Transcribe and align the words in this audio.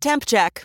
Temp 0.00 0.24
check. 0.26 0.64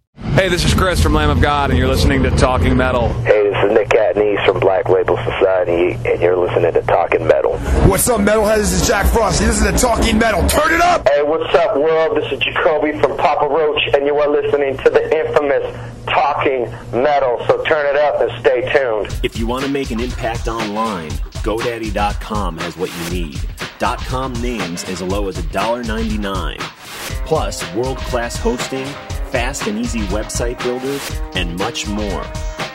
Hey, 0.41 0.49
this 0.49 0.65
is 0.65 0.73
Chris 0.73 0.99
from 0.99 1.13
Lamb 1.13 1.29
of 1.29 1.39
God, 1.39 1.69
and 1.69 1.77
you're 1.77 1.87
listening 1.87 2.23
to 2.23 2.31
Talking 2.31 2.75
Metal. 2.75 3.09
Hey, 3.23 3.49
this 3.49 3.63
is 3.63 3.71
Nick 3.73 3.89
Catanese 3.89 4.43
from 4.43 4.59
Black 4.59 4.89
Label 4.89 5.15
Society, 5.17 5.91
and 6.03 6.19
you're 6.19 6.35
listening 6.35 6.73
to 6.73 6.81
Talking 6.81 7.27
Metal. 7.27 7.59
What's 7.87 8.09
up, 8.09 8.21
metalheads? 8.21 8.57
This 8.57 8.81
is 8.81 8.87
Jack 8.87 9.05
Frost. 9.13 9.39
This 9.39 9.61
is 9.61 9.63
the 9.63 9.77
Talking 9.77 10.17
Metal. 10.17 10.41
Turn 10.49 10.73
it 10.73 10.81
up! 10.81 11.07
Hey, 11.07 11.21
what's 11.21 11.53
up, 11.53 11.77
world? 11.77 12.17
This 12.17 12.31
is 12.31 12.39
Jacoby 12.39 12.99
from 12.99 13.15
Papa 13.17 13.47
Roach, 13.47 13.81
and 13.93 14.07
you 14.07 14.15
are 14.15 14.29
listening 14.29 14.77
to 14.77 14.89
the 14.89 15.03
infamous 15.15 16.05
Talking 16.07 16.63
Metal. 16.91 17.45
So 17.47 17.63
turn 17.65 17.85
it 17.85 18.01
up 18.01 18.19
and 18.21 18.31
stay 18.39 18.67
tuned. 18.73 19.19
If 19.23 19.37
you 19.37 19.45
want 19.45 19.63
to 19.65 19.69
make 19.69 19.91
an 19.91 19.99
impact 19.99 20.47
online, 20.47 21.11
GoDaddy.com 21.43 22.57
has 22.57 22.75
what 22.77 22.89
you 22.89 23.09
need. 23.11 23.39
.com 23.79 24.33
names 24.41 24.83
as 24.85 25.01
low 25.03 25.27
as 25.27 25.37
$1.99. 25.37 26.57
Plus, 27.25 27.73
world-class 27.75 28.37
hosting, 28.37 28.87
fast 29.31 29.65
and 29.67 29.79
easy 29.79 30.01
website 30.07 30.61
builders, 30.61 31.09
and 31.35 31.57
much 31.57 31.87
more. 31.87 32.23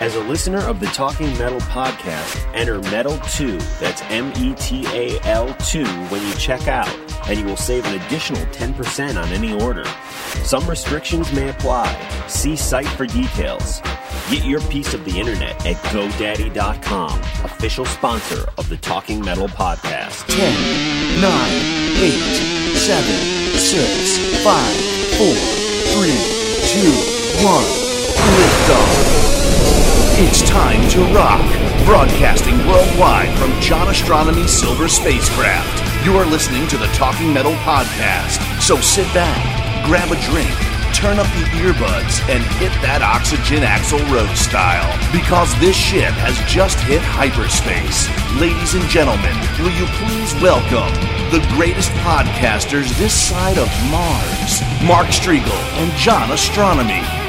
As 0.00 0.14
a 0.14 0.20
listener 0.20 0.60
of 0.60 0.80
the 0.80 0.86
Talking 0.86 1.36
Metal 1.38 1.60
podcast, 1.60 2.46
enter 2.54 2.80
METAL2, 2.80 3.78
that's 3.78 4.02
M 4.08 4.32
E 4.36 4.54
T 4.58 4.86
A 4.88 5.18
L 5.24 5.54
2, 5.66 5.84
when 5.84 6.26
you 6.26 6.34
check 6.34 6.68
out, 6.68 6.94
and 7.28 7.38
you 7.38 7.44
will 7.46 7.56
save 7.56 7.86
an 7.86 8.00
additional 8.02 8.44
10% 8.46 9.22
on 9.22 9.28
any 9.30 9.52
order. 9.62 9.84
Some 10.44 10.68
restrictions 10.68 11.32
may 11.32 11.48
apply. 11.48 11.88
See 12.26 12.56
site 12.56 12.88
for 12.88 13.06
details. 13.06 13.80
Get 14.30 14.44
your 14.44 14.60
piece 14.62 14.92
of 14.92 15.04
the 15.04 15.18
internet 15.18 15.54
at 15.64 15.76
GoDaddy.com, 15.92 17.20
official 17.44 17.84
sponsor 17.84 18.46
of 18.58 18.68
the 18.68 18.76
Talking 18.78 19.20
Metal 19.24 19.48
podcast. 19.48 20.26
10, 20.26 21.20
9, 21.20 21.50
8, 22.02 22.12
7, 22.76 23.04
6, 23.56 24.44
5, 24.44 24.76
4, 25.16 25.34
3, 26.02 26.35
2, 26.76 26.82
1. 26.82 26.92
Lift 28.36 28.70
off. 28.70 30.18
It's 30.18 30.42
time 30.42 30.86
to 30.90 31.00
rock. 31.14 31.40
Broadcasting 31.86 32.58
worldwide 32.66 33.32
from 33.38 33.58
John 33.62 33.86
Ostronomy 33.86 34.46
Silver 34.46 34.86
Spacecraft. 34.86 36.04
You 36.04 36.18
are 36.18 36.26
listening 36.26 36.68
to 36.68 36.76
the 36.76 36.88
Talking 36.88 37.32
Metal 37.32 37.54
Podcast. 37.64 38.60
So 38.60 38.78
sit 38.82 39.06
back, 39.14 39.86
grab 39.86 40.12
a 40.12 40.20
drink, 40.20 40.52
turn 40.94 41.18
up 41.18 41.26
the 41.34 41.46
earbuds, 41.58 42.20
and 42.28 42.42
hit 42.60 42.72
that 42.82 43.02
oxygen 43.02 43.62
Axle 43.62 44.04
Road 44.06 44.30
style. 44.36 44.86
Because 45.10 45.58
this 45.58 45.76
ship 45.76 46.12
has 46.22 46.36
just 46.50 46.78
hit 46.80 47.02
hyperspace. 47.02 48.06
Ladies 48.40 48.74
and 48.74 48.84
gentlemen, 48.88 49.34
will 49.58 49.74
you 49.74 49.86
please 50.02 50.34
welcome 50.42 50.92
the 51.30 51.44
greatest 51.54 51.90
podcasters 52.06 52.96
this 52.98 53.12
side 53.12 53.58
of 53.58 53.68
Mars, 53.90 54.62
Mark 54.86 55.08
Strigl 55.08 55.50
and 55.78 55.90
John 55.96 56.30
Ostronomy. 56.30 57.25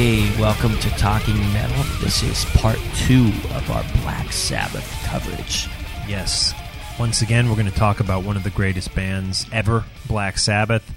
Hey, 0.00 0.30
welcome 0.38 0.78
to 0.78 0.90
Talking 0.90 1.36
Metal. 1.52 1.82
This 2.00 2.22
is 2.22 2.44
part 2.56 2.78
two 2.94 3.32
of 3.56 3.68
our 3.68 3.82
Black 4.00 4.30
Sabbath 4.30 4.88
coverage. 5.04 5.66
Yes. 6.06 6.54
Once 7.00 7.20
again, 7.20 7.48
we're 7.48 7.56
going 7.56 7.66
to 7.66 7.76
talk 7.76 7.98
about 7.98 8.22
one 8.22 8.36
of 8.36 8.44
the 8.44 8.50
greatest 8.50 8.94
bands 8.94 9.44
ever, 9.50 9.82
Black 10.06 10.38
Sabbath. 10.38 10.88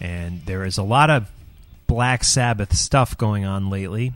And 0.00 0.44
there 0.44 0.64
is 0.64 0.76
a 0.76 0.82
lot 0.82 1.08
of 1.08 1.30
Black 1.86 2.24
Sabbath 2.24 2.74
stuff 2.74 3.16
going 3.16 3.44
on 3.44 3.70
lately. 3.70 4.14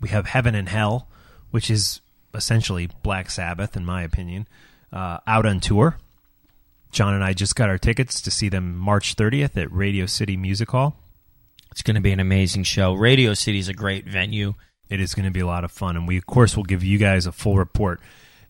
We 0.00 0.08
have 0.08 0.24
Heaven 0.24 0.54
and 0.54 0.70
Hell, 0.70 1.06
which 1.50 1.70
is 1.70 2.00
essentially 2.32 2.88
Black 3.02 3.28
Sabbath, 3.28 3.76
in 3.76 3.84
my 3.84 4.02
opinion, 4.02 4.48
uh, 4.94 5.18
out 5.26 5.44
on 5.44 5.60
tour. 5.60 5.98
John 6.90 7.12
and 7.12 7.22
I 7.22 7.34
just 7.34 7.54
got 7.54 7.68
our 7.68 7.76
tickets 7.76 8.22
to 8.22 8.30
see 8.30 8.48
them 8.48 8.78
March 8.78 9.14
30th 9.14 9.58
at 9.58 9.70
Radio 9.70 10.06
City 10.06 10.38
Music 10.38 10.70
Hall. 10.70 10.96
It's 11.78 11.84
going 11.84 11.94
to 11.94 12.00
be 12.00 12.10
an 12.10 12.18
amazing 12.18 12.64
show. 12.64 12.92
Radio 12.92 13.34
City 13.34 13.60
is 13.60 13.68
a 13.68 13.72
great 13.72 14.04
venue. 14.04 14.54
It 14.88 14.98
is 15.00 15.14
going 15.14 15.26
to 15.26 15.30
be 15.30 15.38
a 15.38 15.46
lot 15.46 15.62
of 15.62 15.70
fun, 15.70 15.96
and 15.96 16.08
we, 16.08 16.16
of 16.16 16.26
course, 16.26 16.56
will 16.56 16.64
give 16.64 16.82
you 16.82 16.98
guys 16.98 17.24
a 17.24 17.30
full 17.30 17.56
report. 17.56 18.00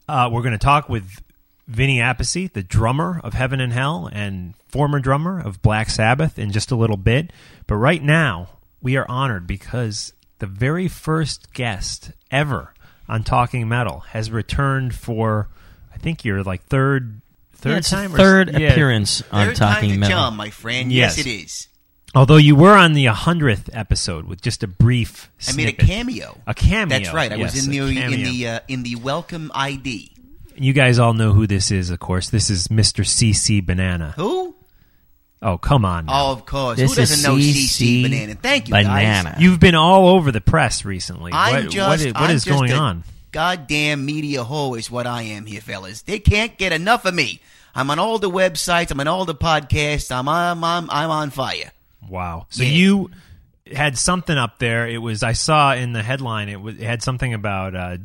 Uh, 0.08 0.30
we're 0.32 0.40
going 0.40 0.52
to 0.52 0.58
talk 0.58 0.88
with 0.88 1.20
Vinny 1.66 1.98
Appice, 1.98 2.50
the 2.50 2.62
drummer 2.62 3.20
of 3.22 3.34
Heaven 3.34 3.60
and 3.60 3.70
Hell 3.70 4.08
and 4.10 4.54
former 4.68 4.98
drummer 4.98 5.38
of 5.38 5.60
Black 5.60 5.90
Sabbath, 5.90 6.38
in 6.38 6.52
just 6.52 6.70
a 6.70 6.74
little 6.74 6.96
bit. 6.96 7.30
But 7.66 7.74
right 7.74 8.02
now, 8.02 8.48
we 8.80 8.96
are 8.96 9.04
honored 9.10 9.46
because 9.46 10.14
the 10.38 10.46
very 10.46 10.88
first 10.88 11.52
guest 11.52 12.12
ever 12.30 12.72
on 13.10 13.24
Talking 13.24 13.68
Metal 13.68 14.00
has 14.08 14.30
returned 14.30 14.94
for, 14.94 15.50
I 15.94 15.98
think, 15.98 16.24
your 16.24 16.42
like 16.42 16.62
third 16.64 17.20
third 17.52 17.70
Yeah, 17.72 17.76
it's 17.76 17.90
the 17.90 17.96
time, 17.96 18.14
or- 18.14 18.16
third 18.16 18.58
yeah. 18.58 18.68
appearance 18.70 19.22
on 19.30 19.48
Third 19.48 19.56
Talking 19.56 19.90
time 19.90 19.92
to 19.96 19.98
Metal. 19.98 20.16
jump, 20.16 20.36
my 20.38 20.48
friend. 20.48 20.90
Yes. 20.90 21.18
Yes, 21.18 21.26
it 21.26 21.30
is. 21.30 21.68
Although 22.14 22.36
you 22.36 22.56
were 22.56 22.74
on 22.74 22.94
the 22.94 23.04
hundredth 23.06 23.68
episode 23.72 24.26
with 24.26 24.40
just 24.40 24.62
a 24.62 24.66
brief, 24.66 25.30
I 25.46 25.52
made 25.54 25.68
a 25.68 25.72
cameo. 25.72 26.38
A 26.46 26.54
cameo. 26.54 26.98
That's 26.98 27.12
right. 27.12 27.30
I 27.30 27.36
yes, 27.36 27.54
was 27.54 27.66
in 27.66 27.74
a 27.74 27.84
the 27.84 28.02
in 28.02 28.22
the 28.22 28.48
uh, 28.48 28.60
in 28.66 28.82
the 28.82 28.96
welcome 28.96 29.52
ID. 29.54 30.12
You 30.56 30.72
guys 30.72 30.98
all 30.98 31.12
know 31.12 31.32
who 31.32 31.46
this 31.46 31.70
is, 31.70 31.90
of 31.90 32.00
course. 32.00 32.30
This 32.30 32.50
is 32.50 32.68
Mr. 32.68 33.04
CC 33.04 33.64
Banana. 33.64 34.14
Who? 34.16 34.56
Oh, 35.40 35.56
come 35.56 35.84
on. 35.84 36.06
now. 36.06 36.30
Oh, 36.30 36.32
of 36.32 36.46
course. 36.46 36.78
This 36.78 36.90
Who 36.90 36.96
doesn't 36.96 37.18
is 37.18 37.24
know 37.24 37.36
CC 37.36 38.02
CC 38.02 38.02
Banana? 38.02 38.34
Thank 38.34 38.68
you, 38.68 38.74
Banana. 38.74 39.30
guys. 39.30 39.40
You've 39.40 39.60
been 39.60 39.76
all 39.76 40.08
over 40.08 40.32
the 40.32 40.40
press 40.40 40.84
recently. 40.84 41.30
I'm 41.32 41.64
what, 41.64 41.72
just. 41.72 41.88
what 41.88 42.00
is, 42.00 42.06
what 42.06 42.16
I'm 42.22 42.30
is 42.30 42.44
just 42.44 42.58
going 42.58 42.72
a 42.72 42.74
on? 42.74 43.04
Goddamn 43.30 44.04
media 44.04 44.42
hoe 44.42 44.74
is 44.74 44.90
what 44.90 45.06
I 45.06 45.22
am 45.22 45.46
here, 45.46 45.60
fellas. 45.60 46.02
They 46.02 46.18
can't 46.18 46.56
get 46.56 46.72
enough 46.72 47.04
of 47.04 47.14
me. 47.14 47.40
I'm 47.74 47.90
on 47.90 47.98
all 47.98 48.18
the 48.18 48.30
websites. 48.30 48.90
I'm 48.90 48.98
on 48.98 49.06
all 49.06 49.26
the 49.26 49.34
podcasts. 49.34 50.10
I'm 50.10 50.28
I'm 50.28 50.64
I'm, 50.64 50.90
I'm 50.90 51.10
on 51.10 51.30
fire. 51.30 51.70
Wow. 52.06 52.46
So 52.50 52.62
Yeah. 52.62 52.68
you 52.70 53.10
had 53.74 53.98
something 53.98 54.36
up 54.36 54.58
there. 54.58 54.88
It 54.88 54.98
was 54.98 55.22
I 55.22 55.32
saw 55.32 55.74
in 55.74 55.92
the 55.92 56.02
headline. 56.02 56.48
It, 56.48 56.60
was, 56.60 56.74
it 56.76 56.82
had 56.82 57.02
something 57.02 57.34
about 57.34 57.74
uh, 57.74 57.96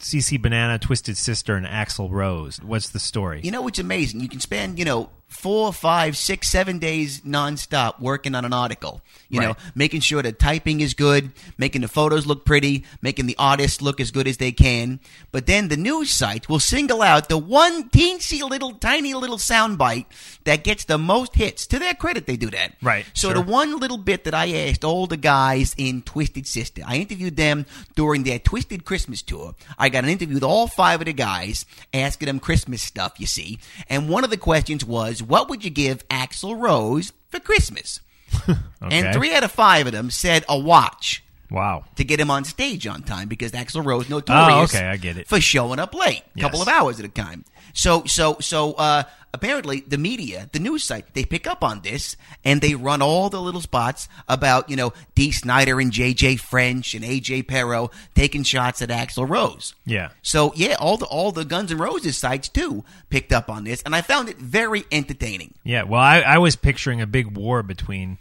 CC 0.00 0.40
Banana, 0.40 0.78
Twisted 0.78 1.16
Sister, 1.16 1.54
and 1.56 1.66
Axl 1.66 2.10
Rose. 2.10 2.60
What's 2.62 2.88
the 2.90 2.98
story? 2.98 3.40
You 3.44 3.50
know, 3.50 3.66
it's 3.68 3.78
amazing. 3.78 4.20
You 4.20 4.28
can 4.28 4.40
spend, 4.40 4.78
you 4.78 4.84
know, 4.84 5.10
four, 5.30 5.72
five, 5.72 6.16
six, 6.16 6.48
seven 6.48 6.78
days 6.78 7.22
nonstop 7.22 8.00
working 8.00 8.34
on 8.34 8.44
an 8.44 8.52
article. 8.52 9.00
You 9.28 9.40
know, 9.40 9.56
making 9.76 10.00
sure 10.00 10.22
the 10.22 10.32
typing 10.32 10.80
is 10.80 10.92
good, 10.92 11.30
making 11.56 11.82
the 11.82 11.88
photos 11.88 12.26
look 12.26 12.44
pretty, 12.44 12.84
making 13.00 13.26
the 13.26 13.36
artists 13.38 13.80
look 13.80 14.00
as 14.00 14.10
good 14.10 14.26
as 14.26 14.38
they 14.38 14.50
can. 14.50 14.98
But 15.30 15.46
then 15.46 15.68
the 15.68 15.76
news 15.76 16.10
site 16.10 16.48
will 16.48 16.58
single 16.58 17.00
out 17.00 17.28
the 17.28 17.38
one 17.38 17.88
teensy 17.90 18.42
little, 18.42 18.72
tiny 18.72 19.14
little 19.14 19.36
soundbite 19.38 20.06
that 20.44 20.64
gets 20.64 20.84
the 20.84 20.98
most 20.98 21.36
hits. 21.36 21.68
To 21.68 21.78
their 21.78 21.94
credit, 21.94 22.26
they 22.26 22.36
do 22.36 22.50
that. 22.50 22.72
Right, 22.82 23.06
So 23.14 23.28
sure. 23.28 23.34
the 23.34 23.42
one 23.42 23.78
little 23.78 23.98
bit 23.98 24.24
that 24.24 24.34
I 24.34 24.52
asked 24.68 24.84
all 24.84 25.06
the 25.06 25.16
guys 25.16 25.76
in 25.78 26.02
Twisted 26.02 26.48
Sister, 26.48 26.82
I 26.84 26.96
interviewed 26.96 27.36
them 27.36 27.66
during 27.94 28.24
their 28.24 28.40
Twisted 28.40 28.84
Christmas 28.84 29.22
tour. 29.22 29.54
I 29.78 29.90
got 29.90 30.02
an 30.02 30.10
interview 30.10 30.34
with 30.34 30.42
all 30.42 30.66
five 30.66 31.00
of 31.00 31.06
the 31.06 31.12
guys, 31.12 31.66
asking 31.94 32.26
them 32.26 32.40
Christmas 32.40 32.82
stuff, 32.82 33.14
you 33.18 33.26
see. 33.26 33.60
And 33.88 34.08
one 34.08 34.24
of 34.24 34.30
the 34.30 34.36
questions 34.36 34.84
was, 34.84 35.19
what 35.22 35.48
would 35.48 35.64
you 35.64 35.70
give 35.70 36.06
Axl 36.08 36.58
Rose 36.60 37.12
for 37.28 37.40
Christmas? 37.40 38.00
and 38.80 39.14
three 39.14 39.34
out 39.34 39.42
of 39.44 39.50
five 39.50 39.86
of 39.86 39.92
them 39.92 40.10
said 40.10 40.44
a 40.48 40.58
watch 40.58 41.22
Wow. 41.50 41.84
to 41.96 42.04
get 42.04 42.20
him 42.20 42.30
on 42.30 42.44
stage 42.44 42.86
on 42.86 43.02
time 43.02 43.26
because 43.28 43.50
Axl 43.52 43.84
Rose 43.84 44.08
notorious 44.08 44.72
Oh, 44.74 44.78
okay, 44.78 44.86
I 44.86 44.96
get 44.96 45.16
it. 45.16 45.26
for 45.26 45.40
showing 45.40 45.80
up 45.80 45.94
late, 45.94 46.22
a 46.36 46.40
couple 46.40 46.62
of 46.62 46.68
hours 46.68 47.00
at 47.00 47.04
a 47.04 47.08
time. 47.08 47.44
So 47.74 48.04
so 48.04 48.36
so 48.40 48.74
uh, 48.74 49.02
apparently 49.32 49.80
the 49.80 49.98
media, 49.98 50.48
the 50.52 50.58
news 50.58 50.84
site, 50.84 51.14
they 51.14 51.24
pick 51.24 51.46
up 51.46 51.62
on 51.62 51.80
this 51.82 52.16
and 52.44 52.60
they 52.60 52.74
run 52.74 53.00
all 53.02 53.30
the 53.30 53.40
little 53.40 53.60
spots 53.60 54.08
about 54.28 54.68
you 54.70 54.76
know 54.76 54.92
Dee 55.14 55.30
Snider 55.30 55.80
and 55.80 55.92
J.J. 55.92 56.36
French 56.36 56.94
and 56.94 57.04
A.J. 57.04 57.42
Pero 57.44 57.90
taking 58.14 58.42
shots 58.42 58.82
at 58.82 58.88
Axl 58.88 59.28
Rose. 59.28 59.74
Yeah. 59.84 60.10
So 60.22 60.52
yeah, 60.56 60.76
all 60.80 60.96
the 60.96 61.06
all 61.06 61.32
the 61.32 61.44
Guns 61.44 61.70
N' 61.72 61.78
Roses 61.78 62.16
sites 62.18 62.48
too 62.48 62.84
picked 63.08 63.32
up 63.32 63.50
on 63.50 63.64
this, 63.64 63.82
and 63.82 63.94
I 63.94 64.00
found 64.02 64.28
it 64.28 64.38
very 64.38 64.84
entertaining. 64.92 65.54
Yeah, 65.64 65.82
well, 65.84 66.00
I, 66.00 66.20
I 66.20 66.38
was 66.38 66.56
picturing 66.56 67.00
a 67.00 67.06
big 67.06 67.36
war 67.36 67.62
between, 67.62 68.18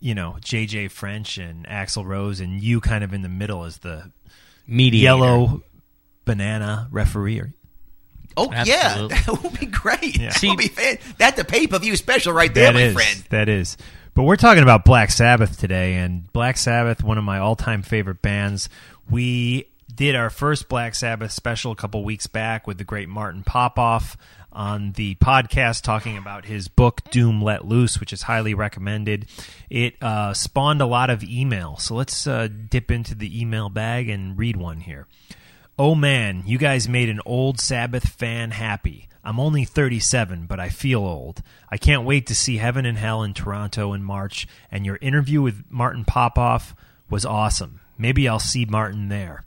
you 0.00 0.14
know, 0.14 0.36
JJ 0.40 0.90
French 0.90 1.38
and 1.38 1.66
Axl 1.66 2.04
Rose, 2.04 2.40
and 2.40 2.62
you 2.62 2.80
kind 2.80 3.04
of 3.04 3.12
in 3.12 3.22
the 3.22 3.28
middle 3.28 3.64
as 3.64 3.78
the 3.78 4.10
Mediator. 4.66 5.02
yellow 5.04 5.62
banana 6.24 6.88
referee. 6.90 7.42
Oh 8.36 8.50
Absolutely. 8.52 9.16
yeah, 9.16 9.22
that 9.26 9.42
would 9.42 9.58
be 9.60 9.66
great. 9.66 10.18
Yeah. 10.18 10.30
That 10.30 10.42
would 10.44 10.58
be 10.58 10.68
fan- 10.68 10.98
That's 11.18 11.38
a 11.40 11.44
pay 11.44 11.66
per 11.66 11.78
view 11.78 11.96
special 11.96 12.32
right 12.32 12.52
there, 12.52 12.72
my 12.72 12.80
is, 12.82 12.94
friend. 12.94 13.24
that 13.30 13.48
is. 13.48 13.76
But 14.14 14.24
we're 14.24 14.36
talking 14.36 14.62
about 14.62 14.84
Black 14.84 15.10
Sabbath 15.10 15.58
today, 15.58 15.94
and 15.94 16.30
Black 16.32 16.56
Sabbath, 16.56 17.02
one 17.02 17.16
of 17.18 17.24
my 17.24 17.38
all-time 17.38 17.82
favorite 17.82 18.20
bands. 18.22 18.68
We 19.08 19.66
did 19.94 20.14
our 20.16 20.30
first 20.30 20.68
Black 20.68 20.94
Sabbath 20.94 21.32
special 21.32 21.72
a 21.72 21.76
couple 21.76 22.02
weeks 22.04 22.26
back 22.26 22.66
with 22.66 22.78
the 22.78 22.84
great 22.84 23.08
Martin 23.08 23.42
Popoff 23.44 24.16
on 24.52 24.92
the 24.92 25.14
podcast 25.16 25.82
talking 25.82 26.16
about 26.16 26.44
his 26.44 26.66
book 26.66 27.02
Doom 27.10 27.40
Let 27.40 27.64
Loose, 27.66 28.00
which 28.00 28.12
is 28.12 28.22
highly 28.22 28.52
recommended. 28.52 29.26
It 29.68 29.94
uh, 30.02 30.34
spawned 30.34 30.80
a 30.80 30.86
lot 30.86 31.08
of 31.08 31.22
email, 31.22 31.76
so 31.76 31.94
let's 31.94 32.26
uh, 32.26 32.48
dip 32.48 32.90
into 32.90 33.14
the 33.14 33.40
email 33.40 33.68
bag 33.68 34.08
and 34.08 34.36
read 34.36 34.56
one 34.56 34.80
here. 34.80 35.06
Oh 35.82 35.94
man, 35.94 36.42
you 36.44 36.58
guys 36.58 36.90
made 36.90 37.08
an 37.08 37.22
old 37.24 37.58
Sabbath 37.58 38.06
fan 38.06 38.50
happy. 38.50 39.08
I'm 39.24 39.40
only 39.40 39.64
37, 39.64 40.44
but 40.44 40.60
I 40.60 40.68
feel 40.68 41.00
old. 41.00 41.42
I 41.70 41.78
can't 41.78 42.04
wait 42.04 42.26
to 42.26 42.34
see 42.34 42.58
Heaven 42.58 42.84
and 42.84 42.98
Hell 42.98 43.22
in 43.22 43.32
Toronto 43.32 43.94
in 43.94 44.04
March, 44.04 44.46
and 44.70 44.84
your 44.84 44.98
interview 45.00 45.40
with 45.40 45.64
Martin 45.70 46.04
Popoff 46.04 46.74
was 47.08 47.24
awesome. 47.24 47.80
Maybe 47.96 48.28
I'll 48.28 48.38
see 48.38 48.66
Martin 48.66 49.08
there. 49.08 49.46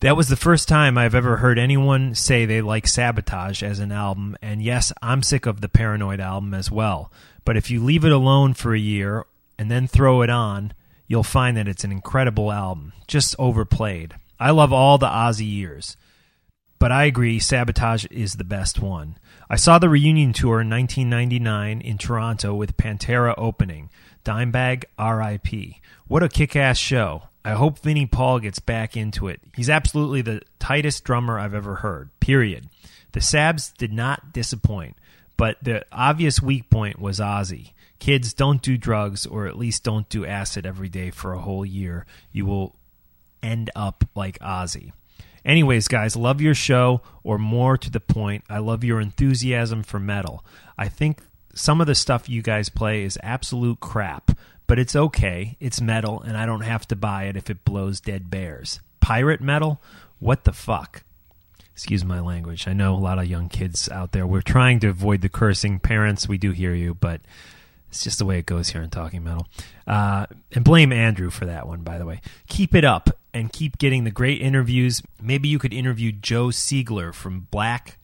That 0.00 0.16
was 0.16 0.26
the 0.26 0.34
first 0.34 0.66
time 0.66 0.98
I've 0.98 1.14
ever 1.14 1.36
heard 1.36 1.60
anyone 1.60 2.16
say 2.16 2.44
they 2.44 2.60
like 2.60 2.88
Sabotage 2.88 3.62
as 3.62 3.78
an 3.78 3.92
album, 3.92 4.36
and 4.42 4.60
yes, 4.62 4.92
I'm 5.00 5.22
sick 5.22 5.46
of 5.46 5.60
the 5.60 5.68
Paranoid 5.68 6.18
album 6.18 6.54
as 6.54 6.72
well. 6.72 7.12
But 7.44 7.56
if 7.56 7.70
you 7.70 7.80
leave 7.80 8.04
it 8.04 8.10
alone 8.10 8.52
for 8.52 8.74
a 8.74 8.80
year 8.80 9.26
and 9.60 9.70
then 9.70 9.86
throw 9.86 10.22
it 10.22 10.30
on, 10.30 10.72
you'll 11.06 11.22
find 11.22 11.56
that 11.56 11.68
it's 11.68 11.84
an 11.84 11.92
incredible 11.92 12.50
album, 12.50 12.94
just 13.06 13.36
overplayed. 13.38 14.16
I 14.38 14.50
love 14.50 14.72
all 14.72 14.98
the 14.98 15.06
Ozzy 15.06 15.50
years, 15.50 15.96
but 16.78 16.90
I 16.90 17.04
agree 17.04 17.38
Sabotage 17.38 18.06
is 18.10 18.34
the 18.34 18.44
best 18.44 18.80
one. 18.80 19.18
I 19.48 19.56
saw 19.56 19.78
the 19.78 19.88
reunion 19.88 20.32
tour 20.32 20.60
in 20.60 20.70
1999 20.70 21.80
in 21.80 21.98
Toronto 21.98 22.54
with 22.54 22.76
Pantera 22.76 23.34
opening. 23.36 23.90
Dimebag, 24.24 24.84
R.I.P. 24.98 25.80
What 26.06 26.22
a 26.22 26.28
kick 26.28 26.56
ass 26.56 26.78
show. 26.78 27.24
I 27.44 27.52
hope 27.52 27.78
Vinnie 27.78 28.06
Paul 28.06 28.38
gets 28.40 28.58
back 28.58 28.96
into 28.96 29.28
it. 29.28 29.40
He's 29.54 29.68
absolutely 29.68 30.22
the 30.22 30.40
tightest 30.58 31.04
drummer 31.04 31.38
I've 31.38 31.54
ever 31.54 31.76
heard, 31.76 32.10
period. 32.20 32.68
The 33.12 33.20
Sabs 33.20 33.76
did 33.76 33.92
not 33.92 34.32
disappoint, 34.32 34.96
but 35.36 35.62
the 35.62 35.84
obvious 35.92 36.40
weak 36.40 36.70
point 36.70 36.98
was 36.98 37.20
Ozzy. 37.20 37.72
Kids, 37.98 38.34
don't 38.34 38.62
do 38.62 38.76
drugs, 38.76 39.26
or 39.26 39.46
at 39.46 39.58
least 39.58 39.84
don't 39.84 40.08
do 40.08 40.26
acid 40.26 40.66
every 40.66 40.88
day 40.88 41.10
for 41.10 41.32
a 41.32 41.40
whole 41.40 41.64
year. 41.64 42.06
You 42.32 42.46
will 42.46 42.76
end 43.44 43.70
up 43.76 44.04
like 44.14 44.38
Ozzy. 44.40 44.92
Anyways, 45.44 45.88
guys, 45.88 46.16
love 46.16 46.40
your 46.40 46.54
show, 46.54 47.02
or 47.22 47.38
more 47.38 47.76
to 47.76 47.90
the 47.90 48.00
point, 48.00 48.44
I 48.48 48.58
love 48.58 48.82
your 48.82 49.00
enthusiasm 49.00 49.82
for 49.82 50.00
metal. 50.00 50.42
I 50.78 50.88
think 50.88 51.20
some 51.54 51.80
of 51.80 51.86
the 51.86 51.94
stuff 51.94 52.28
you 52.28 52.40
guys 52.40 52.70
play 52.70 53.04
is 53.04 53.18
absolute 53.22 53.78
crap, 53.80 54.30
but 54.66 54.78
it's 54.78 54.96
okay. 54.96 55.56
It's 55.60 55.82
metal, 55.82 56.22
and 56.22 56.38
I 56.38 56.46
don't 56.46 56.62
have 56.62 56.88
to 56.88 56.96
buy 56.96 57.24
it 57.24 57.36
if 57.36 57.50
it 57.50 57.64
blows 57.64 58.00
dead 58.00 58.30
bears. 58.30 58.80
Pirate 59.00 59.42
metal? 59.42 59.82
What 60.18 60.44
the 60.44 60.54
fuck? 60.54 61.04
Excuse 61.74 62.04
my 62.04 62.20
language. 62.20 62.66
I 62.66 62.72
know 62.72 62.94
a 62.94 62.96
lot 62.96 63.18
of 63.18 63.26
young 63.26 63.50
kids 63.50 63.88
out 63.90 64.12
there. 64.12 64.26
We're 64.26 64.40
trying 64.40 64.80
to 64.80 64.88
avoid 64.88 65.20
the 65.20 65.28
cursing. 65.28 65.78
Parents, 65.78 66.26
we 66.26 66.38
do 66.38 66.52
hear 66.52 66.72
you, 66.72 66.94
but 66.94 67.20
it's 67.90 68.02
just 68.02 68.18
the 68.18 68.24
way 68.24 68.38
it 68.38 68.46
goes 68.46 68.70
here 68.70 68.80
in 68.80 68.88
Talking 68.88 69.24
Metal. 69.24 69.46
Uh, 69.86 70.26
and 70.52 70.64
blame 70.64 70.92
Andrew 70.92 71.28
for 71.28 71.44
that 71.44 71.68
one, 71.68 71.82
by 71.82 71.98
the 71.98 72.06
way. 72.06 72.22
Keep 72.48 72.74
it 72.74 72.84
up 72.84 73.10
and 73.34 73.52
keep 73.52 73.76
getting 73.76 74.04
the 74.04 74.10
great 74.10 74.40
interviews. 74.40 75.02
Maybe 75.20 75.48
you 75.48 75.58
could 75.58 75.74
interview 75.74 76.12
Joe 76.12 76.46
Siegler 76.46 77.12
from 77.12 77.48
Black 77.50 77.98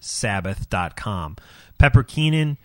Sabbath.com. 0.00 1.36
Pepper 1.78 2.04
Keenan 2.04 2.56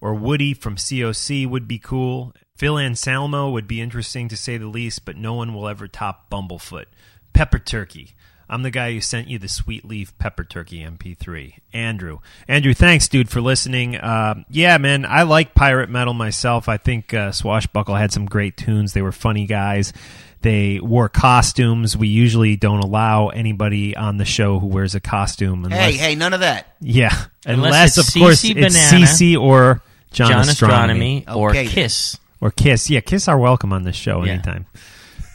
or 0.00 0.14
Woody 0.14 0.52
from 0.52 0.76
COC 0.76 1.48
would 1.48 1.66
be 1.66 1.78
cool. 1.78 2.34
Phil 2.54 2.78
Anselmo 2.78 3.50
would 3.50 3.66
be 3.66 3.80
interesting 3.80 4.28
to 4.28 4.36
say 4.36 4.58
the 4.58 4.66
least, 4.66 5.04
but 5.04 5.16
no 5.16 5.32
one 5.32 5.54
will 5.54 5.66
ever 5.68 5.88
top 5.88 6.28
Bumblefoot. 6.30 6.86
Pepper 7.32 7.58
Turkey. 7.58 8.14
I'm 8.48 8.62
the 8.62 8.70
guy 8.70 8.92
who 8.92 9.00
sent 9.00 9.28
you 9.28 9.38
the 9.38 9.48
Sweet 9.48 9.84
Leaf 9.84 10.16
Pepper 10.18 10.42
Turkey 10.44 10.78
MP3. 10.84 11.54
Andrew. 11.72 12.20
Andrew, 12.48 12.72
thanks, 12.74 13.06
dude, 13.08 13.28
for 13.28 13.40
listening. 13.40 13.96
Uh, 13.96 14.42
yeah, 14.48 14.78
man, 14.78 15.04
I 15.04 15.22
like 15.24 15.54
pirate 15.54 15.90
metal 15.90 16.14
myself. 16.14 16.68
I 16.68 16.76
think 16.78 17.12
uh, 17.12 17.32
Swashbuckle 17.32 17.94
had 17.94 18.10
some 18.12 18.24
great 18.26 18.56
tunes. 18.56 18.92
They 18.94 19.02
were 19.02 19.12
funny 19.12 19.46
guys. 19.46 19.92
They 20.40 20.78
wore 20.80 21.08
costumes. 21.08 21.96
We 21.96 22.08
usually 22.08 22.54
don't 22.56 22.78
allow 22.84 23.28
anybody 23.28 23.96
on 23.96 24.18
the 24.18 24.24
show 24.24 24.58
who 24.60 24.68
wears 24.68 24.94
a 24.94 25.00
costume. 25.00 25.64
Unless, 25.64 25.96
Hey, 25.96 25.96
hey, 25.96 26.14
none 26.14 26.32
of 26.32 26.40
that. 26.40 26.74
Yeah, 26.80 27.08
Unless 27.44 27.66
unless, 27.66 27.98
it's 27.98 28.08
of 28.14 28.20
course 28.20 28.42
CC 28.42 28.56
it's 28.56 28.74
Banana, 28.74 29.06
CC 29.06 29.36
or 29.40 29.82
John, 30.12 30.30
John 30.30 30.44
Ostronomy. 30.44 31.24
Ostronomy 31.24 31.36
or 31.36 31.50
Okay. 31.50 31.66
Kiss. 31.66 32.16
or 32.40 32.50
Kiss. 32.52 32.88
Yeah, 32.88 33.00
Kiss 33.00 33.26
are 33.26 33.36
welcome 33.38 33.72
on 33.72 33.82
this 33.82 33.96
show 33.96 34.24
Yeah. 34.24 34.34
anytime. 34.34 34.66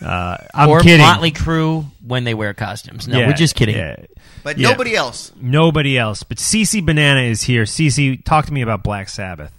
Uh, 0.04 0.38
I'm 0.54 0.70
or 0.70 0.82
kidding. 0.82 1.00
Motley 1.06 1.32
Crue 1.32 1.86
when 2.06 2.24
they 2.24 2.34
wear 2.34 2.54
costumes. 2.54 3.08
No, 3.08 3.20
Yeah, 3.20 3.28
we're 3.28 3.34
just 3.34 3.56
kidding. 3.56 3.76
yeah. 3.76 3.96
But 4.44 4.58
Yeah. 4.58 4.70
nobody 4.70 4.96
else. 4.96 5.32
Nobody 5.40 5.98
else. 5.98 6.24
But 6.24 6.38
CC 6.40 6.82
Banana 6.82 7.22
is 7.22 7.44
here. 7.44 7.64
CC, 7.66 8.18
talk 8.24 8.46
to 8.48 8.54
me 8.54 8.62
about 8.62 8.84
Black 8.84 9.08
Sabbath. 9.10 9.52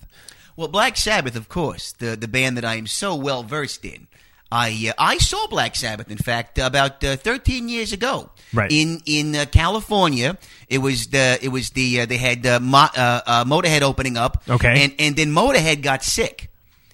Well, 0.56 0.68
Black 0.68 0.96
Sabbath, 0.96 1.34
of 1.36 1.48
course, 1.48 1.92
the 1.92 2.14
the 2.16 2.28
band 2.28 2.56
that 2.58 2.64
I 2.64 2.76
am 2.76 2.86
so 2.86 3.14
well 3.14 3.42
versed 3.42 3.84
in. 3.84 4.06
I 4.52 4.90
uh, 4.90 4.92
I 4.98 5.18
saw 5.18 5.46
Black 5.48 5.74
Sabbath, 5.74 6.10
in 6.12 6.18
fact, 6.18 6.58
about 6.58 7.02
uh, 7.02 7.16
13 7.16 7.68
years 7.68 7.92
ago. 7.92 8.30
Right. 8.52 8.70
in 8.70 9.00
in 9.04 9.34
uh, 9.34 9.46
California. 9.50 10.38
It 10.68 10.78
was 10.78 11.08
the 11.08 11.38
it 11.42 11.48
was 11.48 11.70
the 11.70 12.02
uh, 12.02 12.06
they 12.06 12.18
had 12.18 12.46
uh, 12.46 12.60
Mo- 12.60 12.86
uh, 12.96 13.20
uh, 13.26 13.44
Motorhead 13.44 13.82
opening 13.82 14.16
up. 14.16 14.44
Okay. 14.48 14.84
and 14.84 14.94
and 15.00 15.16
then 15.16 15.32
Motorhead 15.32 15.82
got 15.82 16.04
sick, 16.04 16.50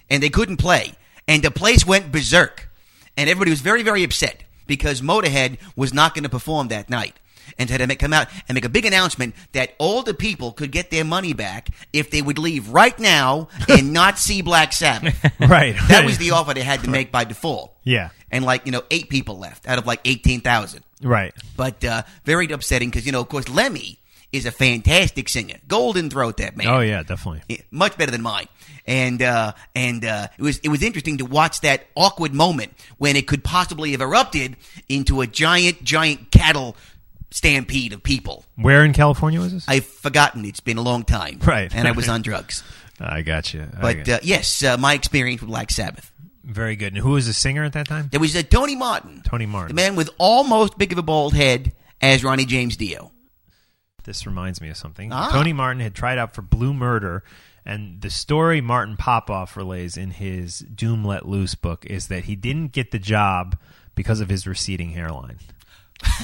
and 0.09 0.23
they 0.23 0.29
couldn't 0.29 0.57
play, 0.57 0.93
and 1.27 1.43
the 1.43 1.51
place 1.51 1.85
went 1.85 2.11
berserk, 2.11 2.70
and 3.17 3.29
everybody 3.29 3.51
was 3.51 3.61
very 3.61 3.83
very 3.83 4.03
upset 4.03 4.43
because 4.67 5.01
Motorhead 5.01 5.57
was 5.75 5.93
not 5.93 6.13
going 6.13 6.23
to 6.23 6.29
perform 6.29 6.69
that 6.69 6.89
night. 6.89 7.15
And 7.57 7.69
had 7.69 7.79
to 7.79 7.87
make, 7.87 7.99
come 7.99 8.13
out 8.13 8.29
and 8.47 8.55
make 8.55 8.63
a 8.63 8.69
big 8.69 8.85
announcement 8.85 9.35
that 9.51 9.75
all 9.77 10.03
the 10.03 10.13
people 10.13 10.53
could 10.53 10.71
get 10.71 10.89
their 10.89 11.03
money 11.03 11.33
back 11.33 11.67
if 11.91 12.09
they 12.09 12.21
would 12.21 12.37
leave 12.39 12.69
right 12.69 12.97
now 12.97 13.49
and 13.67 13.91
not 14.01 14.17
see 14.17 14.41
Black 14.41 14.71
Sabbath. 14.71 15.19
Right. 15.41 15.75
That 15.89 16.05
was 16.05 16.17
the 16.17 16.31
offer 16.31 16.53
they 16.53 16.61
had 16.61 16.83
to 16.83 16.89
make 16.89 17.11
by 17.11 17.25
default. 17.25 17.75
Yeah. 17.83 18.11
And 18.31 18.45
like, 18.45 18.65
you 18.65 18.71
know, 18.71 18.83
eight 18.89 19.09
people 19.09 19.37
left 19.37 19.67
out 19.67 19.77
of 19.77 19.85
like 19.85 19.99
18,000. 20.05 20.81
Right. 21.03 21.33
But 21.57 21.83
uh, 21.83 22.03
very 22.23 22.49
upsetting 22.49 22.89
because, 22.89 23.05
you 23.05 23.11
know, 23.11 23.19
of 23.19 23.27
course, 23.27 23.49
Lemmy 23.49 23.99
is 24.31 24.45
a 24.45 24.51
fantastic 24.51 25.27
singer. 25.29 25.55
Golden 25.67 26.09
throat, 26.09 26.37
that 26.37 26.55
man. 26.57 26.67
Oh 26.67 26.79
yeah, 26.79 27.03
definitely. 27.03 27.41
Yeah, 27.49 27.61
much 27.71 27.97
better 27.97 28.11
than 28.11 28.21
mine. 28.21 28.47
And 28.85 29.21
uh, 29.21 29.53
and 29.75 30.03
uh, 30.05 30.27
it 30.37 30.41
was 30.41 30.57
it 30.59 30.69
was 30.69 30.81
interesting 30.83 31.17
to 31.17 31.25
watch 31.25 31.61
that 31.61 31.85
awkward 31.95 32.33
moment 32.33 32.73
when 32.97 33.15
it 33.15 33.27
could 33.27 33.43
possibly 33.43 33.91
have 33.91 34.01
erupted 34.01 34.55
into 34.89 35.21
a 35.21 35.27
giant 35.27 35.83
giant 35.83 36.31
cattle 36.31 36.75
stampede 37.29 37.93
of 37.93 38.03
people. 38.03 38.45
Where 38.55 38.83
in 38.83 38.93
California 38.93 39.39
was 39.39 39.53
this? 39.53 39.65
I've 39.67 39.85
forgotten. 39.85 40.45
It's 40.45 40.59
been 40.59 40.77
a 40.77 40.81
long 40.81 41.03
time. 41.03 41.39
Right. 41.45 41.73
And 41.73 41.87
I 41.87 41.91
was 41.91 42.07
on 42.09 42.21
drugs. 42.21 42.63
I 42.99 43.21
got 43.21 43.53
you. 43.53 43.61
I 43.77 43.81
But 43.81 43.97
got 43.97 44.07
you. 44.07 44.13
uh, 44.15 44.19
yes, 44.23 44.63
uh, 44.63 44.77
my 44.77 44.93
experience 44.93 45.41
with 45.41 45.49
Black 45.49 45.71
Sabbath. 45.71 46.11
very 46.43 46.75
good. 46.75 46.93
And 46.93 46.97
who 46.97 47.11
was 47.11 47.25
the 47.27 47.33
singer 47.33 47.63
at 47.63 47.73
that 47.73 47.87
time? 47.87 48.09
There 48.11 48.19
was 48.19 48.35
uh, 48.35 48.43
Tony 48.43 48.75
Martin. 48.75 49.21
Tony 49.23 49.45
Martin. 49.45 49.75
The 49.75 49.81
man 49.81 49.95
with 49.95 50.09
almost 50.17 50.77
big 50.77 50.91
of 50.91 50.97
a 50.97 51.01
bald 51.01 51.33
head 51.33 51.71
as 52.01 52.23
Ronnie 52.23 52.45
James 52.45 52.77
Dio. 52.77 53.11
This 54.03 54.25
reminds 54.25 54.61
me 54.61 54.69
of 54.69 54.77
something. 54.77 55.11
Ah. 55.11 55.29
Tony 55.31 55.53
Martin 55.53 55.81
had 55.81 55.93
tried 55.95 56.17
out 56.17 56.33
for 56.33 56.41
Blue 56.41 56.73
Murder, 56.73 57.23
and 57.65 58.01
the 58.01 58.09
story 58.09 58.61
Martin 58.61 58.97
Popoff 58.97 59.55
relays 59.55 59.97
in 59.97 60.11
his 60.11 60.59
Doom 60.59 61.03
Let 61.05 61.27
Loose 61.27 61.55
book 61.55 61.85
is 61.85 62.07
that 62.07 62.25
he 62.25 62.35
didn't 62.35 62.71
get 62.71 62.91
the 62.91 62.99
job 62.99 63.57
because 63.95 64.19
of 64.19 64.29
his 64.29 64.47
receding 64.47 64.91
hairline. 64.91 65.37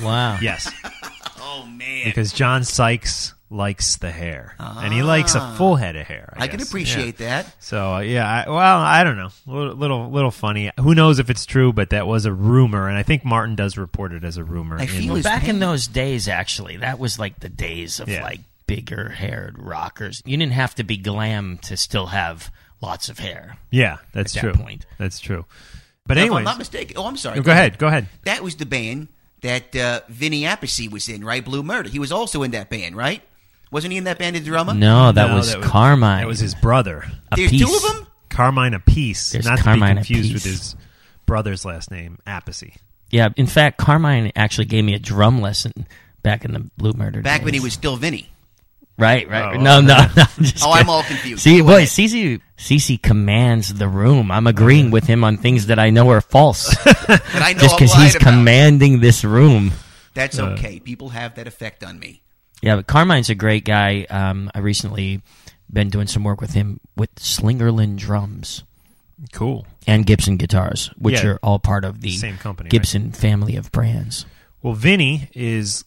Wow. 0.01 0.39
Yes, 0.41 0.71
Oh 1.39 1.65
man. 1.65 2.05
because 2.05 2.33
John 2.33 2.63
Sykes 2.63 3.33
likes 3.49 3.95
the 3.97 4.11
hair, 4.11 4.55
and 4.59 4.93
he 4.93 5.03
likes 5.03 5.33
a 5.35 5.53
full 5.55 5.75
head 5.77 5.95
of 5.95 6.05
hair. 6.05 6.33
I, 6.37 6.43
I 6.43 6.47
can 6.49 6.61
appreciate 6.61 7.19
Yeah. 7.19 7.43
that. 7.43 7.55
So 7.63 7.93
uh, 7.95 7.99
yeah, 7.99 8.27
I, 8.45 8.49
well, 8.49 8.79
I 8.79 9.03
don't 9.03 9.17
know, 9.17 9.29
little, 9.45 9.75
little 9.75 10.11
little 10.11 10.31
funny. 10.31 10.71
Who 10.79 10.93
knows 10.93 11.19
if 11.19 11.29
it's 11.29 11.45
true? 11.45 11.71
But 11.71 11.91
that 11.91 12.07
was 12.07 12.25
a 12.25 12.33
rumor, 12.33 12.87
and 12.89 12.97
I 12.97 13.03
think 13.03 13.23
Martin 13.23 13.55
does 13.55 13.77
report 13.77 14.11
it 14.11 14.23
as 14.23 14.37
a 14.37 14.43
rumor. 14.43 14.77
I 14.77 14.81
in- 14.83 14.87
feel 14.87 15.05
Well, 15.07 15.15
his 15.15 15.23
back 15.25 15.47
in 15.47 15.59
those 15.59 15.87
days, 15.87 16.27
actually, 16.27 16.77
that 16.77 16.99
was 16.99 17.17
like 17.19 17.39
the 17.39 17.49
days 17.49 17.99
of 17.99 18.09
Yeah. 18.09 18.23
like 18.23 18.41
bigger 18.67 19.09
haired 19.09 19.57
rockers. 19.57 20.21
You 20.25 20.35
didn't 20.37 20.51
have 20.53 20.75
to 20.75 20.83
be 20.83 20.97
glam 20.97 21.57
to 21.63 21.77
still 21.77 22.07
have 22.07 22.51
lots 22.81 23.07
of 23.07 23.17
hair. 23.19 23.57
yeah, 23.71 23.97
that's 24.11 24.35
at 24.35 24.41
true. 24.41 24.51
that 24.51 24.61
point. 24.61 24.85
That's 24.97 25.19
true. 25.21 25.45
But 26.05 26.17
anyway, 26.17 26.37
I'm 26.39 26.43
not 26.43 26.57
mistaken. 26.57 26.95
Oh, 26.97 27.05
I'm 27.05 27.17
sorry. 27.17 27.39
go 27.41 27.51
ahead, 27.51 27.77
go 27.77 27.87
ahead. 27.87 28.07
That 28.25 28.41
was 28.43 28.55
the 28.57 28.65
band 28.65 29.07
that 29.41 29.75
uh, 29.75 30.01
Vinny 30.09 30.41
Appice 30.43 30.89
was 30.91 31.07
in, 31.09 31.23
right? 31.23 31.43
Blue 31.45 31.63
Murder. 31.63 31.89
He 31.89 31.99
was 31.99 32.11
also 32.11 32.43
in 32.43 32.51
that 32.51 32.69
band, 32.69 32.95
right? 32.95 33.21
Wasn't 33.71 33.91
he 33.91 33.97
in 33.97 34.05
that 34.05 34.17
band 34.17 34.35
as 34.35 34.41
a 34.43 34.45
drummer? 34.45 34.73
No, 34.73 35.11
that 35.11 35.27
No, 35.29 35.35
was 35.35 35.49
that 35.51 35.59
was- 35.59 35.67
Carmine. 35.67 36.19
That 36.21 36.27
was 36.27 36.39
his 36.39 36.55
brother, 36.55 37.05
a 37.31 37.35
There's 37.35 37.51
piece. 37.51 37.61
two 37.65 37.75
of 37.75 37.81
them. 37.81 38.07
Carmine 38.29 38.73
Apiece, 38.73 39.31
There's 39.31 39.45
not 39.45 39.59
Carmine 39.59 39.95
to 39.97 40.01
be 40.01 40.05
confused 40.05 40.33
with 40.33 40.45
Apiece. 40.45 40.59
his 40.59 40.75
brother's 41.25 41.65
last 41.65 41.89
name, 41.91 42.19
Appice. 42.27 42.71
Yeah, 43.09 43.29
in 43.35 43.47
fact, 43.47 43.77
Carmine 43.77 44.31
actually 44.35 44.65
gave 44.65 44.83
me 44.83 44.93
a 44.93 44.99
drum 44.99 45.41
lesson 45.41 45.87
back 46.23 46.45
in 46.45 46.51
the 46.53 46.59
Blue 46.77 46.93
Murder. 46.93 47.21
Back 47.21 47.43
when 47.43 47.53
he 47.53 47.59
days. 47.59 47.63
was 47.65 47.73
still 47.73 47.95
Vinny. 47.95 48.29
right, 48.99 49.29
right. 49.29 49.55
Oh, 49.55 49.59
no, 49.61 49.79
no, 49.81 49.95
no. 49.97 50.23
I'm 50.37 50.43
just 50.43 50.63
Oh, 50.63 50.71
I'm 50.71 50.77
kidding. 50.79 50.89
all 50.89 51.03
confused. 51.03 51.41
See, 51.43 51.59
Go 51.59 51.65
boy, 51.67 51.75
ahead. 51.77 51.87
CC, 51.87 52.41
CC 52.57 53.01
commands 53.01 53.73
the 53.73 53.87
room. 53.87 54.29
I'm 54.31 54.45
agreeing 54.47 54.91
with 54.91 55.05
him 55.05 55.23
on 55.23 55.37
things 55.37 55.67
that 55.67 55.79
I 55.79 55.89
know 55.89 56.09
are 56.11 56.21
false, 56.21 56.67
That 56.85 57.21
I 57.35 57.53
know 57.53 57.59
just 57.59 57.73
I'm 57.75 57.79
because 57.79 57.93
lying 57.93 58.03
he's 58.05 58.15
about. 58.15 58.23
commanding 58.33 58.99
this 58.99 59.23
room. 59.23 59.71
That's 60.13 60.37
Uh. 60.39 60.47
okay. 60.51 60.79
People 60.79 61.09
have 61.09 61.35
that 61.35 61.47
effect 61.47 61.83
on 61.83 61.97
me. 61.99 62.21
Yeah, 62.61 62.75
but 62.77 62.87
Carmine's 62.87 63.29
a 63.29 63.35
great 63.35 63.65
guy. 63.65 64.05
Um, 64.09 64.49
I 64.55 64.59
recently 64.59 65.21
been 65.71 65.89
doing 65.89 66.07
some 66.07 66.23
work 66.23 66.41
with 66.41 66.53
him 66.53 66.79
with 66.95 67.13
Slingerland 67.15 67.97
drums 67.97 68.63
Cool. 69.31 69.67
and 69.85 70.05
Gibson 70.05 70.37
guitars, 70.37 70.89
which 70.97 71.21
Yeah. 71.23 71.31
are 71.31 71.39
all 71.43 71.59
part 71.59 71.83
of 71.85 72.01
the 72.01 72.11
Same 72.15 72.37
company, 72.37 72.67
right? 72.67 72.71
Gibson 72.71 73.11
family 73.11 73.55
of 73.55 73.71
brands. 73.71 74.25
Well, 74.61 74.73
Vinny 74.73 75.29
is 75.33 75.83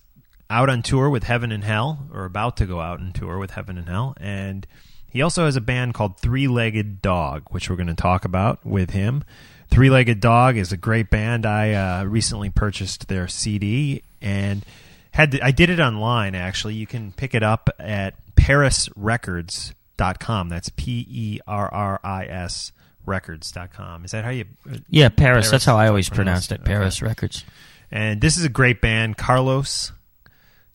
out 0.48 0.68
on 0.68 0.82
tour 0.82 1.08
with 1.08 1.24
Heaven 1.24 1.50
and 1.52 1.64
Hell, 1.64 2.08
or 2.12 2.24
about 2.24 2.56
to 2.58 2.66
go 2.66 2.80
out 2.80 3.00
on 3.00 3.12
tour 3.12 3.38
with 3.38 3.52
Heaven 3.52 3.78
and 3.78 3.88
Hell, 3.88 4.14
and 4.20 4.66
he 5.08 5.22
also 5.22 5.44
has 5.46 5.56
a 5.56 5.60
band 5.60 5.94
called 5.94 6.18
Three 6.18 6.46
Legged 6.46 7.00
Dog, 7.02 7.44
which 7.50 7.68
we're 7.70 7.76
going 7.76 7.86
to 7.88 7.94
talk 7.94 8.24
about 8.24 8.64
with 8.64 8.90
him. 8.90 9.24
Three 9.68 9.90
Legged 9.90 10.20
Dog 10.20 10.56
is 10.56 10.72
a 10.72 10.76
great 10.76 11.08
band. 11.10 11.46
I 11.46 11.72
uh, 11.72 12.04
recently 12.04 12.50
purchased 12.50 13.08
their 13.08 13.28
CD 13.28 14.02
and 14.20 14.64
had 15.12 15.32
to, 15.32 15.44
I 15.44 15.50
did 15.50 15.70
it 15.70 15.80
online. 15.80 16.34
Actually, 16.34 16.74
you 16.74 16.86
can 16.86 17.12
pick 17.12 17.34
it 17.34 17.42
up 17.42 17.68
at 17.78 18.14
PerrisRecords.com. 18.36 20.48
That's 20.48 20.68
P 20.70 21.06
E 21.08 21.40
R 21.46 21.72
R 21.72 22.00
I 22.02 22.24
S 22.26 22.72
Records.com. 23.06 24.04
Is 24.04 24.10
that 24.12 24.24
how 24.24 24.30
you? 24.30 24.44
uh, 24.70 24.76
Yeah, 24.88 25.08
Paris. 25.08 25.46
Paris 25.46 25.50
that's 25.50 25.64
how 25.64 25.76
I 25.76 25.88
always 25.88 26.08
pronounced. 26.08 26.48
pronounced 26.50 26.68
it. 26.68 26.72
Okay. 26.72 26.84
Perris 26.84 27.02
Records. 27.02 27.44
And 27.90 28.20
this 28.20 28.36
is 28.36 28.44
a 28.44 28.48
great 28.48 28.80
band. 28.80 29.16
Carlos 29.16 29.92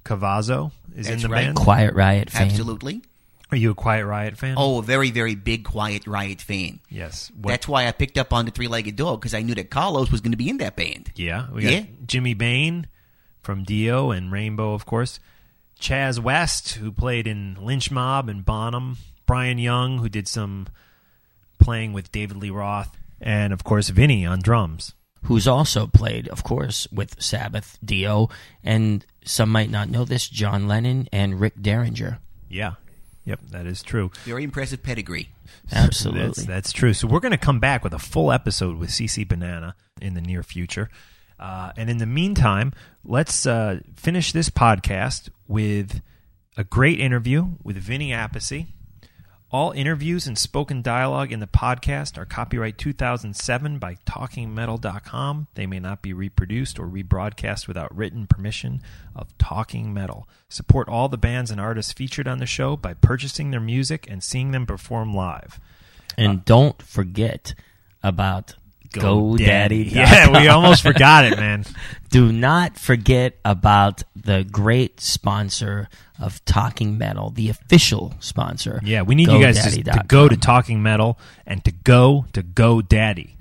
Cavazo 0.03 0.71
is 0.95 1.09
in 1.09 1.19
the 1.19 1.29
right. 1.29 1.45
band. 1.45 1.55
Quiet 1.57 1.93
Riot 1.93 2.29
fan. 2.29 2.47
Absolutely. 2.49 3.01
Are 3.51 3.57
you 3.57 3.71
a 3.71 3.75
Quiet 3.75 4.05
Riot 4.05 4.37
fan? 4.37 4.55
Oh, 4.57 4.79
a 4.79 4.81
very, 4.81 5.11
very 5.11 5.35
big 5.35 5.63
Quiet 5.65 6.07
Riot 6.07 6.41
fan. 6.41 6.79
yes. 6.89 7.31
What- 7.39 7.51
That's 7.51 7.67
why 7.67 7.87
I 7.87 7.91
picked 7.91 8.17
up 8.17 8.33
on 8.33 8.45
the 8.45 8.51
Three 8.51 8.67
Legged 8.67 8.95
Dog 8.95 9.21
because 9.21 9.33
I 9.35 9.43
knew 9.43 9.53
that 9.55 9.69
Carlos 9.69 10.11
was 10.11 10.19
going 10.21 10.31
to 10.31 10.37
be 10.37 10.49
in 10.49 10.57
that 10.57 10.75
band. 10.75 11.11
yeah. 11.15 11.47
We 11.51 11.61
got 11.61 11.71
Yeah. 11.71 11.83
Jimmy 12.05 12.33
Bain 12.33 12.87
from 13.45 13.63
Dio 13.63 14.11
and 14.11 14.31
Rainbow, 14.31 14.73
of 14.73 14.85
course. 14.85 15.19
Chaz 15.79 16.19
West, 16.19 16.73
who 16.73 16.91
played 16.91 17.27
in 17.27 17.55
Lynch 17.61 17.91
Mob 17.91 18.27
and 18.27 18.43
Bonham. 18.43 18.97
Brian 19.25 19.57
Young, 19.57 19.99
who 19.99 20.09
did 20.09 20.27
some 20.27 20.67
playing 21.59 21.93
with 21.93 22.11
David 22.11 22.37
Lee 22.37 22.49
Roth. 22.49 22.97
And, 23.21 23.53
of 23.53 23.63
course, 23.63 23.89
Vinny 23.89 24.25
on 24.25 24.41
drums. 24.41 24.93
who's 25.25 25.47
also 25.47 25.87
played, 25.87 26.27
of 26.29 26.43
course, 26.43 26.87
with 26.91 27.21
Sabbath, 27.21 27.77
Dio, 27.83 28.29
and 28.63 29.05
some 29.23 29.49
might 29.49 29.71
not 29.71 29.89
know 29.89 30.05
this, 30.05 30.29
John 30.29 30.67
Lennon 30.67 31.07
and 31.11 31.39
Rick 31.39 31.61
Derringer. 31.61 32.19
Yeah. 32.49 32.73
Yep, 33.25 33.39
that 33.51 33.65
is 33.65 33.81
true. 33.81 34.11
Very 34.23 34.43
impressive 34.43 34.83
pedigree. 34.83 35.29
Absolutely. 35.71 36.27
That's, 36.27 36.45
that's 36.45 36.71
true. 36.71 36.93
So 36.93 37.07
we're 37.07 37.19
going 37.19 37.31
to 37.31 37.37
come 37.39 37.59
back 37.59 37.83
with 37.83 37.93
a 37.93 37.99
full 37.99 38.31
episode 38.31 38.77
with 38.77 38.91
CC 38.91 39.27
Banana 39.27 39.75
in 39.99 40.13
the 40.13 40.21
near 40.21 40.43
future. 40.43 40.89
Uh, 41.39 41.71
and 41.77 41.89
in 41.89 41.97
the 41.97 42.05
meantime, 42.05 42.73
let's 43.03 43.45
uh, 43.45 43.79
finish 43.95 44.31
this 44.31 44.49
podcast 44.49 45.29
with 45.47 46.01
a 46.57 46.63
great 46.63 46.99
interview 46.99 47.49
with 47.63 47.75
Vinny 47.77 48.11
Appice. 48.11 48.67
All 49.51 49.71
interviews 49.71 50.27
and 50.27 50.37
spoken 50.37 50.81
dialogue 50.81 51.31
in 51.31 51.39
the 51.39 51.47
podcast 51.47 52.17
are 52.17 52.25
copyright 52.25 52.77
2007 52.77 53.77
by 53.77 53.95
TalkingMetal.com. 54.05 55.47
They 55.53 55.65
may 55.65 55.79
not 55.79 56.01
be 56.01 56.13
reproduced 56.13 56.79
or 56.79 56.87
rebroadcast 56.87 57.67
without 57.67 57.95
written 57.95 58.27
permission 58.27 58.81
of 59.15 59.37
Talking 59.37 59.93
Metal. 59.93 60.27
Support 60.49 60.89
all 60.89 61.07
the 61.09 61.17
bands 61.17 61.51
and 61.51 61.61
artists 61.61 61.93
featured 61.93 62.27
on 62.27 62.39
the 62.39 62.45
show 62.45 62.75
by 62.75 62.95
purchasing 62.95 63.51
their 63.51 63.59
music 63.61 64.07
and 64.09 64.23
seeing 64.23 64.51
them 64.51 64.65
perform 64.65 65.13
live. 65.13 65.59
and 66.17 66.43
don't 66.43 66.81
forget 66.81 67.53
about 68.03 68.55
GoDaddy. 69.01 69.91
Yeah, 69.95 70.29
we 70.39 70.47
almost 70.47 70.81
forgot 70.81 71.25
it, 71.25 71.37
man. 71.37 71.65
Do 72.09 72.31
not 72.31 72.77
forget 72.77 73.37
about 73.43 74.03
the 74.15 74.43
great 74.49 75.01
sponsor 75.01 75.89
of 76.19 76.43
Talking 76.45 76.97
Metal, 76.97 77.29
the 77.29 77.49
official 77.49 78.13
sponsor. 78.19 78.79
Yeah, 78.83 79.01
we 79.01 79.15
need 79.15 79.29
you 79.29 79.39
guys 79.41 79.61
to, 79.73 79.83
to 79.83 80.03
go 80.07 80.29
to 80.29 80.37
Talking 80.37 80.81
Metal 80.81 81.19
and 81.45 81.63
to 81.65 81.71
go 81.71 82.25
to 82.33 82.41
GoDaddy. 82.41 83.31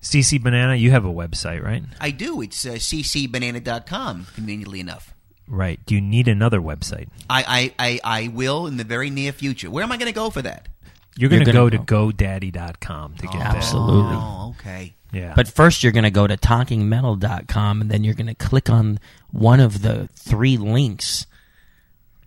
CC 0.00 0.40
Banana, 0.40 0.76
you 0.76 0.92
have 0.92 1.04
a 1.04 1.12
website, 1.12 1.62
right? 1.62 1.82
I 2.00 2.10
do. 2.10 2.40
It's 2.40 2.64
uh, 2.64 2.72
ccbanana.com, 2.72 4.26
conveniently 4.34 4.80
enough. 4.80 5.12
Right. 5.48 5.84
Do 5.86 5.94
you 5.94 6.00
need 6.00 6.28
another 6.28 6.60
website? 6.60 7.08
I, 7.28 7.72
I, 7.78 8.00
I, 8.04 8.24
I 8.24 8.28
will 8.28 8.66
in 8.66 8.76
the 8.76 8.84
very 8.84 9.10
near 9.10 9.32
future. 9.32 9.70
Where 9.70 9.84
am 9.84 9.92
I 9.92 9.96
going 9.96 10.08
to 10.10 10.14
go 10.14 10.30
for 10.30 10.42
that? 10.42 10.68
You're 11.16 11.30
going 11.30 11.44
to 11.44 11.52
go 11.52 11.70
gonna 11.70 11.84
GoDaddy.com 11.84 13.14
to 13.14 13.26
get 13.26 13.40
Absolutely. 13.40 14.16
Oh, 14.16 14.54
okay. 14.58 14.94
Yeah. 15.12 15.32
But 15.34 15.48
first, 15.48 15.82
you're 15.82 15.92
going 15.92 16.04
to 16.04 16.10
go 16.10 16.26
to 16.26 16.36
talkingmetal.com 16.36 17.80
and 17.80 17.90
then 17.90 18.04
you're 18.04 18.14
going 18.14 18.26
to 18.26 18.34
click 18.34 18.68
on 18.68 19.00
one 19.30 19.60
of 19.60 19.82
the 19.82 20.08
three 20.14 20.56
links 20.56 21.26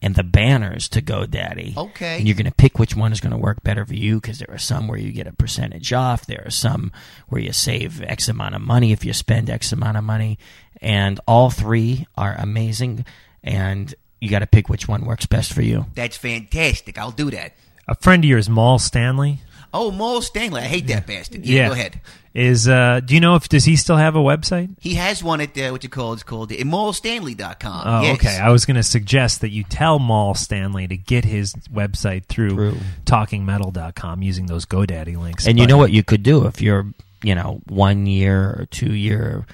and 0.02 0.16
the 0.16 0.24
banners 0.24 0.88
to 0.90 1.02
GoDaddy. 1.02 1.76
Okay. 1.78 2.18
And 2.18 2.28
you're 2.28 2.38
going 2.38 2.46
to 2.46 2.52
pick 2.52 2.80
which 2.80 2.96
one 2.96 3.12
is 3.12 3.20
going 3.20 3.32
to 3.32 3.38
work 3.38 3.62
better 3.64 3.86
for 3.86 3.94
you 3.94 4.20
because 4.20 4.40
there 4.40 4.50
are 4.50 4.58
some 4.58 4.88
where 4.88 4.98
you 4.98 5.12
get 5.12 5.28
a 5.28 5.34
percentage 5.34 5.92
off. 5.94 6.26
There 6.26 6.44
are 6.46 6.52
some 6.52 6.92
where 7.28 7.42
you 7.42 7.52
save 7.52 8.02
X 8.02 8.28
amount 8.28 8.56
of 8.56 8.62
money 8.62 8.92
if 8.92 9.04
you 9.04 9.14
spend 9.14 9.50
X 9.50 9.72
amount 9.72 9.98
of 9.98 10.04
money. 10.04 10.40
And 10.82 11.20
all 11.28 11.50
three 11.50 12.08
are 12.16 12.36
amazing. 12.40 13.06
And 13.44 13.94
you 14.22 14.30
got 14.30 14.40
to 14.40 14.48
pick 14.48 14.70
which 14.70 14.88
one 14.88 15.06
works 15.06 15.26
best 15.26 15.54
for 15.54 15.62
you. 15.62 15.86
That's 15.96 16.18
fantastic. 16.18 16.98
I'll 16.98 17.12
do 17.12 17.30
that. 17.32 17.54
A 17.90 17.96
friend 17.96 18.24
of 18.24 18.30
yours, 18.30 18.50
Maul 18.50 18.80
Stanley. 18.80 19.40
Oh, 19.74 19.92
Maul 19.92 20.22
Stanley. 20.22 20.62
I 20.62 20.66
hate 20.66 20.88
that 20.88 21.06
bastard. 21.06 21.46
Yeah, 21.46 21.68
go 21.68 21.74
ahead. 21.74 22.02
Is 22.34 22.68
uh, 22.68 23.02
do 23.04 23.16
you 23.16 23.20
know 23.20 23.36
if 23.36 23.50
does 23.50 23.66
he 23.66 23.76
still 23.76 23.98
have 23.98 24.16
a 24.16 24.20
website? 24.20 24.70
He 24.80 24.96
has 24.96 25.24
one 25.24 25.42
at, 25.42 25.58
uh, 25.58 25.70
what's 25.70 25.84
it 25.84 25.92
called? 25.92 26.16
It's 26.16 26.24
called 26.24 26.52
immoralstanley.com. 26.52 27.84
Oh, 27.86 28.02
yes. 28.04 28.16
okay. 28.16 28.38
I 28.38 28.50
was 28.50 28.66
going 28.66 28.76
to 28.78 28.84
suggest 28.84 29.42
that 29.42 29.50
you 29.50 29.64
tell 29.64 29.98
Maul 30.00 30.36
Stanley 30.36 30.88
to 30.88 30.96
get 30.96 31.26
his 31.26 31.54
website 31.74 32.26
through, 32.26 32.52
Through. 32.52 32.78
talkingmetal.com 33.06 34.22
using 34.22 34.46
those 34.46 34.66
GoDaddy 34.66 35.18
links. 35.18 35.48
And 35.48 35.60
you 35.60 35.66
know 35.68 35.78
what 35.78 35.92
you 35.92 36.04
could 36.04 36.24
do 36.24 36.46
if 36.46 36.62
your, 36.62 36.88
you 37.24 37.34
know, 37.36 37.62
one 37.68 38.06
year 38.06 38.56
or 38.60 38.68
two 38.70 38.94
year 38.94 39.46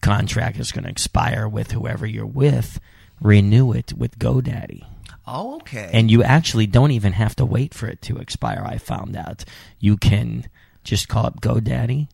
contract 0.00 0.58
is 0.58 0.72
going 0.72 0.84
to 0.84 0.90
expire 0.90 1.46
with 1.48 1.72
whoever 1.72 2.06
you're 2.06 2.26
with, 2.26 2.80
renew 3.20 3.72
it 3.72 3.92
with 3.92 4.18
GoDaddy. 4.18 4.84
Oh, 5.26 5.56
okay. 5.56 5.90
And 5.92 6.10
you 6.10 6.22
actually 6.22 6.66
don't 6.66 6.92
even 6.92 7.12
have 7.12 7.34
to 7.36 7.44
wait 7.44 7.74
for 7.74 7.86
it 7.88 8.00
to 8.02 8.16
expire. 8.18 8.62
I 8.64 8.78
found 8.78 9.16
out 9.16 9.44
you 9.80 9.96
can 9.96 10.48
just 10.84 11.08
call 11.08 11.26
up 11.26 11.40
GoDaddy, 11.40 12.08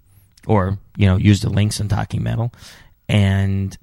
or 0.46 0.78
you 0.96 1.06
know, 1.06 1.16
use 1.16 1.40
the 1.40 1.50
links 1.50 1.78
in 1.78 1.88
Talking 1.88 2.22
Metal, 2.22 2.52
and 3.08 3.76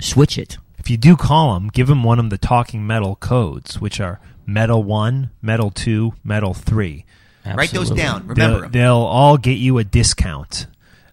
switch 0.00 0.36
it. 0.36 0.58
If 0.78 0.90
you 0.90 0.96
do 0.98 1.16
call 1.16 1.54
them, 1.54 1.68
give 1.68 1.86
them 1.86 2.04
one 2.04 2.18
of 2.18 2.28
the 2.28 2.36
Talking 2.38 2.86
Metal 2.86 3.16
codes, 3.16 3.80
which 3.80 4.00
are 4.00 4.20
Metal 4.46 4.82
1, 4.82 5.30
Metal 5.40 5.70
2, 5.70 6.12
Metal 6.22 6.52
3. 6.52 7.04
Write 7.54 7.70
those 7.70 7.90
down. 7.90 8.26
Remember 8.26 8.34
they'll, 8.34 8.64
'em. 8.64 8.70
they'll 8.72 8.96
all 8.96 9.38
get 9.38 9.58
you 9.58 9.78
a 9.78 9.84
discount 9.84 10.66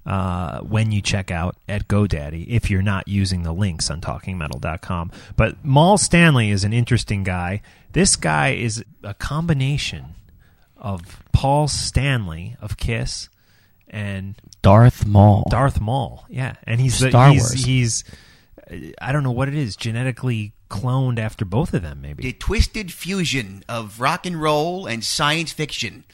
uh, 0.05 0.62
when 0.62 0.91
you 0.91 1.01
check 1.01 1.31
out 1.31 1.55
at 1.67 1.88
GoDaddy 1.88 2.48
if 2.48 2.70
you're 2.70 2.81
not 2.81 3.08
using 3.08 3.43
the 3.43 3.53
links 3.53 3.89
on 3.89 4.01
TalkingMetal.com. 4.01 5.12
But 5.36 5.63
Maul 5.63 5.98
Stanley 5.98 6.50
is 6.50 6.63
an 6.63 6.74
interesting 6.74 7.24
guy. 7.24 7.62
This 7.91 8.15
guy 8.15 8.50
is 8.50 8.84
a 9.03 9.13
combination 9.13 10.15
of 10.77 11.24
Paul 11.31 11.67
Stanley 11.67 12.55
of 12.60 12.77
Kiss 12.77 13.29
and 13.88 14.36
Darth 14.62 15.05
Maul. 15.05 15.48
Darth 15.50 15.79
Maul. 15.79 16.25
Yeah, 16.29 16.55
and 16.63 16.81
he's 16.81 17.00
the- 17.00 17.10
Star 17.10 17.31
he's, 17.31 17.41
Wars. 17.41 17.65
he's 17.65 18.03
I 19.01 19.12
don't 19.12 19.24
know 19.24 19.31
what 19.31 19.50
it 19.50 19.55
is 19.55 19.75
genetically 19.75 20.53
cloned 20.70 21.20
after 21.20 21.43
both 21.43 21.74
of 21.74 21.81
them, 21.81 22.01
maybe. 22.01 22.24
The 22.24 22.34
twisted 22.34 22.91
fusion 22.93 23.63
of 23.67 24.00
rock 24.00 24.25
and 24.25 24.41
roll 24.41 24.88
and 24.88 25.03
science 25.03 25.51
fiction. 25.51 26.05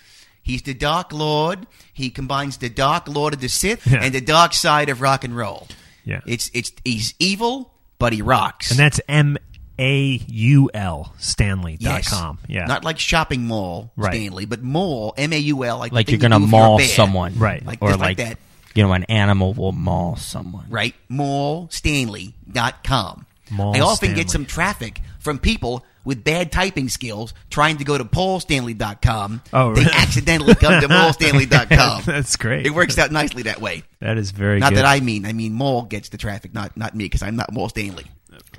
He's 0.47 0.61
the 0.61 0.73
Dark 0.73 1.11
Lord. 1.11 1.67
He 1.93 2.09
combines 2.09 2.57
the 2.57 2.69
Dark 2.69 3.07
Lord 3.07 3.33
of 3.33 3.41
the 3.41 3.49
Sith 3.49 3.85
Yeah. 3.85 3.99
and 4.01 4.13
the 4.15 4.21
dark 4.21 4.53
side 4.53 4.87
of 4.89 5.01
rock 5.01 5.25
and 5.25 5.35
roll. 5.35 5.67
Yeah. 6.05 6.21
It's 6.25 6.49
it's 6.53 6.71
he's 6.85 7.13
evil, 7.19 7.73
but 7.99 8.13
he 8.13 8.21
rocks. 8.21 8.71
And 8.71 8.79
that's 8.79 9.01
M 9.09 9.37
A 9.77 10.21
U 10.27 10.69
L 10.73 11.13
Stanley 11.17 11.75
dot 11.75 11.95
yes. 11.97 12.09
com. 12.09 12.39
Yeah. 12.47 12.65
Not 12.65 12.85
like 12.85 12.97
shopping 12.97 13.43
mall, 13.43 13.91
Right. 13.97 14.13
Stanley, 14.13 14.45
but 14.45 14.63
mall, 14.63 15.13
M 15.17 15.33
A 15.33 15.37
U 15.37 15.65
L, 15.65 15.79
like, 15.79 15.91
like 15.91 16.09
you're 16.09 16.17
gonna 16.19 16.39
you 16.39 16.45
do 16.45 16.51
you're 16.55 16.61
maul 16.63 16.79
someone, 16.79 17.37
Right. 17.37 17.65
Like, 17.65 17.79
or 17.81 17.89
just 17.89 17.99
like, 17.99 18.17
like 18.17 18.27
that. 18.29 18.37
you 18.73 18.83
know, 18.83 18.93
an 18.93 19.03
animal 19.05 19.53
will 19.53 19.73
maul 19.73 20.15
someone. 20.15 20.65
Right? 20.69 20.95
Maulstanley.com. 21.11 23.25
Mall 23.51 23.75
I 23.75 23.79
often 23.79 23.95
Stanley. 23.95 24.15
get 24.15 24.29
some 24.29 24.45
traffic 24.45 25.01
from 25.19 25.39
people 25.39 25.85
with 26.07 26.23
bad 26.23 26.51
typing 26.51 26.89
skills 26.89 27.33
trying 27.51 27.77
to 27.77 27.83
go 27.83 27.97
to 27.97 28.05
paulstanley.com. 28.05 29.41
Oh, 29.53 29.73
they 29.75 29.81
really? 29.81 29.93
accidentally 29.93 30.55
come 30.55 30.81
to 30.81 30.87
maulstanley.com. 30.89 32.03
That's 32.05 32.35
great. 32.35 32.65
It 32.65 32.71
works 32.73 32.97
out 32.97 33.11
nicely 33.11 33.43
that 33.43 33.61
way. 33.61 33.83
That 33.99 34.17
is 34.17 34.31
very 34.31 34.59
Not 34.59 34.69
good. 34.71 34.77
that 34.79 34.85
I 34.85 34.99
mean. 35.01 35.25
I 35.25 35.33
mean, 35.33 35.53
Maul 35.53 35.83
gets 35.83 36.09
the 36.09 36.17
traffic, 36.17 36.53
not 36.53 36.75
not 36.77 36.95
me, 36.95 37.05
because 37.05 37.21
I'm 37.23 37.35
not 37.35 37.51
Maul 37.53 37.69
Stanley. 37.69 38.05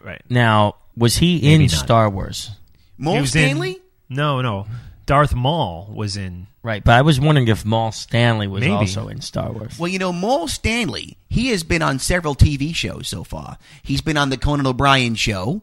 right. 0.05 0.23
Now, 0.29 0.77
was 0.97 1.17
he 1.17 1.37
Maybe 1.41 1.55
in 1.55 1.61
not. 1.63 1.71
Star 1.71 2.11
Wars? 2.11 2.51
Maul 2.97 3.15
He 3.15 3.21
was 3.23 3.35
in- 3.37 3.43
Stanley? 3.45 3.79
no, 4.09 4.41
no. 4.43 4.67
Darth 5.07 5.35
Maul 5.35 5.91
was 5.95 6.17
in. 6.19 6.47
Right, 6.63 6.85
but 6.85 6.93
I 6.93 7.01
was 7.03 7.19
wondering 7.19 7.49
if 7.49 7.65
Maul 7.65 7.93
Stanley 7.93 8.47
was 8.47 8.61
Maybe. 8.61 8.73
also 8.73 9.09
in 9.09 9.23
Star 9.23 9.51
Wars. 9.53 9.79
Well, 9.79 9.89
you 9.89 9.99
know, 9.99 10.13
Maul 10.13 10.49
Stanley, 10.49 11.17
he 11.31 11.49
has 11.49 11.63
been 11.63 11.81
on 11.81 11.99
several 11.99 12.35
TV 12.35 12.75
shows 12.75 13.09
so 13.09 13.25
far. 13.25 13.57
He's 13.83 14.03
been 14.03 14.19
on 14.19 14.29
the 14.29 14.37
Conan 14.37 14.67
O'Brien 14.67 15.15
show, 15.15 15.63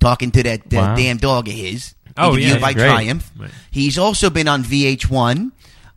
talking 0.00 0.30
to 0.32 0.42
that 0.42 0.60
uh, 0.72 0.76
Wow. 0.76 0.96
damn 0.96 1.16
dog 1.16 1.48
of 1.48 1.54
his. 1.54 1.94
Oh, 2.16 2.36
yeah, 2.36 2.58
by 2.58 2.68
he's 2.68 2.74
great. 2.76 2.88
Triumph. 2.90 3.32
Right. 3.36 3.50
He's 3.70 3.98
also 3.98 4.30
been 4.30 4.46
on 4.48 4.62
VH1 4.62 5.50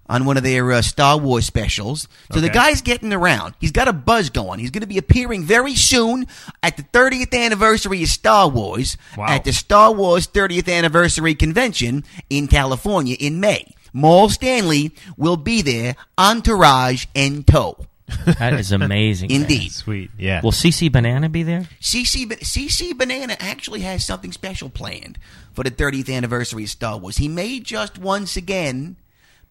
on 0.10 0.26
one 0.26 0.38
of 0.38 0.44
their 0.44 0.72
uh, 0.72 0.82
Star 0.82 1.18
Wars 1.18 1.46
specials. 1.46 2.08
So 2.32 2.40
the 2.40 2.50
guy's 2.50 2.82
getting 2.82 3.12
around. 3.14 3.54
He's 3.60 3.72
got 3.74 3.88
a 3.90 3.94
buzz 3.94 4.30
going. 4.30 4.60
He's 4.60 4.72
going 4.72 4.82
to 4.82 4.88
be 4.88 4.98
appearing 4.98 5.44
very 5.44 5.76
soon 5.76 6.26
at 6.64 6.78
the 6.78 6.84
30th 6.84 7.38
anniversary 7.38 8.02
of 8.04 8.10
Star 8.10 8.48
Wars 8.50 8.98
Wow. 9.18 9.26
at 9.28 9.44
the 9.44 9.52
Star 9.54 9.92
Wars 9.94 10.26
30th 10.28 10.72
anniversary 10.74 11.36
convention 11.36 12.04
in 12.30 12.48
California 12.48 13.18
in 13.20 13.40
May. 13.40 13.74
Maul 13.94 14.30
Stanley 14.30 14.94
will 15.18 15.38
be 15.38 15.62
there, 15.62 15.96
entourage 16.18 17.06
and 17.16 17.46
tow. 17.48 17.87
That 18.40 18.54
is 18.54 18.72
amazing. 18.72 19.30
man. 19.30 19.42
Indeed. 19.42 19.72
Sweet. 19.72 20.12
Yeah. 20.18 20.42
Will 20.42 20.52
CC 20.52 20.92
Banana 20.92 21.28
be 21.30 21.44
there? 21.44 21.68
CC, 21.82 22.28
Ba- 22.28 22.38
CC 22.38 22.98
Banana 22.98 23.36
actually 23.40 23.82
has 23.82 24.06
something 24.06 24.32
special 24.32 24.70
planned 24.70 25.18
for 25.54 25.64
the 25.64 25.72
30th 25.72 26.14
anniversary 26.14 26.64
of 26.64 26.70
Star 26.70 26.98
Wars. 26.98 27.18
He 27.18 27.28
may 27.28 27.60
just 27.60 27.98
once 27.98 28.38
again 28.38 28.96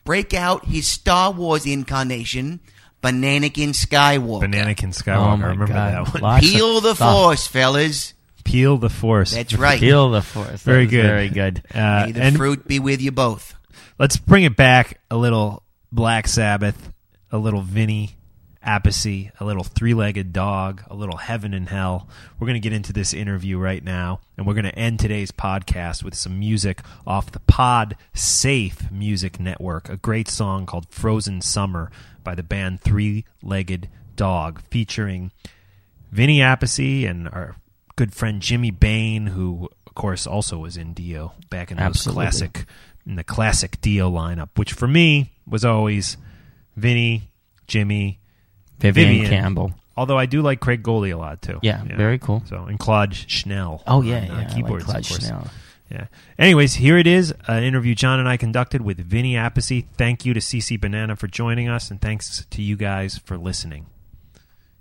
break 0.05 0.33
out 0.33 0.65
his 0.67 0.87
Star 0.87 1.33
Wars 1.33 1.67
incarnation, 1.67 2.61
Bananakin 3.03 3.71
Skywalker. 3.75 4.43
Bananakin 4.45 4.95
Skywalker. 4.95 5.17
Oh 5.19 5.45
I 5.45 5.49
remember 5.51 5.67
God. 5.69 6.07
that 6.07 6.15
one. 6.15 6.23
Lots 6.23 6.47
of 6.47 6.53
Peel 6.53 6.81
the 6.81 6.95
stuff. 6.95 7.13
force, 7.13 7.47
fellas. 7.47 8.15
Peel 8.45 8.79
the 8.79 8.89
Force. 8.91 9.35
That's 9.35 9.55
right. 9.55 9.79
Peel 9.81 10.11
the 10.11 10.23
force. 10.23 10.49
That 10.49 10.61
Very 10.61 10.85
was 10.85 10.91
good. 10.93 11.03
Very 11.03 11.29
good. 11.29 11.63
Uh, 11.75 12.05
May 12.07 12.13
the 12.13 12.23
and 12.23 12.37
fruit 12.37 12.67
be 12.69 12.79
with 12.79 13.03
you 13.03 13.11
both. 13.11 13.55
let's 13.99 14.17
bring 14.17 14.45
it 14.45 14.55
back 14.57 15.01
a 15.11 15.17
little 15.17 15.63
Black 15.91 16.29
Sabbath, 16.29 16.93
a 17.33 17.39
little 17.39 17.61
Vinny 17.63 18.16
Appice, 18.67 19.31
a 19.39 19.45
little 19.45 19.63
three 19.63 19.95
legged 19.95 20.33
dog, 20.33 20.83
a 20.91 20.95
little 20.95 21.19
heaven 21.19 21.55
and 21.55 21.69
hell. 21.69 22.09
We're 22.39 22.49
going 22.49 22.61
to 22.61 22.69
get 22.69 22.73
into 22.73 22.93
this 22.93 23.15
interview 23.15 23.59
right 23.59 23.83
now, 23.83 24.21
and 24.37 24.47
we're 24.47 24.55
going 24.55 24.65
to 24.65 24.77
end 24.79 24.99
today's 24.99 25.31
podcast 25.31 26.03
with 26.03 26.15
some 26.15 26.39
music 26.39 26.81
off 27.07 27.31
the 27.31 27.41
Pod 27.41 27.97
Safe 28.13 28.91
Music 28.91 29.39
Network, 29.39 29.89
a 29.89 29.97
great 29.97 30.29
song 30.29 30.67
called 30.67 30.89
Frozen 30.91 31.43
Summer 31.43 31.91
by 32.25 32.35
the 32.35 32.43
band 32.43 32.81
Three 32.81 33.25
Legged 33.41 33.89
Dog, 34.17 34.61
featuring 34.69 35.31
Vinny 36.11 36.39
Appice 36.39 37.09
and 37.09 37.29
our 37.29 37.57
good 37.95 38.13
friend 38.13 38.43
Jimmy 38.43 38.73
Bain, 38.73 39.29
who 39.29 39.69
of 39.87 39.95
course 39.95 40.27
also 40.27 40.59
was 40.59 40.77
in 40.77 40.93
Dio 40.93 41.35
back 41.51 41.71
in 41.71 41.77
those 41.77 41.87
Absolutely. 41.87 42.25
classic 42.25 42.65
in 43.07 43.15
the 43.15 43.25
classic 43.25 43.81
Dio 43.81 44.11
lineup, 44.11 44.49
which 44.57 44.73
for 44.73 44.89
me 44.89 45.33
was 45.47 45.65
always 45.65 46.17
Vinny, 46.77 47.31
Jimmy, 47.69 48.19
Vivian, 48.79 49.09
Vivian. 49.09 49.31
Campbell. 49.31 49.73
Although 49.97 50.19
I 50.19 50.27
do 50.27 50.43
like 50.43 50.61
Craig 50.61 50.83
Goldy 50.83 51.11
a 51.11 51.19
lot 51.19 51.41
too. 51.41 51.59
Yeah, 51.63 51.83
very 51.85 52.19
cool. 52.19 52.43
So 52.49 52.65
and 52.65 52.79
Claude 52.79 53.15
Schnell. 53.15 53.83
Oh 53.87 54.03
yeah, 54.03 54.19
on, 54.19 54.23
uh, 54.23 54.27
yeah. 54.27 54.39
Like 54.39 54.55
keyboards, 54.55 54.85
of 54.85 54.93
course. 54.93 55.27
Schnell. 55.27 55.49
Yeah. 55.91 56.07
Anyways, 56.39 56.75
here 56.75 56.99
it 56.99 57.07
is, 57.07 57.33
an 57.47 57.63
interview 57.63 57.95
John 57.95 58.19
and 58.19 58.29
I 58.29 58.37
conducted 58.37 58.83
with 58.83 58.99
Vinny 58.99 59.35
Appice. 59.35 59.87
Thank 59.97 60.27
you 60.27 60.35
to 60.35 60.41
CC 60.41 60.81
Banana 60.81 61.15
for 61.17 61.29
joining 61.29 61.69
us, 61.69 61.91
and 61.91 62.01
thanks 62.01 62.45
to 62.45 62.61
you 62.61 62.77
guys 62.77 63.19
for 63.19 63.39
listening. 63.39 63.87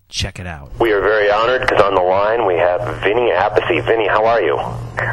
Check 0.08 0.39
it 0.39 0.46
out. 0.46 0.70
We 0.80 0.94
are 0.94 1.02
very 1.02 1.32
honored 1.32 1.62
because 1.62 1.82
on 1.82 1.96
the 1.96 2.02
line 2.02 2.46
we 2.46 2.54
have 2.56 3.02
Vinny 3.02 3.32
Appice. 3.32 3.84
Vinny, 3.86 4.08
how 4.08 4.24
are 4.26 4.41
you? 4.41 4.56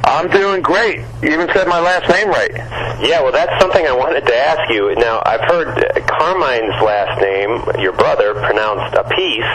I'm 0.05 0.29
doing 0.29 0.61
great. 0.61 0.99
You 1.23 1.31
even 1.33 1.49
said 1.55 1.67
my 1.67 1.81
last 1.81 2.09
name 2.11 2.29
right. 2.29 2.53
Yeah, 3.01 3.23
well, 3.23 3.33
that's 3.33 3.59
something 3.61 3.87
I 3.87 3.93
wanted 3.93 4.27
to 4.27 4.37
ask 4.37 4.71
you. 4.71 4.95
Now, 4.97 5.23
I've 5.25 5.41
heard 5.41 5.69
uh, 5.69 6.07
Carmine's 6.07 6.77
last 6.85 7.19
name, 7.21 7.63
your 7.83 7.93
brother, 7.93 8.35
pronounced 8.35 8.95
a 8.95 9.05
piece, 9.09 9.49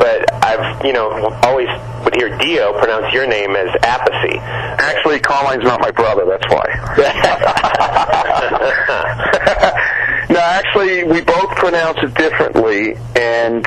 but 0.00 0.24
I've, 0.42 0.82
you 0.84 0.94
know, 0.94 1.12
always 1.42 1.68
would 2.04 2.14
hear 2.16 2.36
Dio 2.38 2.72
pronounce 2.78 3.12
your 3.12 3.26
name 3.26 3.56
as 3.56 3.68
Appice. 3.82 4.38
Actually, 4.80 5.20
Carmine's 5.20 5.64
not 5.64 5.80
my 5.80 5.90
brother. 5.90 6.24
That's 6.24 6.48
why. 6.48 6.64
no, 10.30 10.40
actually, 10.40 11.04
we 11.04 11.20
both 11.20 11.50
pronounce 11.56 11.98
it 12.02 12.14
differently, 12.14 12.96
and 13.14 13.66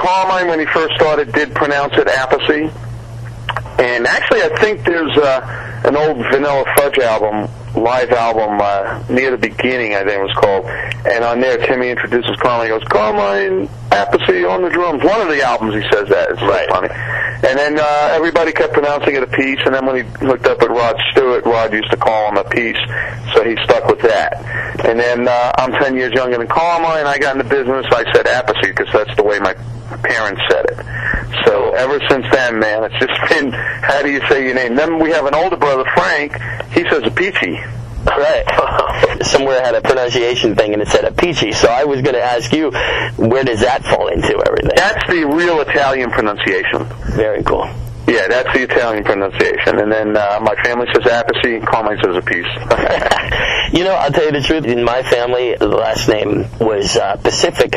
Carmine, 0.00 0.48
when 0.48 0.58
he 0.58 0.66
first 0.66 0.94
started, 0.94 1.30
did 1.32 1.54
pronounce 1.54 1.92
it 1.94 2.06
Appice. 2.06 2.72
And 3.78 4.06
actually, 4.06 4.42
I 4.42 4.48
think 4.58 4.84
there's 4.84 5.16
uh, 5.18 5.82
an 5.84 5.96
old 5.96 6.16
Vanilla 6.32 6.64
Fudge 6.76 6.98
album, 6.98 7.50
live 7.74 8.10
album, 8.10 8.58
uh, 8.60 9.02
near 9.10 9.30
the 9.30 9.38
beginning, 9.38 9.94
I 9.94 9.98
think 9.98 10.12
it 10.12 10.22
was 10.22 10.32
called. 10.34 10.64
And 11.06 11.22
on 11.22 11.40
there, 11.40 11.58
Timmy 11.66 11.90
introduces 11.90 12.34
Carmine. 12.36 12.66
He 12.66 12.78
goes, 12.78 12.84
Carmine 12.88 13.68
Appice 13.90 14.48
on 14.48 14.62
the 14.62 14.70
drums. 14.70 15.02
One 15.02 15.20
of 15.20 15.28
the 15.28 15.42
albums, 15.42 15.74
he 15.74 15.82
says 15.90 16.08
that. 16.08 16.30
It's 16.30 16.42
right. 16.42 16.68
funny. 16.70 16.88
And 17.42 17.58
then 17.58 17.78
uh, 17.78 18.10
everybody 18.12 18.52
kept 18.52 18.72
pronouncing 18.72 19.16
it 19.16 19.22
a 19.22 19.26
piece. 19.26 19.58
And 19.64 19.74
then 19.74 19.86
when 19.86 19.96
he 19.96 20.02
hooked 20.24 20.46
up 20.46 20.60
with 20.60 20.70
Rod 20.70 20.96
Stewart, 21.10 21.44
Rod 21.44 21.72
used 21.72 21.90
to 21.90 21.96
call 21.96 22.28
him 22.28 22.36
a 22.36 22.44
piece. 22.44 22.78
So 23.34 23.44
he 23.44 23.56
stuck 23.64 23.86
with 23.86 24.00
that. 24.02 24.38
And 24.84 24.98
then 24.98 25.26
uh, 25.26 25.52
I'm 25.58 25.72
10 25.72 25.96
years 25.96 26.12
younger 26.12 26.38
than 26.38 26.46
Karma, 26.46 26.98
and 26.98 27.08
I 27.08 27.18
got 27.18 27.36
into 27.36 27.48
business. 27.48 27.86
I 27.90 28.04
said 28.12 28.26
apathy 28.26 28.68
because 28.68 28.92
that's 28.92 29.14
the 29.16 29.24
way 29.24 29.38
my 29.38 29.54
parents 30.02 30.40
said 30.50 30.64
it. 30.70 30.78
So 31.46 31.72
ever 31.74 32.00
since 32.08 32.26
then, 32.32 32.58
man, 32.58 32.84
it's 32.84 32.98
just 32.98 33.18
been 33.28 33.52
how 33.52 34.02
do 34.02 34.10
you 34.10 34.20
say 34.28 34.44
your 34.44 34.54
name? 34.54 34.74
Then 34.74 34.98
we 34.98 35.10
have 35.10 35.26
an 35.26 35.34
older 35.34 35.56
brother, 35.56 35.84
Frank. 35.94 36.32
He 36.72 36.88
says 36.88 37.02
a 37.04 37.10
peachy. 37.10 37.58
Right. 38.06 39.22
Somewhere 39.22 39.60
I 39.62 39.66
had 39.66 39.74
a 39.74 39.80
pronunciation 39.82 40.54
thing 40.56 40.72
and 40.72 40.82
it 40.82 40.88
said 40.88 41.04
a 41.04 41.12
peachy. 41.12 41.52
So 41.52 41.68
I 41.68 41.84
was 41.84 42.02
going 42.02 42.14
to 42.14 42.22
ask 42.22 42.52
you, 42.52 42.70
where 43.16 43.44
does 43.44 43.60
that 43.60 43.84
fall 43.84 44.08
into 44.08 44.42
everything? 44.46 44.72
That's 44.76 45.06
the 45.06 45.24
real 45.26 45.60
Italian 45.60 46.10
pronunciation. 46.10 46.84
Very 47.14 47.42
cool. 47.42 47.68
Yeah, 48.10 48.28
that's 48.28 48.52
the 48.52 48.64
Italian 48.64 49.04
pronunciation. 49.04 49.78
And 49.78 49.90
then 49.92 50.16
uh, 50.16 50.40
my 50.42 50.54
family 50.64 50.86
says 50.92 51.04
Appice, 51.04 51.64
Carmine 51.66 51.98
says 52.02 52.16
a 52.16 52.22
piece. 52.22 52.46
You 53.72 53.84
know, 53.84 53.94
I'll 53.94 54.10
tell 54.10 54.24
you 54.24 54.32
the 54.32 54.40
truth. 54.40 54.64
In 54.64 54.82
my 54.82 55.04
family, 55.04 55.54
the 55.54 55.68
last 55.68 56.08
name 56.08 56.44
was 56.58 56.96
uh, 56.96 57.14
Pacific, 57.16 57.70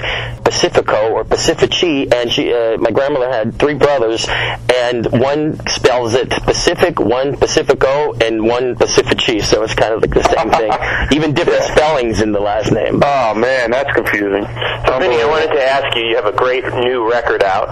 Pacifico 0.44 1.12
or 1.12 1.24
Pacifici, 1.24 2.12
and 2.12 2.32
she, 2.32 2.52
uh, 2.52 2.78
my 2.78 2.90
grandmother 2.90 3.30
had 3.30 3.60
three 3.60 3.76
brothers, 3.76 4.26
and 4.28 5.06
one 5.12 5.60
spells 5.68 6.16
it 6.16 6.32
Pacific, 6.32 7.00
one 7.00 7.38
Pacifico, 7.38 8.14
and 8.14 8.44
one 8.44 8.76
Pacifici. 8.76 9.44
So 9.44 9.62
it's 9.62 9.76
kind 9.76 9.94
of 9.94 10.02
like 10.02 10.16
the 10.16 10.24
same 10.24 10.50
thing. 10.50 10.72
Even 11.16 11.36
different 11.36 11.62
spellings 11.62 12.22
in 12.22 12.32
the 12.32 12.40
last 12.40 12.72
name. 12.72 13.00
Oh 13.04 13.36
man, 13.36 13.70
that's 13.70 13.94
confusing. 13.94 14.46
So, 14.88 14.98
Vinny, 14.98 15.22
I 15.22 15.28
wanted 15.30 15.54
to 15.54 15.64
ask 15.64 15.96
you. 15.96 16.08
You 16.08 16.16
have 16.16 16.26
a 16.26 16.36
great 16.36 16.66
new 16.74 17.08
record 17.08 17.44
out 17.44 17.70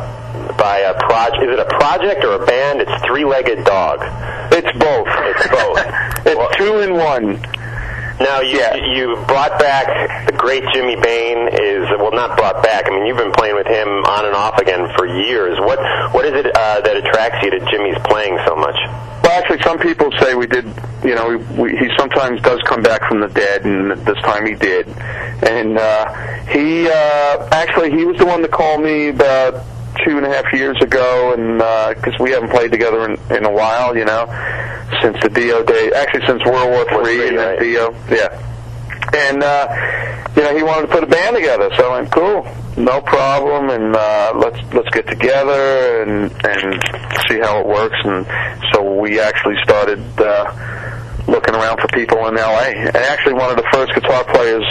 by 0.62 0.86
a 0.86 0.93
project. 0.93 1.41
Is 1.41 1.50
it 1.50 1.60
a 1.60 1.65
project 1.65 2.24
or 2.24 2.38
a 2.38 2.45
band? 2.45 2.82
It's 2.82 2.93
Three 3.04 3.26
Legged 3.26 3.65
Dog. 3.65 3.97
It's 4.54 4.69
both. 4.78 5.10
It's 5.10 5.47
both. 5.50 5.78
it's 6.30 6.58
two 6.58 6.78
in 6.86 6.93
one. 6.93 7.41
Now 8.21 8.41
you 8.41 8.62
you 8.93 9.15
brought 9.26 9.58
back 9.58 10.28
the 10.28 10.38
great 10.38 10.63
Jimmy 10.71 10.95
Bain. 10.95 11.50
Is 11.50 11.89
well 11.97 12.13
not 12.13 12.38
brought 12.38 12.62
back. 12.62 12.86
I 12.86 12.91
mean 12.91 13.08
you've 13.08 13.17
been 13.17 13.32
playing 13.32 13.56
with 13.56 13.65
him 13.65 13.89
on 14.06 14.26
and 14.26 14.36
off 14.36 14.60
again 14.60 14.88
for 14.95 15.08
years. 15.08 15.58
What 15.60 15.80
what 16.13 16.26
is 16.26 16.34
it 16.34 16.45
uh, 16.45 16.82
that 16.82 16.95
attracts 16.95 17.41
you 17.41 17.50
to 17.50 17.60
Jimmy's 17.71 17.97
playing 18.06 18.38
so 18.45 18.56
much? 18.56 18.78
Well, 19.24 19.34
actually, 19.34 19.62
some 19.63 19.80
people 19.80 20.12
say 20.19 20.36
we 20.36 20.45
did. 20.45 20.65
You 21.04 21.15
know, 21.15 21.30
we, 21.30 21.38
we, 21.58 21.69
he 21.71 21.89
sometimes 21.97 22.39
does 22.43 22.62
come 22.69 22.84
back 22.84 23.02
from 23.10 23.21
the 23.21 23.30
dead, 23.30 23.65
and 23.65 23.89
this 24.06 24.17
time 24.21 24.45
he 24.45 24.54
did. 24.54 24.88
And 25.41 25.80
uh, 25.80 26.06
he 26.54 26.88
uh, 26.88 27.50
actually 27.52 27.89
he 27.89 28.06
was 28.06 28.17
the 28.17 28.26
one 28.28 28.43
that 28.43 28.52
called 28.52 28.84
me 28.84 29.08
about 29.08 29.65
two 30.06 30.18
and 30.18 30.26
a 30.26 30.30
half 30.30 30.52
years 30.54 30.78
ago, 30.82 31.34
and 31.34 31.58
because 31.96 32.20
we 32.20 32.32
haven't 32.32 32.50
played 32.50 32.72
together 32.72 33.06
in, 33.06 33.20
in 33.36 33.46
a 33.46 33.52
while, 33.52 33.96
you 33.96 34.06
know, 34.06 34.26
since 35.02 35.18
the 35.22 35.30
Dio 35.30 35.64
day, 35.64 35.92
actually 35.96 36.26
since 36.28 36.44
World 36.46 36.70
War 36.70 36.86
Three, 37.04 37.28
and 37.28 37.38
then 37.38 37.60
Dio, 37.60 37.94
yeah. 38.10 38.48
And 39.14 39.44
uh, 39.44 39.68
you 40.36 40.44
know, 40.44 40.56
he 40.56 40.64
wanted 40.64 40.88
to 40.88 40.94
put 40.94 41.04
a 41.04 41.08
band 41.08 41.36
together, 41.36 41.70
so 41.78 41.92
I 41.92 42.00
went, 42.00 42.12
cool, 42.12 42.48
no 42.78 43.02
problem, 43.02 43.70
and 43.70 43.96
uh, 43.96 44.34
let's 44.36 44.74
let's 44.74 44.90
get 44.90 45.08
together 45.08 46.04
and 46.04 46.32
and 46.46 46.82
see 47.28 47.40
how 47.40 47.60
it 47.60 47.68
works. 47.68 47.98
And 48.04 48.26
so 48.72 49.00
we 49.00 49.20
actually 49.20 49.56
started 49.64 50.00
uh, 50.20 50.46
looking 51.28 51.56
around 51.56 51.80
for 51.80 51.88
people 51.94 52.28
in 52.28 52.38
L.A. 52.38 52.76
And 52.76 52.96
actually, 52.96 53.34
one 53.34 53.50
of 53.50 53.58
the 53.58 53.68
first 53.72 53.94
guitar 53.94 54.24
players 54.26 54.64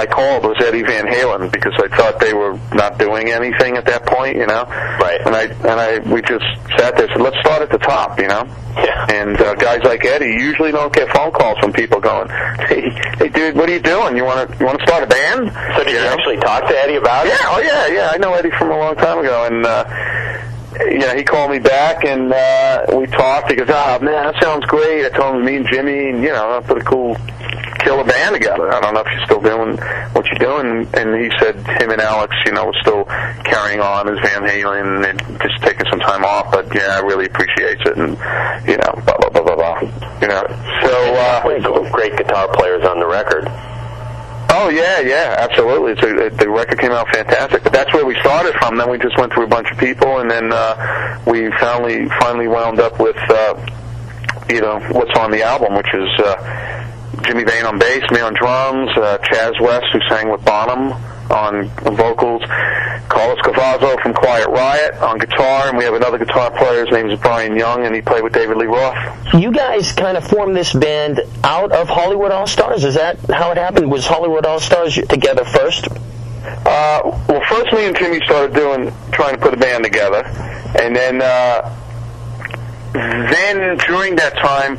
I 0.00 0.06
called 0.06 0.44
was 0.44 0.56
Eddie 0.64 0.82
Van 0.82 1.04
Halen 1.04 1.52
because 1.52 1.74
I 1.76 1.94
thought 1.94 2.20
they 2.20 2.32
were 2.32 2.58
not 2.72 2.96
doing 2.98 3.28
anything 3.28 3.76
at 3.76 3.84
that 3.84 4.06
point, 4.06 4.34
you 4.34 4.46
know. 4.46 4.64
Right. 4.64 5.20
And 5.20 5.36
I 5.36 5.42
and 5.42 5.76
I 5.76 5.98
we 6.10 6.22
just 6.22 6.44
sat 6.78 6.96
there 6.96 7.04
and 7.04 7.12
said, 7.12 7.20
let's 7.20 7.36
start 7.40 7.60
at 7.60 7.70
the 7.70 7.76
top, 7.76 8.18
you 8.18 8.26
know. 8.26 8.48
Yeah. 8.76 9.12
And 9.12 9.38
uh, 9.38 9.54
guys 9.56 9.82
like 9.84 10.02
Eddie 10.06 10.32
usually 10.40 10.72
don't 10.72 10.90
get 10.90 11.14
phone 11.14 11.32
calls 11.32 11.58
from 11.58 11.74
people 11.74 12.00
going, 12.00 12.30
"Hey, 12.64 12.88
hey, 13.18 13.28
dude, 13.28 13.56
what 13.56 13.68
are 13.68 13.72
you 13.72 13.82
doing? 13.82 14.16
You 14.16 14.24
want 14.24 14.48
to 14.48 14.56
you 14.56 14.64
want 14.64 14.78
to 14.78 14.86
start 14.86 15.02
a 15.02 15.06
band?" 15.06 15.52
So 15.76 15.84
did 15.84 15.92
you, 15.92 15.98
actually 15.98 16.38
talk 16.38 16.66
to 16.66 16.74
Eddie 16.78 16.96
about 16.96 17.26
it? 17.26 17.30
Yeah, 17.30 17.52
oh 17.52 17.60
yeah, 17.60 17.86
yeah. 17.88 18.10
I 18.12 18.16
know 18.16 18.32
Eddie 18.32 18.52
from 18.56 18.70
a 18.70 18.78
long 18.78 18.96
time 18.96 19.18
ago, 19.18 19.44
and 19.44 19.66
uh, 19.66 19.84
you 20.78 20.98
know 20.98 21.14
he 21.16 21.24
called 21.24 21.50
me 21.50 21.58
back 21.58 22.04
and 22.04 22.32
uh, 22.32 22.86
we 22.96 23.06
talked. 23.06 23.50
He 23.50 23.56
goes, 23.56 23.68
"Ah, 23.70 23.98
man, 24.00 24.32
that 24.32 24.42
sounds 24.42 24.64
great." 24.66 25.04
I 25.04 25.10
told 25.10 25.36
him 25.36 25.44
me 25.44 25.56
and 25.56 25.66
Jimmy, 25.70 26.10
and 26.10 26.22
you 26.22 26.30
know, 26.30 26.58
I 26.58 26.60
put 26.60 26.78
a 26.78 26.84
cool 26.84 27.16
killer 27.80 28.04
band 28.04 28.34
together. 28.34 28.72
I 28.72 28.80
don't 28.80 28.94
know 28.94 29.00
if 29.00 29.06
you're 29.10 29.24
still 29.24 29.40
doing 29.40 29.76
what 30.12 30.26
you're 30.26 30.38
doing. 30.38 30.86
And 30.94 31.14
he 31.16 31.30
said 31.38 31.56
him 31.80 31.90
and 31.90 32.00
Alex, 32.00 32.34
you 32.46 32.52
know, 32.52 32.66
were 32.66 32.80
still 32.80 33.04
carrying 33.44 33.80
on 33.80 34.08
as 34.08 34.18
Van 34.20 34.42
Halen 34.42 35.08
and 35.08 35.18
just 35.40 35.62
taking 35.62 35.86
some 35.90 36.00
time 36.00 36.24
off. 36.24 36.52
But 36.52 36.72
yeah, 36.74 36.96
I 36.96 37.00
really 37.00 37.26
appreciates 37.26 37.82
it, 37.84 37.96
and 37.96 38.16
you 38.68 38.76
know, 38.76 38.92
blah 39.04 39.16
blah 39.18 39.30
blah 39.30 39.42
blah 39.42 39.56
blah. 39.56 39.80
You 40.20 40.28
know, 40.28 40.44
so 40.82 41.14
uh, 41.14 41.90
great 41.90 42.16
guitar 42.16 42.48
players 42.54 42.84
on 42.84 43.00
the 43.00 43.06
record. 43.06 43.48
Oh 44.52 44.68
yeah, 44.68 45.00
yeah, 45.00 45.36
absolutely. 45.38 45.92
A, 45.92 46.30
the 46.30 46.50
record 46.50 46.78
came 46.78 46.90
out 46.90 47.08
fantastic, 47.14 47.62
but 47.62 47.72
that's 47.72 47.92
where 47.94 48.04
we 48.04 48.18
started 48.20 48.52
from. 48.54 48.76
Then 48.76 48.90
we 48.90 48.98
just 48.98 49.16
went 49.16 49.32
through 49.32 49.44
a 49.44 49.48
bunch 49.48 49.70
of 49.70 49.78
people, 49.78 50.18
and 50.18 50.30
then 50.30 50.52
uh, 50.52 51.20
we 51.24 51.50
finally 51.58 52.08
finally 52.18 52.48
wound 52.48 52.80
up 52.80 52.98
with 52.98 53.16
uh, 53.30 53.54
you 54.48 54.60
know 54.60 54.80
what's 54.90 55.16
on 55.18 55.30
the 55.30 55.42
album, 55.42 55.74
which 55.76 55.94
is 55.94 56.08
uh, 56.18 56.90
Jimmy 57.22 57.44
Bain 57.44 57.64
on 57.64 57.78
bass, 57.78 58.02
me 58.10 58.20
on 58.20 58.34
drums, 58.34 58.90
uh, 58.96 59.18
Chaz 59.18 59.60
West 59.60 59.86
who 59.92 60.00
sang 60.08 60.30
with 60.30 60.44
Bonham 60.44 61.00
on 61.30 61.68
vocals, 61.96 62.42
Carlos 63.08 63.38
Cavazo 63.40 64.00
from 64.02 64.14
Quiet 64.14 64.48
Riot 64.48 64.94
on 64.96 65.18
guitar, 65.18 65.68
and 65.68 65.78
we 65.78 65.84
have 65.84 65.94
another 65.94 66.18
guitar 66.18 66.50
player. 66.50 66.84
His 66.84 66.92
name 66.92 67.10
is 67.10 67.18
Brian 67.20 67.56
Young, 67.56 67.84
and 67.86 67.94
he 67.94 68.00
played 68.00 68.22
with 68.22 68.32
David 68.32 68.56
Lee 68.56 68.66
Roth. 68.66 68.96
You 69.34 69.52
guys 69.52 69.92
kind 69.92 70.16
of 70.16 70.26
formed 70.26 70.56
this 70.56 70.72
band 70.72 71.20
out 71.42 71.72
of 71.72 71.88
Hollywood 71.88 72.30
All 72.30 72.46
Stars. 72.46 72.84
Is 72.84 72.94
that 72.94 73.18
how 73.30 73.50
it 73.50 73.56
happened? 73.56 73.90
Was 73.90 74.06
Hollywood 74.06 74.46
All 74.46 74.60
Stars 74.60 74.94
together 74.94 75.44
first? 75.44 75.88
Uh, 76.42 77.00
well, 77.28 77.42
first 77.48 77.72
me 77.72 77.86
and 77.86 77.96
Jimmy 77.96 78.20
started 78.24 78.54
doing, 78.54 78.92
trying 79.12 79.34
to 79.34 79.40
put 79.40 79.52
a 79.52 79.56
band 79.56 79.84
together, 79.84 80.24
and 80.80 80.94
then, 80.94 81.20
uh, 81.20 81.76
then 82.92 83.76
during 83.78 84.16
that 84.16 84.36
time, 84.36 84.78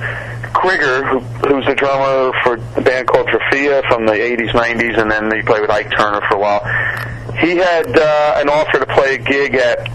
Krieger, 0.53 1.03
who, 1.05 1.19
who's 1.19 1.65
the 1.65 1.75
drummer 1.75 2.31
for 2.43 2.57
the 2.75 2.81
band 2.81 3.07
called 3.07 3.27
Trafia 3.27 3.81
from 3.87 4.05
the 4.05 4.13
80s, 4.13 4.51
90s, 4.51 4.99
and 4.99 5.09
then 5.11 5.31
he 5.33 5.41
played 5.41 5.61
with 5.61 5.69
Ike 5.69 5.91
Turner 5.91 6.21
for 6.27 6.35
a 6.35 6.39
while. 6.39 6.61
He 7.39 7.55
had 7.57 7.87
uh, 7.87 8.33
an 8.37 8.49
offer 8.49 8.79
to 8.79 8.85
play 8.93 9.15
a 9.15 9.17
gig 9.17 9.55
at 9.55 9.89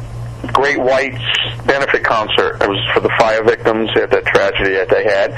Great 0.52 0.78
White's 0.78 1.22
benefit 1.66 2.04
concert. 2.04 2.62
It 2.62 2.68
was 2.68 2.82
for 2.94 3.00
the 3.00 3.10
fire 3.18 3.42
victims 3.44 3.90
at 3.96 4.10
that 4.10 4.24
tragedy 4.26 4.74
that 4.74 4.88
they 4.88 5.04
had. 5.04 5.34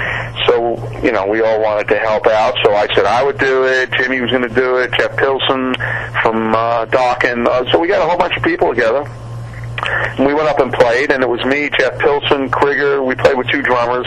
So, 0.46 0.76
you 1.02 1.12
know, 1.12 1.26
we 1.26 1.40
all 1.42 1.60
wanted 1.60 1.88
to 1.88 1.98
help 1.98 2.26
out. 2.26 2.54
So 2.62 2.74
I 2.74 2.86
said 2.94 3.04
I 3.04 3.22
would 3.22 3.38
do 3.38 3.64
it. 3.64 3.90
Jimmy 3.92 4.20
was 4.20 4.30
going 4.30 4.48
to 4.48 4.54
do 4.54 4.76
it. 4.76 4.92
Jeff 4.92 5.16
Pilson 5.16 5.74
from 6.22 6.54
uh, 6.54 6.86
Dokken. 6.86 7.46
Uh, 7.46 7.70
so 7.72 7.78
we 7.78 7.88
got 7.88 8.00
a 8.00 8.08
whole 8.08 8.18
bunch 8.18 8.36
of 8.36 8.42
people 8.42 8.70
together. 8.70 9.08
And 10.18 10.26
we 10.26 10.34
went 10.34 10.48
up 10.48 10.60
and 10.60 10.72
played, 10.72 11.12
and 11.12 11.22
it 11.22 11.28
was 11.28 11.44
me, 11.44 11.70
Jeff 11.78 11.98
Pilson, 11.98 12.50
Krieger. 12.50 13.02
We 13.02 13.14
played 13.14 13.36
with 13.36 13.48
two 13.48 13.62
drummers, 13.62 14.06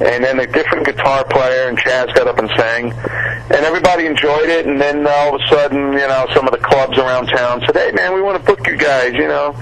and 0.00 0.22
then 0.22 0.38
a 0.40 0.46
different 0.46 0.86
guitar 0.86 1.24
player, 1.24 1.68
and 1.68 1.78
Chaz 1.78 2.14
got 2.14 2.28
up 2.28 2.38
and 2.38 2.50
sang, 2.56 2.92
and 2.92 3.64
everybody 3.64 4.06
enjoyed 4.06 4.48
it. 4.48 4.66
And 4.66 4.80
then 4.80 5.06
all 5.06 5.34
of 5.34 5.40
a 5.40 5.46
sudden, 5.48 5.92
you 5.92 6.06
know, 6.06 6.26
some 6.34 6.46
of 6.46 6.52
the 6.52 6.58
clubs 6.58 6.98
around 6.98 7.26
town 7.28 7.62
said, 7.66 7.76
"Hey, 7.76 7.92
man, 7.92 8.14
we 8.14 8.22
want 8.22 8.38
to 8.38 8.44
book 8.44 8.66
you 8.66 8.76
guys," 8.76 9.14
you 9.14 9.28
know. 9.28 9.54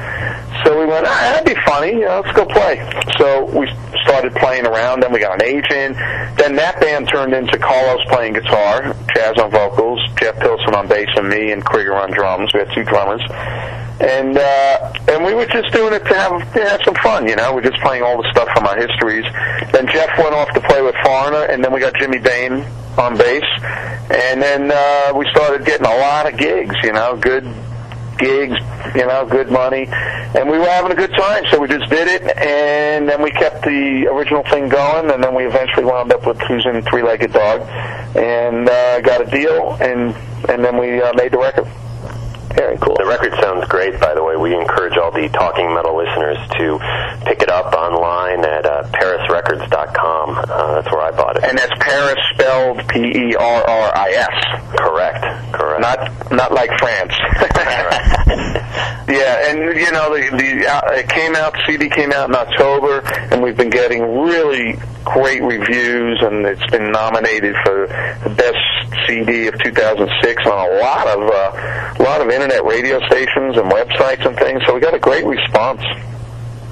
So 0.65 0.79
we 0.79 0.87
went, 0.87 1.07
ah, 1.07 1.33
"That'd 1.33 1.55
be 1.55 1.61
funny, 1.63 1.93
you 1.93 2.07
know, 2.07 2.23
let's 2.25 2.37
go 2.37 2.45
play." 2.47 2.83
So 3.19 3.45
we 3.45 3.71
started 4.03 4.35
playing 4.35 4.67
around. 4.67 5.01
Then 5.01 5.13
we 5.13 5.21
got 5.21 5.41
an 5.41 5.47
agent. 5.47 5.97
Then 6.37 6.57
that 6.57 6.81
band 6.81 7.09
turned 7.09 7.33
into 7.33 7.59
Carlos 7.59 8.05
playing 8.09 8.35
guitar, 8.35 8.95
Chaz 9.15 9.39
on 9.39 9.51
vocals, 9.51 10.01
Jeff 10.17 10.39
Pilson 10.39 10.75
on 10.75 10.87
bass, 10.89 11.09
and 11.17 11.29
me 11.29 11.53
and 11.53 11.65
Krieger 11.65 11.95
on 11.95 12.11
drums. 12.11 12.53
We 12.53 12.61
had 12.61 12.73
two 12.73 12.85
drummers 12.85 13.23
and 14.01 14.37
uh, 14.37 14.93
and 15.09 15.25
we 15.25 15.35
were 15.37 15.46
just 15.46 15.72
doing 15.72 15.92
it 15.92 16.05
to 16.05 16.14
have 16.14 16.53
to 16.55 16.64
have 16.64 16.81
some 16.85 16.94
fun, 16.96 17.29
you 17.29 17.37
know. 17.37 17.55
We're 17.55 17.62
just 17.62 17.81
playing 17.83 18.03
all 18.03 18.20
the 18.20 18.29
stuff 18.31 18.49
from 18.55 18.66
our 18.66 18.77
histories. 18.77 19.25
Then 19.72 19.87
Jeff 19.87 20.16
went 20.18 20.35
off 20.35 20.53
to 20.55 20.61
play 20.61 20.83
with 20.83 20.94
Foreigner, 21.05 21.44
and 21.44 21.62
then 21.62 21.72
we 21.72 21.81
got 21.81 21.94
Jimmy 21.94 22.18
Bain 22.18 22.64
on 22.99 23.16
bass, 23.16 23.44
and 24.11 24.40
then 24.40 24.72
uh, 24.72 25.12
we 25.14 25.29
started 25.31 25.66
getting 25.66 25.87
a 25.87 25.96
lot 25.96 26.33
of 26.33 26.38
gigs, 26.38 26.75
you 26.83 26.92
know, 26.92 27.16
good 27.16 27.44
gigs, 28.18 28.57
you 28.94 29.07
know, 29.07 29.27
good 29.27 29.51
money, 29.51 29.87
and 29.90 30.49
we 30.49 30.59
were 30.59 30.64
having 30.64 30.92
a 30.92 30.94
good 30.94 31.12
time. 31.12 31.44
So 31.51 31.61
we 31.61 31.68
just 31.68 31.90
did 31.90 32.09
it, 32.09 32.22
and 32.38 33.07
then 33.09 33.22
we 33.22 33.31
kept 33.31 33.62
the 33.62 34.09
original 34.11 34.42
thing 34.44 34.68
going, 34.70 35.11
and 35.11 35.22
then 35.22 35.35
we 35.35 35.44
eventually 35.44 35.85
wound 35.85 36.12
up 36.12 36.27
with 36.27 36.40
Who's 36.49 36.64
in 36.64 36.83
Three 36.83 37.03
Legged 37.03 37.33
Dog, 37.33 37.61
and 38.16 38.68
uh, 38.68 39.01
got 39.03 39.20
a 39.20 39.31
deal, 39.31 39.77
and 39.81 40.16
and 40.49 40.64
then 40.64 40.79
we 40.79 41.03
uh, 41.03 41.12
made 41.14 41.33
the 41.33 41.38
record. 41.38 41.68
Very 42.57 42.79
cool. 42.79 42.97
The 42.97 43.05
record 43.05 43.35
sounds 43.40 43.69
great, 43.69 44.01
by 44.01 44.14
the 44.14 44.25
way. 44.25 44.35
We 44.37 44.57
encourage 44.57 44.97
all 44.97 45.11
the 45.11 45.29
Talking 45.29 45.75
Metal 45.75 45.95
listeners 45.95 46.38
to 46.57 46.81
pick 47.27 47.42
it 47.42 47.51
up 47.51 47.75
online 47.75 48.45
at 48.45 48.64
uh, 48.64 48.85
perrisrecords.com. 48.97 50.38
Uh, 50.38 50.75
that's 50.75 50.90
where 50.90 51.03
I 51.03 51.11
bought 51.11 51.37
it. 51.37 51.45
And 51.45 51.59
that's 51.59 51.73
Paris 51.79 52.19
spelled 52.33 52.88
P 52.88 53.01
E 53.01 53.35
R 53.37 53.62
R 53.62 53.92
I 53.95 54.11
S. 54.11 54.73
Correct. 54.79 55.53
Correct. 55.53 55.81
Not 55.83 56.33
not 56.33 56.53
like 56.53 56.71
France. 56.79 57.12
yeah, 59.09 59.51
and 59.51 59.59
you 59.77 59.92
know 59.92 60.16
the 60.16 60.31
the 60.33 60.66
uh, 60.66 60.92
it 60.92 61.09
came 61.11 61.37
out. 61.37 61.55
CD 61.66 61.90
came 61.90 62.12
out 62.12 62.31
in 62.31 62.35
October, 62.35 63.03
and 63.31 63.42
we've 63.42 63.57
been 63.57 63.71
getting 63.71 64.21
really 64.21 64.79
great 65.05 65.42
reviews, 65.42 66.21
and 66.23 66.45
it's 66.47 66.66
been 66.71 66.90
nominated 66.90 67.55
for 67.64 67.87
the 68.25 68.31
best 68.31 68.59
CD 69.07 69.47
of 69.47 69.55
2006 69.62 70.47
on 70.47 70.53
a 70.53 70.81
lot 70.81 71.07
of 71.07 71.31
uh, 71.31 71.95
a 71.99 72.03
lot 72.03 72.21
of 72.21 72.29
internet 72.29 72.46
radio 72.65 73.01
stations 73.07 73.57
and 73.57 73.71
websites 73.71 74.27
and 74.27 74.37
things. 74.37 74.63
So 74.67 74.75
we 74.75 74.81
got 74.81 74.95
a 74.95 74.99
great 74.99 75.25
response. 75.25 75.83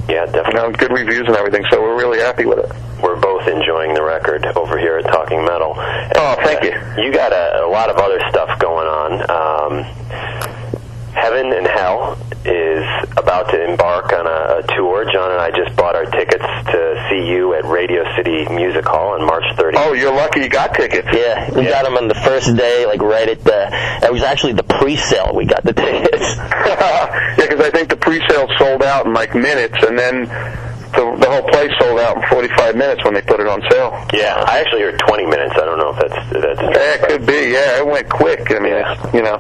Yeah, 0.09 0.27
definitely. 0.27 0.53
You 0.53 0.53
know, 0.53 0.73
good 0.73 0.93
reviews 0.93 1.27
and 1.27 1.37
everything. 1.37 1.65
So 1.71 1.81
we're 1.81 1.97
really 1.97 2.19
happy 2.19 2.45
with 2.45 2.59
it. 2.59 2.71
We're 3.03 3.21
both 3.21 3.47
enjoying 3.49 3.95
the 3.95 4.03
record 4.03 4.45
over 4.57 4.79
here 4.79 4.99
at 4.99 5.05
Talking 5.07 5.45
Metal. 5.45 5.75
Oh, 5.77 6.37
thank 6.43 6.63
uh, 6.63 6.67
you. 6.67 7.05
You 7.05 7.13
got 7.13 7.33
a, 7.33 7.65
a 7.65 7.69
lot 7.69 7.91
of 7.91 7.97
other 7.97 8.21
stuff 8.31 8.59
going 8.59 8.87
on. 8.87 9.13
Um, 9.31 10.64
Heaven 11.15 11.53
and 11.53 11.67
Hell 11.67 12.19
is 12.45 12.85
about 13.17 13.49
to 13.51 13.71
embark 13.71 14.13
on 14.13 14.27
a, 14.27 14.59
a 14.59 14.77
tour. 14.77 15.05
John 15.11 15.31
and 15.31 15.41
I 15.41 15.51
just 15.51 15.75
bought 15.77 15.95
our 15.95 16.05
tickets 16.07 16.45
to 16.45 17.07
see 17.09 17.29
you 17.31 17.55
at 17.55 17.65
Radio 17.65 18.05
City 18.17 18.45
Music 18.53 18.85
Hall 18.85 19.15
on 19.15 19.25
March 19.25 19.45
30th. 19.57 19.75
Oh, 19.77 19.93
you're 19.93 20.15
lucky 20.15 20.41
you 20.41 20.49
got 20.49 20.75
tickets. 20.75 21.09
Yeah, 21.13 21.51
we 21.55 21.65
got 21.65 21.85
them 21.85 21.97
on 21.97 22.09
the 22.09 22.15
first 22.15 22.55
day, 22.57 22.85
like 22.87 23.01
right 23.01 23.29
at 23.29 23.43
the. 23.45 23.71
It 24.03 24.13
was 24.13 24.23
actually 24.23 24.55
the 24.55 24.65
pre-sale. 24.65 25.33
We 25.35 25.47
got 25.47 25.63
the 25.65 25.73
tickets. 25.73 26.37
yeah, 26.37 27.35
because 27.37 27.61
I 27.61 27.71
think 27.71 27.89
the 27.89 27.97
pre-sale 27.97 28.49
sold 28.59 28.83
out 28.83 29.07
in 29.07 29.15
like 29.15 29.35
minutes, 29.35 29.77
and 29.83 29.99
then 29.99 30.25
the, 30.95 31.17
the 31.19 31.31
whole 31.31 31.49
place 31.49 31.71
sold 31.81 31.99
out 32.01 32.17
in 32.17 32.29
45 32.29 32.77
minutes 32.77 33.05
when 33.05 33.15
they 33.15 33.23
put 33.23 33.41
it 33.41 33.47
on 33.47 33.63
sale. 33.71 34.07
Yeah, 34.13 34.43
I 34.47 34.61
actually 34.61 34.83
heard 34.83 34.99
20 34.99 35.27
minutes. 35.27 35.55
I 35.55 35.65
don't 35.65 35.79
know 35.79 35.91
if 35.91 35.99
that's 35.99 36.33
that's. 36.33 36.61
Yeah, 36.61 36.95
it 36.95 37.03
could 37.09 37.27
be. 37.27 37.53
Yeah, 37.55 37.79
it 37.79 37.87
went 37.87 38.09
quick. 38.09 38.51
I 38.51 38.59
mean, 38.59 38.75
it's, 38.75 39.15
you 39.15 39.23
know, 39.23 39.39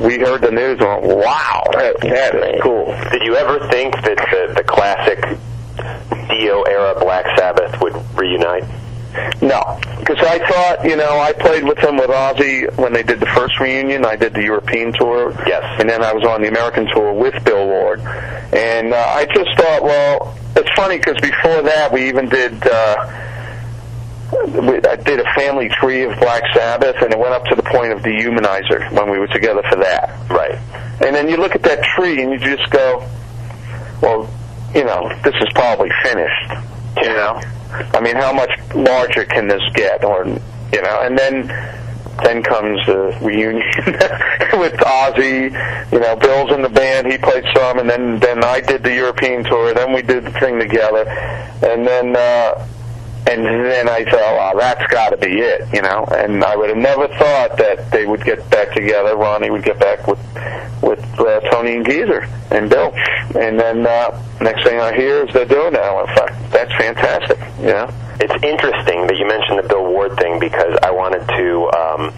we 0.00 0.18
heard 0.18 0.42
the 0.42 0.50
news 0.50 0.78
and 0.80 0.88
went, 0.88 1.18
"Wow, 1.18 1.64
that, 1.72 2.00
that 2.00 2.34
is 2.34 2.62
cool." 2.62 2.86
Did 3.10 3.22
you 3.22 3.36
ever 3.36 3.68
think 3.68 3.94
that 3.94 4.16
the, 4.16 4.54
the 4.54 4.64
classic 4.64 5.20
Dio 6.28 6.62
era 6.62 6.98
Black 6.98 7.26
Sabbath 7.38 7.80
would 7.80 7.94
reunite? 8.18 8.64
No, 9.42 9.78
because 9.98 10.18
I 10.20 10.38
thought, 10.38 10.84
you 10.84 10.96
know, 10.96 11.18
I 11.18 11.32
played 11.32 11.64
with 11.64 11.78
them 11.78 11.96
with 11.96 12.10
Ozzy 12.10 12.72
when 12.78 12.92
they 12.92 13.02
did 13.02 13.18
the 13.18 13.26
first 13.26 13.58
reunion. 13.58 14.04
I 14.04 14.14
did 14.14 14.34
the 14.34 14.42
European 14.42 14.92
tour. 14.92 15.32
Yes. 15.46 15.64
And 15.80 15.90
then 15.90 16.02
I 16.04 16.12
was 16.12 16.24
on 16.24 16.42
the 16.42 16.48
American 16.48 16.86
tour 16.94 17.12
with 17.12 17.42
Bill 17.44 17.66
Ward. 17.66 18.00
And 18.00 18.94
uh, 18.94 18.96
I 18.96 19.26
just 19.26 19.50
thought, 19.56 19.82
well, 19.82 20.38
it's 20.54 20.70
funny 20.76 20.98
because 20.98 21.20
before 21.20 21.62
that 21.62 21.92
we 21.92 22.08
even 22.08 22.28
did. 22.28 22.64
Uh, 22.66 23.29
I 24.42 24.96
did 24.96 25.20
a 25.20 25.34
family 25.34 25.68
tree 25.68 26.02
of 26.04 26.18
Black 26.18 26.42
Sabbath, 26.54 26.96
and 27.02 27.12
it 27.12 27.18
went 27.18 27.34
up 27.34 27.44
to 27.46 27.54
the 27.54 27.62
point 27.62 27.92
of 27.92 28.00
Dehumanizer 28.00 28.90
when 28.92 29.10
we 29.10 29.18
were 29.18 29.26
together 29.26 29.62
for 29.68 29.76
that. 29.76 30.30
Right. 30.30 30.58
And 31.04 31.14
then 31.14 31.28
you 31.28 31.36
look 31.36 31.54
at 31.54 31.62
that 31.64 31.82
tree, 31.82 32.22
and 32.22 32.32
you 32.32 32.38
just 32.38 32.70
go, 32.70 33.06
well, 34.00 34.30
you 34.74 34.84
know, 34.84 35.08
this 35.24 35.34
is 35.34 35.48
probably 35.54 35.90
finished. 36.02 36.52
You 36.96 37.08
know, 37.08 37.40
I 37.92 38.00
mean, 38.00 38.16
how 38.16 38.32
much 38.32 38.50
larger 38.74 39.24
can 39.24 39.46
this 39.46 39.62
get? 39.74 40.04
Or 40.04 40.24
you 40.24 40.82
know, 40.82 41.00
and 41.02 41.18
then 41.18 41.46
then 42.24 42.42
comes 42.42 42.84
the 42.86 43.16
reunion 43.20 43.62
with 44.58 44.72
Ozzy. 44.74 45.92
You 45.92 46.00
know, 46.00 46.16
Bill's 46.16 46.52
in 46.52 46.62
the 46.62 46.68
band. 46.68 47.12
He 47.12 47.18
played 47.18 47.44
some, 47.54 47.78
and 47.78 47.88
then 47.88 48.18
then 48.20 48.42
I 48.42 48.60
did 48.60 48.82
the 48.82 48.94
European 48.94 49.44
tour. 49.44 49.74
Then 49.74 49.92
we 49.92 50.00
did 50.02 50.24
the 50.24 50.32
thing 50.32 50.58
together, 50.58 51.06
and 51.62 51.86
then. 51.86 52.16
uh 52.16 52.66
and 53.26 53.44
then 53.44 53.88
I 53.88 54.04
thought, 54.04 54.36
wow, 54.36 54.52
that's 54.58 54.86
got 54.92 55.10
to 55.10 55.16
be 55.16 55.40
it, 55.40 55.68
you 55.72 55.82
know. 55.82 56.04
And 56.10 56.42
I 56.42 56.56
would 56.56 56.68
have 56.70 56.78
never 56.78 57.06
thought 57.08 57.56
that 57.58 57.90
they 57.90 58.06
would 58.06 58.24
get 58.24 58.48
back 58.50 58.72
together. 58.72 59.16
Ronnie 59.16 59.50
would 59.50 59.64
get 59.64 59.78
back 59.78 60.06
with 60.06 60.18
with 60.82 61.04
uh, 61.20 61.40
Tony 61.50 61.76
and 61.76 61.84
Geezer 61.84 62.26
and 62.50 62.70
Bill. 62.70 62.92
And 63.38 63.58
then 63.58 63.86
uh, 63.86 64.22
next 64.40 64.64
thing 64.64 64.80
I 64.80 64.94
hear 64.94 65.26
is 65.26 65.34
they're 65.34 65.44
doing 65.44 65.74
that. 65.74 65.84
I 65.84 65.94
went, 65.94 66.08
fuck, 66.10 66.32
that's 66.50 66.72
fantastic, 66.76 67.38
you 67.58 67.66
know. 67.66 67.90
It's 68.20 68.44
interesting 68.44 69.06
that 69.06 69.16
you 69.16 69.26
mentioned 69.26 69.58
the 69.58 69.68
Bill 69.68 69.84
Ward 69.84 70.16
thing 70.18 70.38
because 70.38 70.76
I 70.82 70.90
wanted 70.90 71.26
to 71.28 71.70
um, 71.72 72.12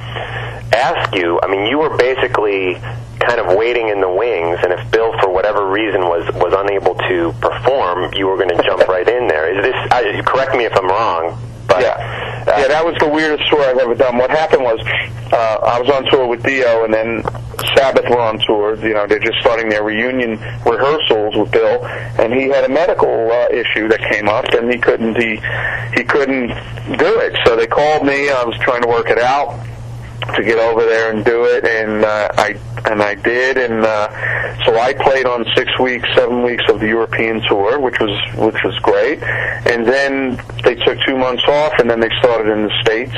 ask 0.73 1.15
you. 1.15 1.39
I 1.43 1.49
mean, 1.49 1.67
you 1.67 1.79
were 1.79 1.97
basically 1.97 2.75
kind 3.27 3.41
of 3.41 3.57
waiting 3.57 3.89
in 3.89 4.01
the 4.01 4.11
wings, 4.11 4.59
and 4.63 4.73
if 4.73 4.91
Bill, 4.91 5.13
for 5.21 5.31
whatever 5.31 5.71
reason, 5.71 6.03
was 6.03 6.27
was 6.35 6.53
unable 6.57 6.95
to 6.95 7.33
perform, 7.41 8.13
you 8.15 8.27
were 8.27 8.37
going 8.37 8.55
to 8.55 8.63
jump 8.63 8.87
right 8.89 9.09
in 9.09 9.29
there. 9.29 9.51
Is 9.51 9.63
this? 9.65 9.77
I, 9.91 10.23
correct 10.27 10.57
me 10.57 10.65
if 10.65 10.77
I'm 10.77 10.87
wrong. 10.87 11.39
But, 11.67 11.83
yeah, 11.83 11.97
yeah, 12.47 12.69
that 12.69 12.85
was 12.85 12.97
the 12.99 13.09
weirdest 13.09 13.49
tour 13.49 13.63
I've 13.63 13.79
ever 13.79 13.95
done. 13.95 14.19
What 14.19 14.31
happened 14.31 14.63
was, 14.63 14.81
uh, 15.33 15.59
I 15.65 15.81
was 15.81 15.89
on 15.89 16.05
tour 16.11 16.27
with 16.27 16.43
Dio, 16.43 16.85
and 16.85 16.93
then 16.93 17.23
Sabbath 17.75 18.05
were 18.11 18.21
on 18.21 18.39
tour. 18.41 18.77
You 18.77 18.95
know, 18.95 19.07
they're 19.07 19.23
just 19.23 19.39
starting 19.41 19.71
their 19.71 19.83
reunion 19.83 20.33
rehearsals 20.67 21.37
with 21.37 21.51
Bill, 21.51 21.85
and 22.19 22.33
he 22.35 22.49
had 22.49 22.65
a 22.65 22.69
medical 22.69 23.31
uh, 23.31 23.47
issue 23.49 23.89
that 23.89 24.01
came 24.11 24.29
up, 24.29 24.45
and 24.53 24.71
he 24.71 24.79
couldn't 24.79 25.17
he 25.17 25.41
he 25.97 26.05
couldn't 26.05 26.49
do 26.99 27.13
it. 27.21 27.39
So 27.47 27.57
they 27.57 27.67
called 27.67 28.05
me. 28.05 28.29
I 28.29 28.45
was 28.45 28.59
trying 28.59 28.83
to 28.83 28.89
work 28.89 29.09
it 29.09 29.19
out 29.19 29.57
to 30.35 30.43
get 30.43 30.59
over 30.59 30.85
there 30.85 31.13
and 31.13 31.25
do 31.25 31.45
it, 31.45 31.65
and 31.65 32.05
uh, 32.05 32.29
I 32.37 32.59
and 32.87 33.03
I 33.03 33.15
did, 33.15 33.59
and 33.59 33.85
uh, 33.85 34.65
so 34.65 34.79
I 34.79 34.93
played 34.95 35.27
on 35.27 35.45
six 35.55 35.79
weeks, 35.79 36.09
seven 36.15 36.43
weeks 36.43 36.65
of 36.69 36.81
the 36.81 36.89
European 36.89 37.41
tour, 37.49 37.79
which 37.79 37.99
was 38.01 38.11
which 38.37 38.63
was 38.65 38.79
great, 38.81 39.23
and 39.23 39.87
then 39.87 40.41
they 40.65 40.75
took 40.75 40.99
two 41.07 41.17
months 41.17 41.43
off, 41.47 41.79
and 41.79 41.89
then 41.89 42.01
they 42.01 42.11
started 42.19 42.51
in 42.51 42.65
the 42.65 42.73
states 42.83 43.17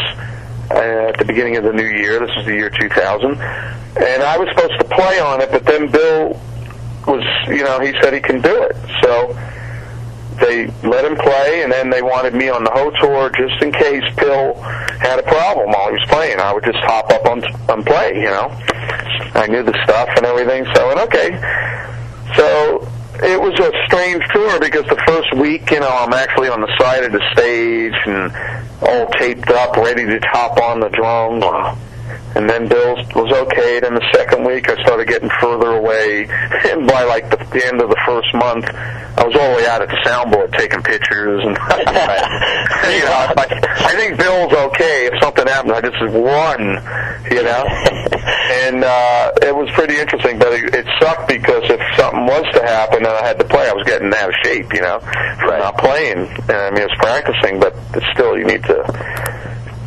uh, 0.70 1.08
at 1.08 1.18
the 1.18 1.24
beginning 1.24 1.56
of 1.56 1.64
the 1.64 1.72
new 1.72 1.86
year. 1.86 2.20
This 2.20 2.36
is 2.38 2.46
the 2.46 2.54
year 2.54 2.70
2000, 2.70 3.30
and 3.32 4.22
I 4.22 4.38
was 4.38 4.48
supposed 4.50 4.78
to 4.78 4.84
play 4.84 5.20
on 5.20 5.40
it, 5.40 5.50
but 5.50 5.64
then 5.64 5.90
Bill 5.90 6.40
was, 7.06 7.24
you 7.48 7.64
know, 7.64 7.80
he 7.80 7.92
said 8.00 8.14
he 8.14 8.20
can 8.20 8.40
do 8.40 8.62
it, 8.62 8.76
so 9.02 9.36
they 10.40 10.66
let 10.82 11.04
him 11.04 11.16
play, 11.16 11.62
and 11.62 11.72
then 11.72 11.90
they 11.90 12.02
wanted 12.02 12.34
me 12.34 12.48
on 12.48 12.64
the 12.64 12.70
whole 12.70 12.92
tour 13.00 13.30
just 13.30 13.62
in 13.62 13.72
case 13.72 14.04
Bill 14.16 14.54
had 15.00 15.18
a 15.18 15.22
problem 15.22 15.70
while 15.70 15.88
he 15.88 15.94
was 15.94 16.06
playing. 16.08 16.38
I 16.40 16.52
would 16.52 16.64
just 16.64 16.78
hop 16.78 17.10
up 17.10 17.26
on 17.26 17.42
and 17.44 17.86
play, 17.86 18.16
you 18.16 18.30
know. 18.30 18.50
I 19.34 19.46
knew 19.48 19.62
the 19.62 19.76
stuff 19.84 20.08
and 20.16 20.26
everything, 20.26 20.66
so 20.74 20.90
and 20.90 21.00
okay. 21.00 21.30
So 22.36 22.88
it 23.22 23.40
was 23.40 23.54
a 23.60 23.70
strange 23.86 24.22
tour 24.32 24.58
because 24.60 24.84
the 24.86 25.00
first 25.06 25.34
week, 25.36 25.70
you 25.70 25.80
know, 25.80 25.88
I'm 25.88 26.12
actually 26.12 26.48
on 26.48 26.60
the 26.60 26.72
side 26.78 27.04
of 27.04 27.12
the 27.12 27.22
stage 27.32 27.94
and 28.06 28.32
all 28.82 29.06
taped 29.18 29.50
up, 29.50 29.76
ready 29.76 30.04
to 30.04 30.20
hop 30.32 30.60
on 30.60 30.80
the 30.80 30.88
drums. 30.88 31.44
And 32.34 32.50
then 32.50 32.66
Bill 32.68 32.96
was 33.14 33.32
okay. 33.46 33.80
Then 33.80 33.94
the 33.94 34.08
second 34.12 34.44
week, 34.44 34.68
I 34.68 34.74
started 34.82 35.06
getting 35.08 35.30
further 35.40 35.76
away. 35.76 36.28
And 36.64 36.88
by 36.88 37.04
like 37.04 37.28
the, 37.28 37.36
the 37.36 37.66
end 37.66 37.80
of 37.82 37.90
the 37.90 38.00
first 38.06 38.32
month, 38.34 38.64
I 38.64 39.22
was 39.22 39.36
all 39.36 39.50
the 39.52 39.56
way 39.62 39.66
out 39.68 39.82
at 39.82 39.88
the 39.88 40.00
soundboard 40.02 40.56
taking 40.56 40.82
pictures. 40.82 41.44
And 41.44 41.54
you 42.88 43.04
know, 43.04 43.14
I, 43.36 43.44
I 43.84 43.92
think 43.94 44.16
Bill's 44.16 44.52
okay. 44.52 45.06
If 45.06 45.22
something 45.22 45.46
happens, 45.46 45.72
I 45.72 45.80
just 45.82 46.00
run, 46.00 46.80
you 47.30 47.42
know. 47.44 47.62
And 48.64 48.82
uh, 48.82 49.32
it 49.42 49.54
was 49.54 49.70
pretty 49.72 49.98
interesting, 50.00 50.38
but 50.38 50.52
it, 50.52 50.74
it 50.74 50.86
sucked 50.98 51.28
because 51.28 51.62
if 51.68 51.80
something 51.96 52.26
was 52.26 52.46
to 52.54 52.62
happen 52.62 53.04
and 53.04 53.12
I 53.12 53.26
had 53.26 53.38
to 53.38 53.44
play, 53.44 53.68
I 53.68 53.72
was 53.72 53.84
getting 53.84 54.12
out 54.14 54.28
of 54.28 54.34
shape, 54.42 54.72
you 54.72 54.80
know, 54.80 54.98
from 55.44 55.60
not 55.60 55.78
playing. 55.78 56.26
And 56.48 56.58
I 56.58 56.70
mean, 56.70 56.82
I 56.82 56.86
was 56.86 56.98
practicing, 56.98 57.60
but 57.60 57.76
still, 58.14 58.38
you 58.38 58.44
need 58.44 58.64
to 58.64 58.82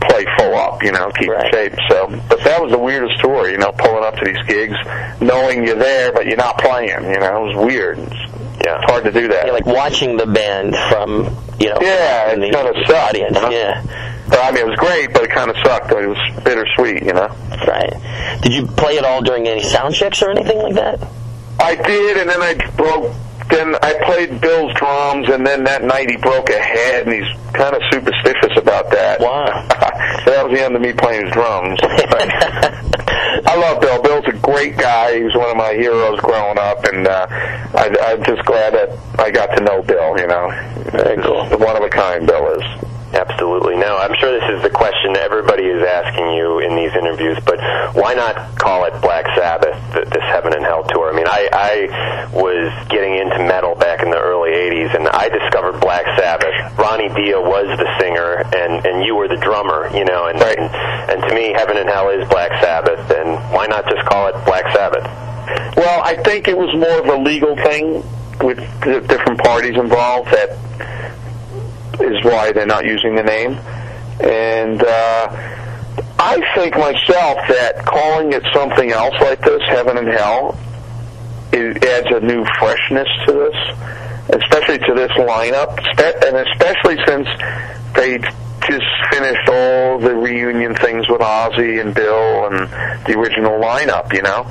play 0.01 0.25
full 0.38 0.55
up, 0.55 0.83
you 0.83 0.91
know, 0.91 1.12
keep 1.17 1.29
in 1.29 1.51
shape. 1.51 1.73
So, 1.89 2.07
but 2.29 2.43
that 2.43 2.62
was 2.62 2.71
the 2.71 2.77
weirdest 2.77 3.19
tour, 3.21 3.49
you 3.49 3.57
know, 3.57 3.71
pulling 3.71 4.03
up 4.03 4.15
to 4.17 4.25
these 4.25 4.41
gigs, 4.47 4.75
knowing 5.21 5.65
you're 5.65 5.75
there, 5.77 6.12
but 6.12 6.25
you're 6.25 6.38
not 6.38 6.57
playing. 6.60 6.89
You 7.03 7.19
know, 7.19 7.45
it 7.45 7.55
was 7.55 7.65
weird. 7.67 7.99
It's, 7.99 8.13
yeah, 8.65 8.77
it's 8.81 8.91
hard 8.91 9.03
to 9.05 9.12
do 9.12 9.27
that. 9.29 9.45
Yeah, 9.47 9.51
like 9.53 9.65
watching 9.65 10.17
the 10.17 10.25
band 10.25 10.75
from 10.89 11.25
you 11.60 11.69
know. 11.69 11.77
Yeah, 11.81 12.31
from 12.33 12.43
it 12.43 12.47
the 12.51 12.53
kind 12.57 12.67
of 12.67 12.75
sucked. 12.88 13.10
audience. 13.10 13.38
huh? 13.38 13.49
Yeah. 13.51 13.81
But, 14.29 14.39
I 14.39 14.51
mean, 14.51 14.62
it 14.62 14.67
was 14.67 14.77
great, 14.77 15.13
but 15.13 15.23
it 15.23 15.31
kind 15.31 15.49
of 15.49 15.55
sucked. 15.63 15.91
It 15.91 16.07
was 16.07 16.43
bittersweet, 16.43 17.03
you 17.03 17.13
know. 17.13 17.27
Right. 17.67 17.93
Did 18.41 18.53
you 18.53 18.67
play 18.67 18.97
it 18.97 19.05
all 19.05 19.21
during 19.21 19.47
any 19.47 19.63
sound 19.63 19.95
checks 19.95 20.21
or 20.21 20.29
anything 20.29 20.57
like 20.60 20.75
that? 20.75 21.07
I 21.60 21.75
did, 21.75 22.17
and 22.17 22.29
then 22.29 22.41
I 22.41 22.53
broke. 22.75 23.13
Then 23.49 23.75
I 23.81 23.93
played 24.05 24.41
Bill's 24.41 24.73
drums, 24.73 25.29
and 25.29 25.45
then 25.45 25.63
that 25.63 25.83
night 25.83 26.10
he 26.10 26.17
broke 26.17 26.49
a 26.49 26.60
head, 26.60 27.07
and 27.07 27.13
he's 27.13 27.53
kind 27.53 27.75
of 27.75 27.81
superstitious 27.91 28.57
about 28.57 28.91
that. 28.91 29.19
Wow. 29.19 29.45
so 30.25 30.31
that 30.31 30.45
was 30.45 30.57
the 30.57 30.63
end 30.63 30.75
of 30.75 30.81
me 30.81 30.93
playing 30.93 31.25
his 31.25 31.33
drums. 31.33 31.79
I 31.83 33.55
love 33.55 33.81
Bill. 33.81 34.01
Bill's 34.01 34.27
a 34.27 34.38
great 34.39 34.77
guy. 34.77 35.17
He 35.17 35.23
was 35.23 35.36
one 35.36 35.49
of 35.49 35.57
my 35.57 35.73
heroes 35.73 36.19
growing 36.19 36.57
up, 36.60 36.83
and 36.86 37.07
uh, 37.07 37.27
I, 37.29 37.95
I'm 38.07 38.23
just 38.23 38.43
glad 38.45 38.73
that 38.73 38.97
I 39.19 39.31
got 39.31 39.47
to 39.57 39.63
know 39.63 39.81
Bill. 39.81 40.19
You 40.19 40.27
know, 40.27 40.49
Very 40.91 41.21
cool. 41.23 41.45
one 41.57 41.77
of 41.77 41.83
a 41.83 41.89
kind 41.89 42.27
Bill 42.27 42.60
is. 42.60 42.96
Absolutely. 43.13 43.77
No, 43.77 43.97
I'm 43.97 44.13
sure 44.19 44.37
this 44.37 44.49
is 44.57 44.61
the 44.63 44.69
question 44.69 45.15
everybody 45.15 45.63
is 45.63 45.81
asking 45.81 46.33
you 46.35 46.59
in 46.59 46.75
these 46.75 46.91
interviews, 46.93 47.37
but 47.45 47.57
why 47.95 48.13
not 48.13 48.35
call 48.59 48.83
it 48.83 48.99
Black 49.01 49.25
Sabbath, 49.33 49.79
this 49.93 50.23
Heaven 50.23 50.53
and 50.53 50.63
Hell 50.63 50.83
tour? 50.83 51.11
I 51.11 51.15
mean, 51.15 51.27
I, 51.27 51.47
I 51.53 52.29
was 52.35 52.67
getting 52.89 53.15
into 53.15 53.39
metal 53.47 53.75
back 53.75 54.03
in 54.03 54.11
the 54.11 54.19
early 54.19 54.51
80s, 54.51 54.95
and 54.95 55.07
I 55.07 55.29
discovered 55.29 55.79
Black 55.79 56.05
Sabbath. 56.19 56.51
Ronnie 56.77 57.07
Dio 57.15 57.41
was 57.41 57.67
the 57.79 57.87
singer, 57.99 58.43
and, 58.53 58.85
and 58.85 59.05
you 59.05 59.15
were 59.15 59.29
the 59.29 59.37
drummer, 59.39 59.87
you 59.95 60.03
know, 60.03 60.27
and, 60.27 60.41
and, 60.43 60.67
and 61.07 61.23
to 61.23 61.33
me, 61.33 61.53
Heaven 61.55 61.77
and 61.77 61.87
Hell 61.87 62.09
is 62.09 62.27
Black 62.27 62.51
Sabbath, 62.61 62.99
and 63.09 63.39
why 63.53 63.67
not 63.67 63.87
just 63.87 64.03
call 64.05 64.27
it 64.27 64.35
Black 64.43 64.67
Sabbath? 64.75 65.07
Well, 65.77 66.03
I 66.03 66.15
think 66.23 66.49
it 66.49 66.57
was 66.57 66.75
more 66.75 66.99
of 66.99 67.07
a 67.07 67.23
legal 67.23 67.55
thing 67.55 68.03
with 68.43 68.57
the 68.81 68.99
different 69.07 69.39
parties 69.39 69.77
involved 69.77 70.29
that 70.31 70.51
is 72.00 72.23
why 72.23 72.52
they're 72.52 72.65
not 72.65 72.86
using 72.86 73.15
the 73.15 73.23
name. 73.23 73.54
And 74.19 74.82
uh, 74.82 75.28
I 76.19 76.41
think 76.56 76.76
myself 76.76 77.38
that 77.50 77.84
calling 77.86 78.34
it 78.34 78.43
something 78.54 78.91
else 78.91 79.15
like 79.21 79.41
this, 79.41 79.62
Heaven 79.69 79.97
and 79.97 80.08
Hell, 80.08 80.58
it 81.54 81.84
adds 81.84 82.08
a 82.12 82.19
new 82.19 82.45
freshness 82.60 83.08
to 83.26 83.32
this, 83.32 84.41
especially 84.41 84.80
to 84.80 84.93
this 84.93 85.12
lineup, 85.12 85.78
and 86.26 86.38
especially 86.47 86.97
since 87.06 87.28
they 87.93 88.17
just 88.67 88.86
finished 89.12 89.50
all 89.50 90.00
the 90.00 90.13
reunion 90.13 90.76
things 90.76 91.08
with 91.08 91.21
Ozzy 91.21 91.80
and 91.80 91.93
Bill 91.93 92.47
and 92.47 92.69
the 93.06 93.17
original 93.17 93.60
lineup, 93.62 94.13
you 94.13 94.21
know 94.21 94.43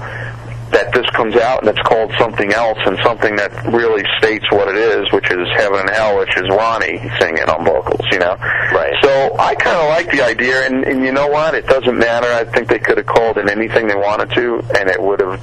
that 0.73 0.93
this 0.93 1.07
comes 1.11 1.37
out 1.37 1.61
and 1.61 1.69
it's 1.69 1.87
called 1.87 2.13
something 2.19 2.53
else 2.53 2.79
and 2.87 2.99
something 3.03 3.37
that 3.37 3.53
really 3.73 4.05
states 4.19 4.45
what 4.51 4.69
it 4.69 4.77
is, 4.77 5.11
which 5.13 5.31
is 5.31 5.47
Heaven 5.57 5.81
and 5.81 5.91
Hell, 5.91 6.19
which 6.19 6.37
is 6.37 6.49
Ronnie 6.49 6.99
singing 7.21 7.49
on 7.49 7.65
vocals, 7.65 8.05
you 8.11 8.19
know? 8.19 8.35
Right. 8.73 8.93
So 9.03 9.37
I 9.39 9.55
kind 9.55 9.77
of 9.77 9.89
like 9.89 10.11
the 10.11 10.23
idea, 10.23 10.67
and, 10.67 10.85
and 10.85 11.05
you 11.05 11.13
know 11.13 11.29
what? 11.29 11.55
It 11.55 11.67
doesn't 11.67 11.97
matter. 11.97 12.27
I 12.27 12.45
think 12.45 12.69
they 12.69 12.79
could 12.81 12.99
have 12.99 13.07
called 13.07 13.39
it 13.39 13.49
anything 13.49 13.87
they 13.87 13.95
wanted 13.95 14.31
to, 14.35 14.63
and 14.79 14.91
it 14.91 15.01
would 15.01 15.21
have, 15.21 15.41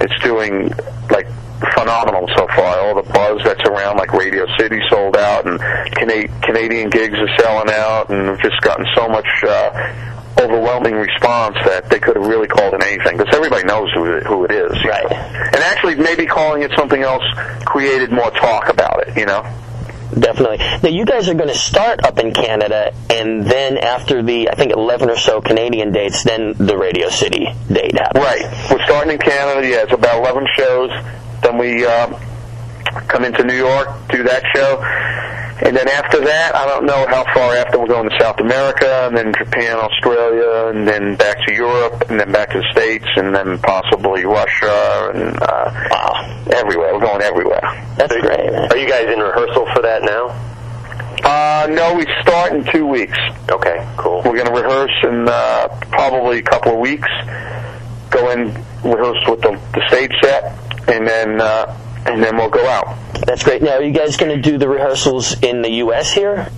it's 0.00 0.18
doing, 0.22 0.70
like, 1.10 1.26
phenomenal 1.74 2.28
so 2.36 2.46
far. 2.48 2.80
All 2.80 2.94
the 2.94 3.08
buzz 3.10 3.40
that's 3.44 3.62
around, 3.68 3.96
like 3.96 4.12
Radio 4.12 4.46
City 4.58 4.80
sold 4.90 5.16
out, 5.16 5.46
and 5.46 5.58
Cana- 5.94 6.28
Canadian 6.42 6.90
gigs 6.90 7.14
are 7.18 7.38
selling 7.38 7.70
out, 7.70 8.10
and 8.10 8.30
we've 8.30 8.42
just 8.42 8.60
gotten 8.62 8.86
so 8.94 9.08
much 9.08 9.28
uh, 9.46 10.11
overwhelming 10.40 10.94
response 10.94 11.56
that 11.64 11.88
they 11.88 11.98
could 11.98 12.16
have 12.16 12.26
really 12.26 12.48
called 12.48 12.74
it 12.74 12.82
anything 12.82 13.16
because 13.16 13.34
everybody 13.34 13.64
knows 13.64 13.90
who 13.92 14.16
it, 14.16 14.22
who 14.24 14.44
it 14.44 14.50
is. 14.50 14.72
Right. 14.84 15.04
know. 15.04 15.16
And 15.16 15.56
actually, 15.56 15.96
maybe 15.96 16.26
calling 16.26 16.62
it 16.62 16.72
something 16.76 17.02
else 17.02 17.24
created 17.64 18.10
more 18.10 18.30
talk 18.30 18.68
about 18.68 19.06
it. 19.06 19.16
You 19.16 19.26
know. 19.26 19.42
Definitely. 20.18 20.58
Now 20.58 20.90
you 20.90 21.06
guys 21.06 21.28
are 21.30 21.34
going 21.34 21.48
to 21.48 21.56
start 21.56 22.04
up 22.04 22.18
in 22.18 22.34
Canada, 22.34 22.92
and 23.08 23.46
then 23.46 23.78
after 23.78 24.22
the 24.22 24.50
I 24.50 24.54
think 24.54 24.72
11 24.72 25.08
or 25.08 25.16
so 25.16 25.40
Canadian 25.40 25.92
dates, 25.92 26.22
then 26.22 26.54
the 26.58 26.76
Radio 26.76 27.08
City 27.08 27.46
date 27.68 27.98
happens. 27.98 28.22
Right. 28.22 28.42
We're 28.70 28.84
starting 28.84 29.12
in 29.14 29.18
Canada. 29.18 29.66
Yeah, 29.66 29.84
it's 29.84 29.92
about 29.92 30.20
11 30.20 30.46
shows. 30.54 30.90
Then 31.42 31.56
we 31.56 31.86
um, 31.86 32.16
come 33.08 33.24
into 33.24 33.42
New 33.44 33.56
York, 33.56 33.88
do 34.10 34.22
that 34.24 34.42
show, 34.54 34.78
And 35.64 35.76
then 35.76 35.88
after 35.88 36.18
that, 36.20 36.56
I 36.56 36.66
don't 36.66 36.86
know 36.86 37.06
how 37.06 37.22
far 37.32 37.54
after 37.54 37.78
we're 37.78 37.86
going 37.86 38.10
to 38.10 38.18
South 38.18 38.40
America, 38.40 39.06
and 39.06 39.16
then 39.16 39.32
Japan, 39.32 39.76
Australia, 39.76 40.74
and 40.74 40.88
then 40.88 41.14
back 41.14 41.38
to 41.46 41.54
Europe, 41.54 42.10
and 42.10 42.18
then 42.18 42.32
back 42.32 42.50
to 42.50 42.58
the 42.58 42.66
States, 42.72 43.06
and 43.14 43.32
then 43.32 43.58
possibly 43.58 44.24
Russia, 44.24 45.12
and 45.14 45.40
uh, 45.40 45.88
wow. 45.90 46.42
everywhere. 46.50 46.92
We're 46.94 47.06
going 47.06 47.22
everywhere. 47.22 47.62
That's 47.96 48.12
great, 48.12 48.50
man. 48.50 48.72
Are 48.72 48.76
you 48.76 48.88
guys 48.88 49.06
in 49.06 49.20
rehearsal 49.20 49.68
for 49.72 49.82
that 49.82 50.02
now? 50.02 50.34
Uh, 51.22 51.68
no, 51.70 51.94
we 51.94 52.06
start 52.22 52.52
in 52.52 52.64
two 52.64 52.84
weeks. 52.84 53.16
Okay, 53.48 53.86
cool. 53.96 54.20
We're 54.24 54.42
going 54.42 54.52
to 54.52 54.60
rehearse 54.60 55.04
in 55.04 55.28
uh, 55.28 55.68
probably 55.90 56.40
a 56.40 56.42
couple 56.42 56.72
of 56.72 56.80
weeks. 56.80 57.08
Go 58.10 58.30
in, 58.30 58.48
rehearse 58.82 59.24
with 59.28 59.42
the, 59.42 59.60
the 59.74 59.88
stage 59.88 60.12
set, 60.20 60.58
and 60.88 61.06
then 61.06 61.40
uh, 61.40 61.78
and 62.06 62.22
then 62.22 62.36
we'll 62.36 62.50
go 62.50 62.66
out. 62.66 62.96
That's 63.26 63.42
great. 63.42 63.62
Now, 63.62 63.76
are 63.76 63.82
you 63.82 63.92
guys 63.92 64.16
going 64.16 64.34
to 64.34 64.50
do 64.50 64.58
the 64.58 64.68
rehearsals 64.68 65.40
in 65.42 65.62
the 65.62 65.70
U.S. 65.86 66.12
here? 66.12 66.50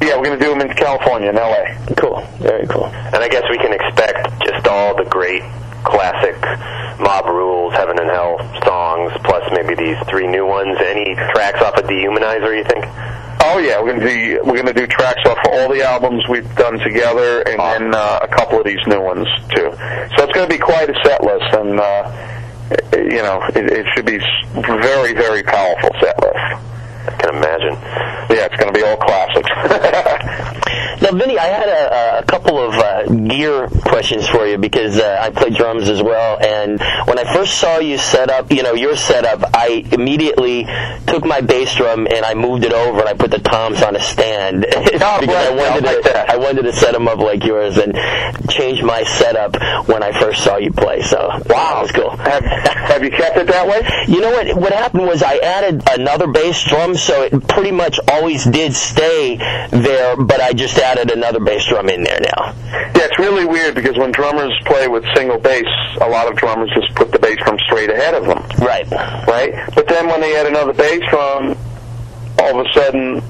Yeah, 0.00 0.16
we're 0.16 0.26
going 0.26 0.38
to 0.38 0.44
do 0.44 0.50
them 0.50 0.60
in 0.60 0.74
California, 0.76 1.30
in 1.30 1.38
L.A. 1.38 1.94
Cool. 1.96 2.20
Very 2.38 2.66
cool. 2.66 2.86
And 2.86 3.16
I 3.16 3.28
guess 3.28 3.44
we 3.50 3.58
can 3.58 3.72
expect 3.72 4.44
just 4.44 4.66
all 4.66 4.96
the 4.96 5.04
great 5.04 5.42
classic 5.84 6.40
Mob 7.00 7.26
Rules, 7.26 7.74
Heaven 7.74 7.98
and 7.98 8.08
Hell 8.08 8.38
songs, 8.64 9.12
plus 9.24 9.42
maybe 9.52 9.74
these 9.74 9.96
three 10.08 10.26
new 10.26 10.46
ones. 10.46 10.78
Any 10.80 11.14
tracks 11.14 11.60
off 11.60 11.74
of 11.74 11.84
Dehumanizer, 11.84 12.56
you 12.56 12.64
think? 12.64 12.84
Oh 13.44 13.58
yeah, 13.58 13.80
we're 13.80 13.94
gonna 13.94 14.08
do 14.08 14.40
we're 14.44 14.56
gonna 14.56 14.72
do 14.72 14.86
tracks 14.86 15.20
off 15.26 15.38
of 15.38 15.52
all 15.52 15.68
the 15.68 15.82
albums 15.82 16.22
we've 16.28 16.54
done 16.54 16.78
together, 16.78 17.42
and 17.42 17.58
then 17.58 17.94
uh, 17.94 18.20
a 18.22 18.28
couple 18.28 18.58
of 18.58 18.64
these 18.64 18.78
new 18.86 19.00
ones 19.00 19.26
too. 19.50 19.68
So 20.16 20.24
it's 20.24 20.32
gonna 20.32 20.46
be 20.46 20.58
quite 20.58 20.88
a 20.88 20.94
set 21.04 21.24
list, 21.24 21.52
and 21.52 21.80
uh, 21.80 22.41
you 22.92 23.22
know 23.22 23.42
it, 23.54 23.70
it 23.70 23.86
should 23.94 24.06
be 24.06 24.18
very 24.62 25.12
very 25.12 25.42
powerful 25.42 25.90
set 26.00 26.18
list. 26.22 26.36
I 27.04 27.16
can 27.18 27.34
imagine. 27.34 27.74
Yeah, 28.30 28.46
it's 28.46 28.56
gonna 28.56 28.72
be 28.72 28.82
all 28.82 28.96
classics. 28.96 30.58
Now, 31.12 31.18
Vinny, 31.18 31.38
I 31.38 31.46
had 31.46 31.68
a, 31.68 32.18
a 32.20 32.22
couple 32.24 32.58
of 32.58 32.74
uh, 32.74 33.04
gear 33.04 33.68
questions 33.68 34.26
for 34.26 34.46
you 34.46 34.56
because 34.56 34.98
uh, 34.98 35.18
I 35.20 35.28
play 35.30 35.50
drums 35.50 35.88
as 35.90 36.02
well. 36.02 36.38
And 36.40 36.80
when 37.06 37.18
I 37.18 37.34
first 37.34 37.58
saw 37.58 37.78
you 37.78 37.98
set 37.98 38.30
up, 38.30 38.50
you 38.50 38.62
know, 38.62 38.72
your 38.72 38.96
setup, 38.96 39.42
I 39.54 39.84
immediately 39.92 40.64
took 41.06 41.24
my 41.26 41.42
bass 41.42 41.74
drum 41.74 42.06
and 42.06 42.24
I 42.24 42.32
moved 42.32 42.64
it 42.64 42.72
over 42.72 43.00
and 43.00 43.08
I 43.08 43.12
put 43.12 43.30
the 43.30 43.40
toms 43.40 43.82
on 43.82 43.94
a 43.94 44.00
stand 44.00 44.62
because 44.70 45.02
I 45.02 45.50
wanted 45.50 45.84
I 45.84 45.94
like 45.94 46.02
to, 46.04 46.32
I 46.32 46.36
wanted 46.38 46.62
to 46.62 46.72
set 46.72 46.92
them 46.92 47.06
up 47.08 47.18
like 47.18 47.44
yours 47.44 47.76
and 47.76 47.94
change 48.48 48.82
my 48.82 49.02
setup 49.02 49.56
when 49.88 50.02
I 50.02 50.18
first 50.18 50.42
saw 50.42 50.56
you 50.56 50.72
play. 50.72 51.02
So 51.02 51.18
wow, 51.18 51.38
that 51.46 51.82
was 51.82 51.92
cool. 51.92 52.10
have, 52.16 52.44
have 52.44 53.04
you 53.04 53.10
kept 53.10 53.36
it 53.36 53.48
that 53.48 53.66
way? 53.66 53.82
You 54.08 54.20
know 54.22 54.30
what? 54.30 54.56
What 54.56 54.72
happened 54.72 55.04
was 55.04 55.22
I 55.22 55.36
added 55.36 55.82
another 55.90 56.26
bass 56.26 56.64
drum, 56.64 56.94
so 56.94 57.22
it 57.22 57.48
pretty 57.48 57.70
much 57.70 58.00
always 58.10 58.44
did 58.44 58.74
stay 58.74 59.36
there, 59.70 60.16
but 60.16 60.40
I 60.40 60.52
just 60.52 60.78
added 60.78 61.01
another 61.10 61.40
bass 61.40 61.66
drum 61.66 61.88
in 61.88 62.02
there 62.02 62.20
now. 62.20 62.54
Yeah, 62.94 63.06
it's 63.08 63.18
really 63.18 63.44
weird 63.44 63.74
because 63.74 63.96
when 63.96 64.12
drummers 64.12 64.52
play 64.64 64.88
with 64.88 65.04
single 65.14 65.38
bass, 65.38 65.66
a 66.00 66.08
lot 66.08 66.30
of 66.30 66.36
drummers 66.36 66.70
just 66.74 66.94
put 66.94 67.10
the 67.12 67.18
bass 67.18 67.38
drum 67.38 67.58
straight 67.66 67.90
ahead 67.90 68.14
of 68.14 68.26
them. 68.26 68.42
Right. 68.58 68.88
Right? 69.26 69.54
But 69.74 69.88
then 69.88 70.06
when 70.08 70.20
they 70.20 70.36
add 70.36 70.46
another 70.46 70.72
bass 70.72 71.02
drum, 71.10 71.56
all 72.38 72.60
of 72.60 72.66
a 72.66 72.72
sudden 72.72 73.22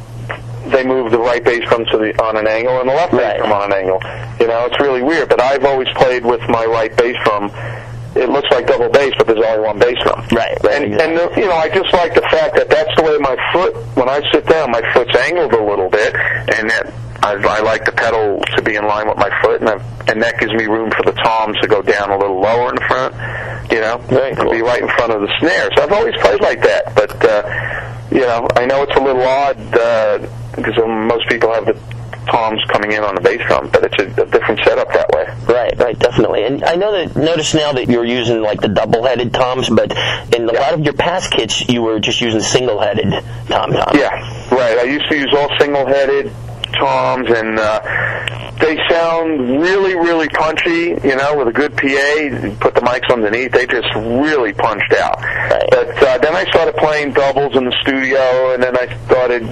they 0.71 0.85
move 0.85 1.11
the 1.11 1.19
right 1.19 1.43
bass 1.43 1.67
drum 1.69 1.85
to 1.87 1.99
the 1.99 2.23
on 2.23 2.37
an 2.37 2.47
angle 2.47 2.81
and 2.81 2.89
the 2.89 2.95
left 2.95 3.13
bass 3.13 3.39
drum 3.39 3.53
on 3.53 3.73
an 3.73 3.79
angle. 3.79 4.01
You 4.41 4.47
know, 4.47 4.67
it's 4.67 4.79
really 4.81 5.03
weird. 5.03 5.29
But 5.29 5.41
I've 5.41 5.65
always 5.65 5.89
played 5.95 6.25
with 6.25 6.41
my 6.49 6.65
right 6.65 6.95
bass 6.97 7.17
drum. 7.25 7.51
It 8.15 8.29
looks 8.29 8.49
like 8.51 8.67
double 8.67 8.91
bass, 8.91 9.15
but 9.17 9.27
there's 9.27 9.41
only 9.41 9.65
one 9.65 9.79
bass 9.79 9.97
drum. 10.03 10.27
Right. 10.33 10.59
And 10.67 11.01
and 11.01 11.19
uh, 11.19 11.31
you 11.37 11.47
know, 11.47 11.57
I 11.57 11.69
just 11.69 11.93
like 11.93 12.15
the 12.15 12.23
fact 12.23 12.57
that 12.57 12.69
that's 12.69 12.95
the 12.97 13.03
way 13.03 13.17
my 13.19 13.37
foot. 13.53 13.75
When 13.97 14.09
I 14.09 14.21
sit 14.33 14.47
down, 14.47 14.71
my 14.71 14.83
foot's 14.93 15.15
angled 15.17 15.53
a 15.53 15.65
little 15.65 15.89
bit, 15.89 16.15
and 16.15 16.69
that 16.71 16.93
I, 17.23 17.35
I 17.35 17.61
like 17.61 17.85
the 17.85 17.93
pedal 17.93 18.43
to 18.57 18.63
be 18.63 18.77
in 18.77 18.87
line 18.87 19.09
with 19.09 19.17
my 19.17 19.31
foot, 19.43 19.61
and 19.61 19.71
I, 19.71 19.75
and 20.09 20.23
that 20.23 20.39
gives 20.41 20.53
me 20.53 20.67
room 20.67 20.91
for 20.91 21.03
the 21.05 21.13
toms 21.13 21.59
to 21.61 21.69
go 21.69 21.83
down 21.83 22.11
a 22.11 22.19
little 22.19 22.41
lower 22.41 22.71
in 22.71 22.75
the 22.75 22.85
front. 22.89 23.15
You 23.71 23.81
know, 23.81 23.97
and 24.11 24.51
be 24.51 24.61
right 24.61 24.83
in 24.83 24.89
front 24.89 25.13
of 25.13 25.23
the 25.23 25.33
snare. 25.39 25.71
So 25.77 25.85
I've 25.85 25.93
always 25.93 26.15
played 26.21 26.41
like 26.43 26.61
that, 26.63 26.95
but 26.95 27.25
uh, 27.25 28.09
you 28.11 28.21
know, 28.21 28.47
I 28.57 28.67
know 28.67 28.83
it's 28.83 28.97
a 28.97 29.01
little 29.01 29.23
odd 29.23 29.57
uh, 29.75 30.19
because 30.55 30.77
um, 30.79 31.07
most 31.07 31.27
people 31.29 31.55
have 31.55 31.65
the 31.65 31.79
toms 32.31 32.61
coming 32.71 32.93
in 32.93 33.03
on 33.03 33.15
the 33.15 33.21
bass 33.21 33.41
drum, 33.47 33.71
but 33.73 33.85
it's 33.85 33.99
a, 33.99 34.23
a 34.23 34.27
different 34.27 34.61
setup 34.65 34.89
that 34.93 35.09
way. 35.11 35.25
Right, 35.53 35.79
right, 35.79 35.99
definitely. 35.99 36.45
And 36.45 36.65
I 36.65 36.77
know 36.77 36.93
that 36.93 37.17
notice 37.17 37.55
now 37.55 37.73
that 37.73 37.89
you're 37.89 38.05
using 38.05 38.43
like 38.43 38.61
the 38.61 38.69
double-headed 38.69 39.33
toms, 39.33 39.69
but 39.69 39.91
in 40.35 40.49
a 40.49 40.53
lot 40.53 40.75
of 40.75 40.81
your 40.81 40.95
past 40.95 41.31
kits, 41.31 41.69
you 41.69 41.83
were 41.83 41.99
just 41.99 42.21
using 42.21 42.41
single-headed 42.41 43.13
tom 43.49 43.73
toms. 43.73 43.99
Yeah, 43.99 44.11
right. 44.55 44.79
I 44.79 44.85
used 44.85 45.09
to 45.09 45.17
use 45.17 45.33
all 45.37 45.49
single-headed 45.59 46.33
toms, 46.73 47.29
and 47.31 47.59
uh, 47.59 47.81
they 48.61 48.79
sound 48.89 49.61
really, 49.61 49.95
really 49.95 50.29
punchy. 50.29 50.97
You 51.07 51.17
know, 51.17 51.37
with 51.37 51.49
a 51.49 51.53
good 51.53 51.73
PA, 51.73 52.57
put 52.61 52.75
the 52.75 52.83
mics 52.83 53.13
underneath, 53.13 53.53
they 53.53 53.67
just 53.67 53.89
really 53.95 54.53
punched 54.53 54.93
out. 54.95 55.19
But 55.71 56.03
uh, 56.03 56.19
then 56.19 56.35
I 56.35 56.45
started 56.45 56.77
playing 56.77 57.13
doubles 57.13 57.57
in 57.57 57.65
the 57.65 57.77
studio, 57.83 58.55
and 58.55 58.63
then 58.63 58.77
I 58.77 58.87
started, 59.07 59.43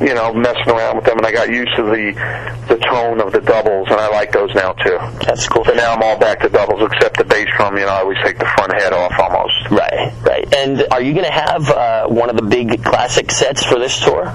you 0.00 0.14
know, 0.14 0.32
messing 0.34 0.70
around 0.72 0.96
with 0.96 1.04
them, 1.04 1.18
and 1.18 1.26
I 1.26 1.32
got 1.32 1.48
used 1.48 1.74
to 1.76 1.82
the 1.82 2.60
the 2.68 2.76
tone 2.86 3.20
of 3.20 3.32
the 3.32 3.40
doubles, 3.40 3.88
and 3.90 3.98
I 3.98 4.08
like 4.08 4.32
those 4.32 4.54
now 4.54 4.72
too. 4.72 4.98
That's 5.26 5.48
cool. 5.48 5.64
So 5.64 5.74
now 5.74 5.94
I'm 5.94 6.02
all 6.02 6.18
back 6.18 6.40
to 6.40 6.48
doubles, 6.48 6.82
except 6.92 7.18
the 7.18 7.24
bass 7.24 7.48
drum. 7.56 7.76
You 7.76 7.86
know, 7.86 7.92
I 7.92 8.00
always 8.00 8.18
take 8.24 8.38
the 8.38 8.46
front 8.56 8.72
head 8.74 8.92
off 8.92 9.12
almost. 9.18 9.70
Right, 9.70 10.12
right. 10.22 10.54
And 10.54 10.86
are 10.90 11.02
you 11.02 11.12
going 11.12 11.26
to 11.26 11.32
have 11.32 11.70
uh, 11.70 12.06
one 12.08 12.30
of 12.30 12.36
the 12.36 12.42
big 12.42 12.84
classic 12.84 13.30
sets 13.30 13.64
for 13.64 13.78
this 13.78 13.98
tour? 14.00 14.34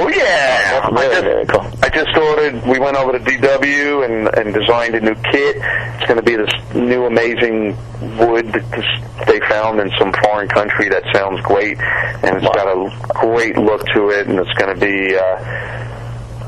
Oh 0.00 0.08
yeah, 0.08 0.86
Really, 0.90 1.06
I 1.06 1.08
just, 1.10 1.22
very 1.22 1.46
cool. 1.46 1.66
I 1.82 1.88
just 1.88 2.16
ordered. 2.16 2.64
We 2.68 2.78
went 2.78 2.96
over 2.96 3.18
to 3.18 3.18
DW 3.18 4.04
and 4.04 4.28
and 4.38 4.54
designed 4.54 4.94
a 4.94 5.00
new 5.00 5.16
kit. 5.16 5.56
It's 5.56 6.06
going 6.06 6.16
to 6.16 6.22
be 6.22 6.36
this 6.36 6.52
new 6.72 7.06
amazing 7.06 7.76
wood 8.16 8.46
that 8.52 9.26
they 9.26 9.40
found 9.48 9.80
in 9.80 9.90
some 9.98 10.12
foreign 10.22 10.48
country 10.48 10.88
that 10.90 11.02
sounds 11.12 11.40
great, 11.40 11.80
and 11.80 12.36
it's 12.36 12.46
got 12.54 12.68
a 12.68 12.90
great 13.08 13.56
look 13.58 13.84
to 13.94 14.10
it, 14.10 14.28
and 14.28 14.38
it's 14.38 14.52
going 14.54 14.72
to 14.72 14.80
be. 14.80 15.16
Uh, 15.16 15.97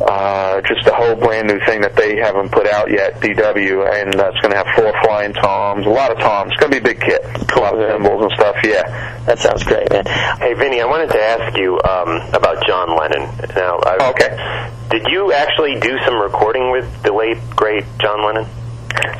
uh, 0.01 0.61
just 0.63 0.87
a 0.87 0.95
whole 0.95 1.15
brand 1.15 1.49
new 1.49 1.61
thing 1.67 1.81
that 1.83 1.95
they 1.95 2.17
haven't 2.17 2.51
put 2.51 2.67
out 2.67 2.91
yet, 2.91 3.21
DW, 3.21 4.01
and 4.01 4.15
uh, 4.19 4.31
it's 4.33 4.41
going 4.41 4.53
to 4.53 4.57
have 4.57 4.67
four 4.77 4.93
flying 5.03 5.33
toms, 5.35 5.87
a 5.87 5.91
lot 5.91 6.11
of 6.11 6.19
toms. 6.19 6.53
It's 6.53 6.61
going 6.61 6.73
to 6.73 6.81
be 6.81 6.91
a 6.91 6.95
big 6.95 7.01
kit, 7.01 7.25
a 7.25 7.61
lot 7.61 7.79
of 7.79 7.91
cymbals 7.91 8.23
and 8.23 8.33
stuff. 8.33 8.57
Yeah. 8.65 9.21
That 9.27 9.39
sounds 9.39 9.63
great, 9.63 9.91
man. 9.91 10.07
Hey, 10.39 10.55
Vinny, 10.55 10.81
I 10.81 10.87
wanted 10.87 11.11
to 11.11 11.21
ask 11.21 11.57
you 11.57 11.81
um, 11.83 12.21
about 12.33 12.67
John 12.67 12.97
Lennon. 12.97 13.29
Now, 13.55 13.79
I, 13.79 14.11
okay. 14.11 14.71
Did 14.91 15.07
you 15.09 15.33
actually 15.33 15.79
do 15.79 15.99
some 16.05 16.21
recording 16.21 16.71
with 16.71 17.03
the 17.03 17.13
late 17.13 17.39
great 17.51 17.85
John 18.01 18.25
Lennon? 18.25 18.47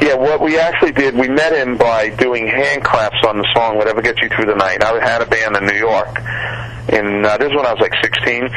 Yeah, 0.01 0.15
what 0.15 0.41
we 0.41 0.59
actually 0.59 0.93
did, 0.93 1.15
we 1.15 1.29
met 1.29 1.53
him 1.53 1.77
by 1.77 2.09
doing 2.09 2.47
hand 2.47 2.83
claps 2.83 3.19
on 3.27 3.39
the 3.39 3.47
song 3.55 3.77
"Whatever 3.77 4.03
Gets 4.03 4.21
You 4.23 4.29
Through 4.31 4.47
the 4.47 4.57
Night." 4.57 4.83
I 4.83 4.99
had 4.99 5.23
a 5.23 5.27
band 5.27 5.57
in 5.57 5.67
New 5.67 5.79
York, 5.79 6.19
and 6.89 7.25
uh, 7.25 7.37
this 7.37 7.51
is 7.51 7.55
when 7.55 7.67
I 7.67 7.73
was 7.73 7.81
like 7.81 7.95
16. 8.03 8.49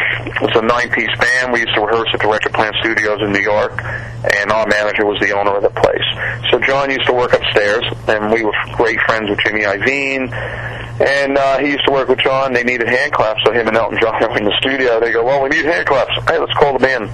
It's 0.41 0.57
a 0.57 0.61
nine-piece 0.61 1.15
band. 1.19 1.51
We 1.51 1.61
used 1.61 1.75
to 1.75 1.81
rehearse 1.81 2.09
at 2.13 2.21
the 2.21 2.27
Record 2.27 2.53
Plant 2.53 2.75
Studios 2.79 3.21
in 3.21 3.31
New 3.31 3.43
York, 3.43 3.77
and 3.83 4.51
our 4.51 4.65
manager 4.67 5.05
was 5.05 5.19
the 5.19 5.35
owner 5.37 5.55
of 5.55 5.63
the 5.63 5.69
place. 5.69 6.07
So 6.49 6.59
John 6.59 6.89
used 6.89 7.05
to 7.05 7.13
work 7.13 7.33
upstairs, 7.33 7.83
and 8.07 8.31
we 8.31 8.43
were 8.43 8.55
great 8.73 8.99
friends 9.05 9.29
with 9.29 9.39
Jimmy 9.45 9.61
Iovine. 9.61 10.31
And 11.01 11.37
uh, 11.37 11.57
he 11.57 11.71
used 11.71 11.85
to 11.85 11.91
work 11.91 12.07
with 12.07 12.19
John. 12.19 12.53
They 12.53 12.63
needed 12.63 12.87
hand 12.87 13.11
claps, 13.11 13.41
so 13.43 13.51
him 13.51 13.67
and 13.67 13.75
Elton 13.75 13.99
John 13.99 14.13
were 14.21 14.37
in 14.37 14.45
the 14.45 14.55
studio. 14.59 14.99
They 14.99 15.11
go, 15.11 15.23
"Well, 15.25 15.43
we 15.43 15.49
need 15.49 15.65
hand 15.65 15.85
claps. 15.85 16.13
Hey, 16.27 16.37
let's 16.39 16.53
call 16.53 16.73
the 16.73 16.79
band." 16.79 17.09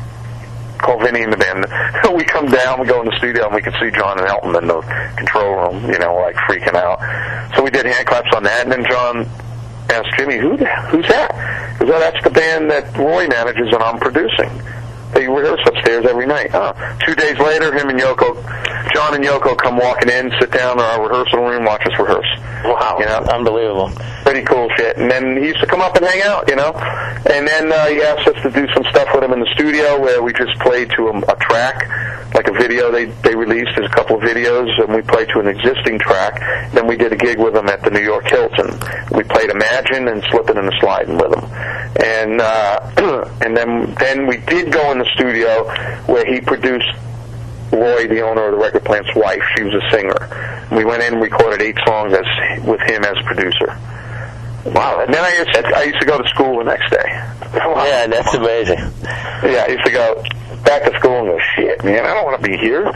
Call 0.79 0.99
Vinny 0.99 1.21
in 1.21 1.29
the 1.29 1.37
band. 1.37 1.67
we 2.15 2.23
come 2.25 2.47
down, 2.47 2.79
we 2.79 2.87
go 2.87 2.99
in 3.01 3.05
the 3.05 3.17
studio, 3.17 3.45
and 3.45 3.55
we 3.55 3.61
can 3.61 3.73
see 3.79 3.91
John 3.91 4.19
and 4.19 4.27
Elton 4.27 4.55
in 4.55 4.67
the 4.67 4.81
control 5.15 5.55
room, 5.55 5.91
you 5.91 5.99
know, 5.99 6.15
like 6.15 6.35
freaking 6.49 6.75
out. 6.75 6.99
So 7.55 7.63
we 7.63 7.69
did 7.69 7.85
hand 7.85 8.07
claps 8.07 8.33
on 8.35 8.43
that, 8.43 8.63
and 8.63 8.71
then 8.71 8.83
John 8.85 9.27
asked 9.89 10.17
Jimmy, 10.17 10.37
"Who? 10.37 10.57
The, 10.57 10.65
who's 10.89 11.07
that?" 11.07 11.31
Because 11.79 11.95
oh, 11.95 11.99
that's 11.99 12.23
the 12.23 12.29
band 12.29 12.69
that 12.71 12.95
Roy 12.97 13.27
manages 13.27 13.71
and 13.71 13.81
I'm 13.81 13.99
producing. 13.99 14.49
They 15.13 15.27
rehearse 15.27 15.61
upstairs 15.65 16.05
every 16.07 16.27
night. 16.27 16.51
Oh. 16.53 16.73
Two 17.05 17.15
days 17.15 17.37
later, 17.39 17.73
him 17.73 17.89
and 17.89 17.99
Yoko, 17.99 18.35
John 18.93 19.15
and 19.15 19.23
Yoko 19.23 19.57
come 19.57 19.77
walking 19.77 20.09
in, 20.09 20.31
sit 20.39 20.51
down 20.51 20.77
in 20.77 20.83
our 20.83 21.01
rehearsal 21.01 21.43
room, 21.43 21.65
watch 21.65 21.81
us 21.85 21.97
rehearse. 21.99 22.29
Wow, 22.63 22.97
you 22.99 23.05
know? 23.05 23.19
unbelievable. 23.31 23.91
Pretty 24.23 24.43
cool 24.43 24.69
shit. 24.77 24.97
And 24.97 25.09
then 25.09 25.37
he 25.37 25.47
used 25.47 25.59
to 25.61 25.67
come 25.67 25.81
up 25.81 25.95
and 25.95 26.05
hang 26.05 26.21
out, 26.23 26.47
you 26.49 26.55
know. 26.55 26.73
And 27.29 27.47
then 27.47 27.71
uh, 27.71 27.87
he 27.87 28.01
asked 28.01 28.27
us 28.27 28.41
to 28.43 28.51
do 28.51 28.67
some 28.73 28.83
stuff 28.91 29.07
with 29.13 29.23
him 29.23 29.33
in 29.33 29.39
the 29.39 29.49
studio 29.53 29.99
where 29.99 30.21
we 30.21 30.33
just 30.33 30.57
played 30.59 30.89
to 30.91 31.07
a, 31.07 31.17
a 31.19 31.35
track, 31.37 31.87
like 32.35 32.47
a 32.47 32.53
video 32.53 32.91
they 32.91 33.05
they 33.23 33.35
released. 33.35 33.71
There's 33.75 33.89
a 33.89 33.95
couple 33.95 34.17
of 34.17 34.21
videos, 34.21 34.69
and 34.81 34.93
we 34.93 35.01
played 35.01 35.29
to 35.29 35.39
an 35.39 35.47
existing 35.47 35.99
track. 35.99 36.39
Then 36.73 36.85
we 36.85 36.95
did 36.95 37.11
a 37.11 37.17
gig 37.17 37.39
with 37.39 37.55
him 37.55 37.67
at 37.67 37.81
the 37.81 37.89
New 37.89 38.03
York 38.03 38.25
Hilton. 38.27 38.71
We 39.11 39.23
played 39.23 39.49
Imagine 39.49 40.07
and 40.07 40.23
Slipping 40.29 40.57
and 40.57 40.71
Sliding 40.79 41.17
with 41.17 41.33
him. 41.33 41.45
And 42.03 42.41
uh, 42.41 43.29
and 43.41 43.55
then 43.57 43.95
then 43.95 44.27
we 44.27 44.37
did 44.37 44.71
go 44.71 44.91
in 44.91 44.98
the 44.99 45.09
studio 45.15 45.63
where 46.05 46.25
he 46.25 46.41
produced 46.41 46.91
Roy, 47.71 48.07
the 48.07 48.21
owner 48.21 48.45
of 48.45 48.51
the 48.53 48.57
record 48.57 48.83
plant's 48.83 49.13
wife. 49.15 49.41
She 49.55 49.63
was 49.63 49.73
a 49.73 49.89
singer. 49.91 50.67
We 50.71 50.85
went 50.85 51.03
in 51.03 51.13
and 51.13 51.21
recorded 51.21 51.61
eight 51.61 51.77
songs 51.85 52.13
as 52.13 52.25
with 52.65 52.81
him 52.81 53.03
as 53.03 53.17
producer. 53.25 53.77
Wow. 54.65 55.01
And 55.05 55.13
then 55.13 55.23
I 55.23 55.37
used, 55.37 55.53
to, 55.53 55.77
I 55.77 55.83
used 55.83 55.99
to 55.99 56.05
go 56.05 56.17
to 56.21 56.27
school 56.29 56.57
the 56.59 56.65
next 56.65 56.89
day. 56.89 57.05
Yeah, 57.53 58.07
that's 58.07 58.33
amazing. 58.33 58.77
Yeah, 58.77 59.65
I 59.65 59.67
used 59.69 59.85
to 59.85 59.91
go 59.91 60.23
back 60.63 60.83
to 60.89 60.97
school 60.99 61.19
and 61.19 61.27
go, 61.27 61.39
shit, 61.55 61.83
man, 61.83 62.05
I 62.05 62.13
don't 62.13 62.25
want 62.25 62.41
to 62.41 62.49
be 62.49 62.57
here. 62.57 62.83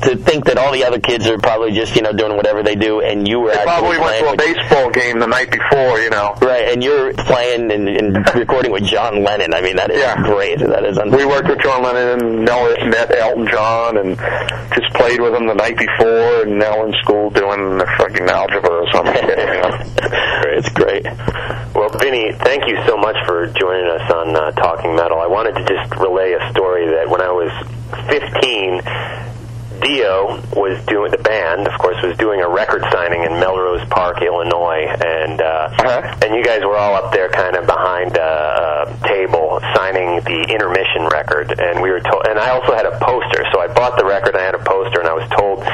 to 0.00 0.16
think 0.16 0.46
that 0.46 0.56
all 0.56 0.72
the 0.72 0.84
other 0.84 0.98
kids 0.98 1.26
are 1.26 1.36
probably 1.38 1.72
just 1.72 1.94
you 1.94 2.00
know 2.02 2.12
doing 2.12 2.34
whatever 2.36 2.62
they 2.62 2.74
do, 2.74 3.00
and 3.00 3.28
you 3.28 3.40
were 3.40 3.50
They 3.50 3.58
actually 3.58 3.66
probably 3.66 3.98
went 3.98 4.02
playing 4.02 4.22
to 4.24 4.28
a 4.28 4.30
with- 4.32 4.56
baseball 4.56 4.90
game 4.90 5.18
the 5.18 5.26
night 5.26 5.50
before, 5.50 5.98
you 6.00 6.08
know. 6.10 6.34
right, 6.40 6.72
and 6.72 6.82
you're 6.82 7.12
playing 7.14 7.70
and, 7.70 7.88
and 7.88 8.34
recording 8.34 8.72
with 8.72 8.84
John 8.84 9.22
Lennon. 9.22 9.52
I 9.52 9.60
mean, 9.60 9.76
that 9.76 9.90
is 9.90 10.00
Yeah. 10.00 10.16
great. 10.22 10.58
That 10.60 10.84
is 10.84 10.98
We 10.98 11.24
worked 11.26 11.48
with 11.48 11.60
John 11.60 11.82
Lennon 11.82 12.20
and 12.20 12.44
Nell 12.44 12.64
met 12.88 13.14
Elton 13.14 13.46
John 13.48 13.96
and 13.98 14.16
just 14.74 14.92
played 14.94 15.20
with 15.20 15.34
him 15.34 15.46
the 15.46 15.54
night 15.54 15.76
before 15.76 16.42
and 16.48 16.58
Nell 16.58 16.86
in 16.86 16.92
school 17.02 17.28
doing 17.30 17.76
the 17.78 17.86
fucking 17.98 18.28
algebra 18.28 18.70
or 18.70 18.90
something. 18.92 19.14
you 19.28 19.36
know. 19.36 19.70
It's 20.56 20.68
great. 20.70 21.04
Well, 21.74 21.88
Vinny, 22.00 22.32
thank 22.40 22.66
you 22.66 22.76
so 22.86 22.96
much 22.96 23.16
for 23.26 23.46
joining 23.48 23.86
us 23.86 24.10
on 24.10 24.34
uh, 24.36 24.50
Talking 24.52 24.96
Metal. 24.96 25.18
I 25.20 25.26
wanted 25.26 25.54
to 25.54 25.64
just 25.64 25.90
relay 26.20 26.32
a 26.32 26.50
story 26.50 26.86
that 26.88 27.08
when 27.08 27.20
I 27.20 27.30
was 27.30 27.50
15, 28.08 28.82
Dio 29.80 30.42
was 30.52 30.76
doing 30.86 31.10
the 31.10 31.18
band, 31.18 31.66
of 31.66 31.78
course, 31.78 31.96
was 32.02 32.16
doing 32.18 32.40
a 32.42 32.48
record 32.48 32.84
signing 32.92 33.24
in 33.24 33.32
Melrose 33.40 33.86
Park, 33.88 34.20
Illinois, 34.20 34.84
and 34.84 35.40
uh, 35.40 35.72
uh-huh. 35.72 36.18
and 36.22 36.36
you 36.36 36.44
guys 36.44 36.60
were 36.62 36.76
all 36.76 36.94
up 36.94 37.12
there, 37.12 37.30
kind 37.30 37.56
of 37.56 37.66
behind 37.66 38.16
a, 38.16 38.92
a 38.92 39.08
table, 39.08 39.60
signing 39.74 40.20
the 40.28 40.52
intermission 40.52 41.08
record, 41.08 41.58
and 41.58 41.80
we 41.80 41.90
were 41.90 42.00
told, 42.00 42.26
and 42.28 42.38
I 42.38 42.50
also 42.50 42.74
had 42.76 42.84
a 42.84 42.98
poster, 43.00 43.46
so 43.52 43.60
I 43.60 43.68
bought 43.72 43.96
the 43.96 44.04
record, 44.04 44.36
and 44.36 44.42
I 44.42 44.44
had 44.44 44.54
a 44.54 44.64
poster, 44.64 45.00
and 45.00 45.08
I 45.08 45.14
was 45.14 45.28
told 45.32 45.64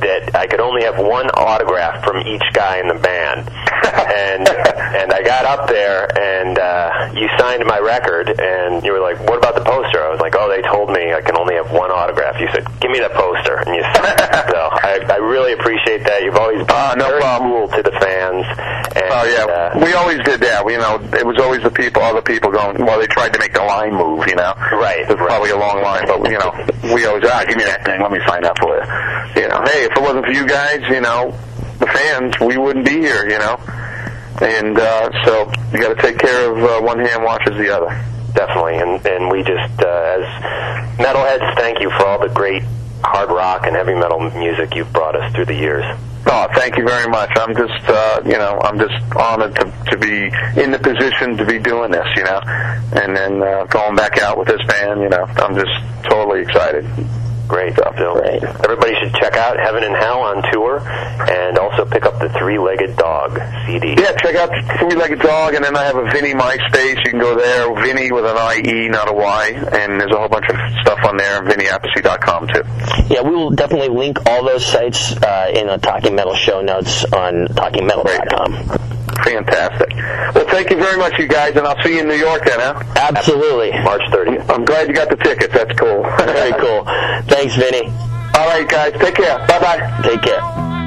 that 0.00 0.34
I 0.34 0.46
could 0.46 0.60
only 0.60 0.84
have 0.84 0.98
one 0.98 1.28
autograph 1.30 2.04
from 2.04 2.26
each 2.26 2.44
guy 2.52 2.78
in 2.78 2.88
the 2.88 2.94
band. 2.94 3.48
and 3.82 4.48
and 4.48 5.12
I 5.12 5.22
got 5.22 5.44
up 5.44 5.68
there 5.68 6.06
and 6.16 6.58
uh 6.58 7.12
you 7.14 7.28
signed 7.38 7.64
my 7.66 7.78
record 7.78 8.28
and 8.28 8.84
you 8.84 8.92
were 8.92 9.00
like, 9.00 9.18
What 9.20 9.38
about 9.38 9.54
the 9.54 9.64
poster? 9.64 10.02
I 10.02 10.10
was 10.10 10.20
like, 10.20 10.34
Oh, 10.36 10.48
they 10.48 10.62
told 10.62 10.90
me 10.90 11.12
I 11.12 11.20
can 11.20 11.36
only 11.36 11.54
have 11.54 11.70
one 11.72 11.90
autograph. 11.90 12.40
You 12.40 12.48
said, 12.52 12.64
Give 12.80 12.90
me 12.90 13.00
that 13.00 13.12
poster 13.12 13.62
and 13.66 13.74
you 13.74 13.82
signed 13.96 14.20
it. 14.20 14.30
So 14.52 14.58
I, 14.58 15.00
I 15.08 15.16
really 15.16 15.52
appreciate 15.54 16.04
that. 16.04 16.22
You've 16.22 16.36
always 16.36 16.58
been 16.66 16.98
very 16.98 17.22
cool 17.38 17.68
to 17.68 17.82
the 17.82 17.94
fans. 18.00 18.44
And, 18.96 19.08
Oh 19.08 19.24
yeah, 19.24 19.44
uh, 19.48 19.84
we 19.84 19.94
always 19.94 20.20
did 20.24 20.40
that. 20.40 20.64
We, 20.64 20.72
you 20.74 20.78
know, 20.78 21.00
it 21.12 21.24
was 21.24 21.38
always 21.38 21.62
the 21.62 21.70
people, 21.70 22.02
other 22.02 22.22
people 22.22 22.50
going. 22.50 22.80
Well, 22.84 22.98
they 22.98 23.06
tried 23.06 23.32
to 23.34 23.38
make 23.38 23.52
the 23.52 23.62
line 23.64 23.94
move. 23.94 24.26
You 24.28 24.36
know, 24.36 24.52
right? 24.72 25.04
It 25.04 25.08
was 25.08 25.20
probably 25.20 25.50
a 25.50 25.56
long 25.58 25.82
line, 25.82 26.04
but 26.06 26.24
you 26.28 26.38
know, 26.38 26.52
we 26.94 27.04
always 27.06 27.24
ah, 27.28 27.44
give 27.46 27.56
me 27.56 27.64
that 27.64 27.84
thing. 27.84 28.00
Let 28.00 28.10
me 28.10 28.20
sign 28.26 28.44
up 28.44 28.58
for 28.58 28.76
it. 28.80 28.84
You 29.36 29.48
know, 29.48 29.60
hey, 29.64 29.81
if 29.82 29.92
it 29.96 30.00
wasn't 30.00 30.24
for 30.24 30.32
you 30.32 30.46
guys, 30.46 30.80
you 30.88 31.00
know, 31.00 31.36
the 31.78 31.86
fans, 31.86 32.34
we 32.40 32.56
wouldn't 32.56 32.86
be 32.86 32.98
here. 33.00 33.28
You 33.28 33.38
know, 33.38 33.56
and 34.40 34.78
uh, 34.78 35.10
so 35.24 35.50
you 35.72 35.80
got 35.80 35.96
to 35.96 36.02
take 36.02 36.18
care 36.18 36.50
of 36.50 36.58
uh, 36.58 36.80
one 36.86 36.98
hand 36.98 37.22
washes 37.22 37.56
the 37.58 37.70
other. 37.74 37.90
definitely 38.34 38.76
and 38.76 39.04
and 39.06 39.30
we 39.30 39.42
just 39.42 39.80
uh, 39.82 40.16
as 40.16 40.24
metalheads 40.98 41.54
thank 41.56 41.80
you 41.80 41.90
for 41.90 42.06
all 42.06 42.18
the 42.18 42.32
great 42.32 42.62
hard 43.04 43.30
rock 43.30 43.66
and 43.66 43.76
heavy 43.76 43.94
metal 43.94 44.20
music 44.30 44.74
you've 44.74 44.92
brought 44.92 45.16
us 45.16 45.32
through 45.34 45.44
the 45.44 45.54
years. 45.54 45.84
Oh, 46.24 46.46
thank 46.54 46.76
you 46.76 46.86
very 46.86 47.10
much. 47.10 47.30
I'm 47.34 47.54
just, 47.54 47.84
uh, 47.88 48.20
you 48.24 48.38
know, 48.38 48.60
I'm 48.62 48.78
just 48.78 48.94
honored 49.16 49.56
to, 49.56 49.64
to 49.90 49.96
be 49.96 50.30
in 50.62 50.70
the 50.70 50.78
position 50.78 51.36
to 51.36 51.44
be 51.44 51.58
doing 51.58 51.90
this, 51.90 52.06
you 52.16 52.22
know, 52.22 52.40
and 52.94 53.16
then 53.16 53.42
uh, 53.42 53.64
going 53.64 53.96
back 53.96 54.18
out 54.22 54.38
with 54.38 54.46
this 54.46 54.64
band, 54.68 55.00
you 55.00 55.08
know, 55.08 55.24
I'm 55.24 55.56
just 55.56 56.04
totally 56.04 56.42
excited. 56.42 56.86
Great. 57.48 57.76
So 57.76 57.82
everybody 57.84 58.94
should 59.00 59.14
check 59.14 59.36
out 59.36 59.58
Heaven 59.58 59.82
and 59.84 59.94
Hell 59.94 60.20
on 60.20 60.42
tour 60.52 60.78
and 60.80 61.58
also 61.58 61.84
pick 61.84 62.04
up 62.04 62.18
the 62.18 62.28
Three 62.30 62.58
Legged 62.58 62.96
Dog 62.96 63.38
CD. 63.66 63.94
Yeah, 63.98 64.12
check 64.16 64.36
out 64.36 64.50
Three 64.78 64.94
Legged 64.94 65.20
Dog, 65.20 65.54
and 65.54 65.64
then 65.64 65.76
I 65.76 65.84
have 65.84 65.96
a 65.96 66.04
Vinny 66.10 66.34
MySpace. 66.34 67.04
You 67.04 67.10
can 67.10 67.20
go 67.20 67.36
there, 67.36 67.74
Vinny 67.82 68.10
with 68.10 68.24
an 68.24 68.36
I-E, 68.36 68.88
not 68.88 69.08
a 69.08 69.12
Y, 69.12 69.48
and 69.72 70.00
there's 70.00 70.12
a 70.12 70.18
whole 70.18 70.28
bunch 70.28 70.46
of 70.48 70.56
stuff 70.80 70.98
on 71.04 71.16
there, 71.16 71.42
VinnyAppice.com 71.42 72.48
too. 72.48 72.62
Yeah, 73.12 73.22
we 73.22 73.30
will 73.30 73.50
definitely 73.50 73.88
link 73.88 74.18
all 74.26 74.44
those 74.44 74.64
sites 74.64 75.16
uh, 75.16 75.50
in 75.54 75.66
the 75.66 75.76
Talking 75.78 76.14
Metal 76.14 76.34
show 76.34 76.62
notes 76.62 77.04
on 77.04 77.48
TalkingMetal.com. 77.48 79.01
Fantastic. 79.24 79.94
Well, 80.34 80.46
thank 80.48 80.70
you 80.70 80.76
very 80.76 80.96
much, 80.98 81.18
you 81.18 81.26
guys, 81.26 81.56
and 81.56 81.66
I'll 81.66 81.80
see 81.82 81.94
you 81.94 82.00
in 82.00 82.08
New 82.08 82.14
York 82.14 82.44
then, 82.44 82.60
huh? 82.60 82.82
Absolutely. 82.96 83.70
March 83.82 84.02
30th. 84.10 84.48
I'm 84.50 84.64
glad 84.64 84.88
you 84.88 84.94
got 84.94 85.08
the 85.10 85.16
tickets. 85.16 85.52
That's 85.52 85.78
cool. 85.78 86.02
Very 86.18 86.52
cool. 86.60 86.84
Thanks, 87.28 87.54
Vinny. 87.56 87.88
All 88.34 88.48
right, 88.48 88.66
guys. 88.68 88.92
Take 88.98 89.16
care. 89.16 89.38
Bye-bye. 89.46 90.02
Take 90.02 90.22
care. 90.22 90.81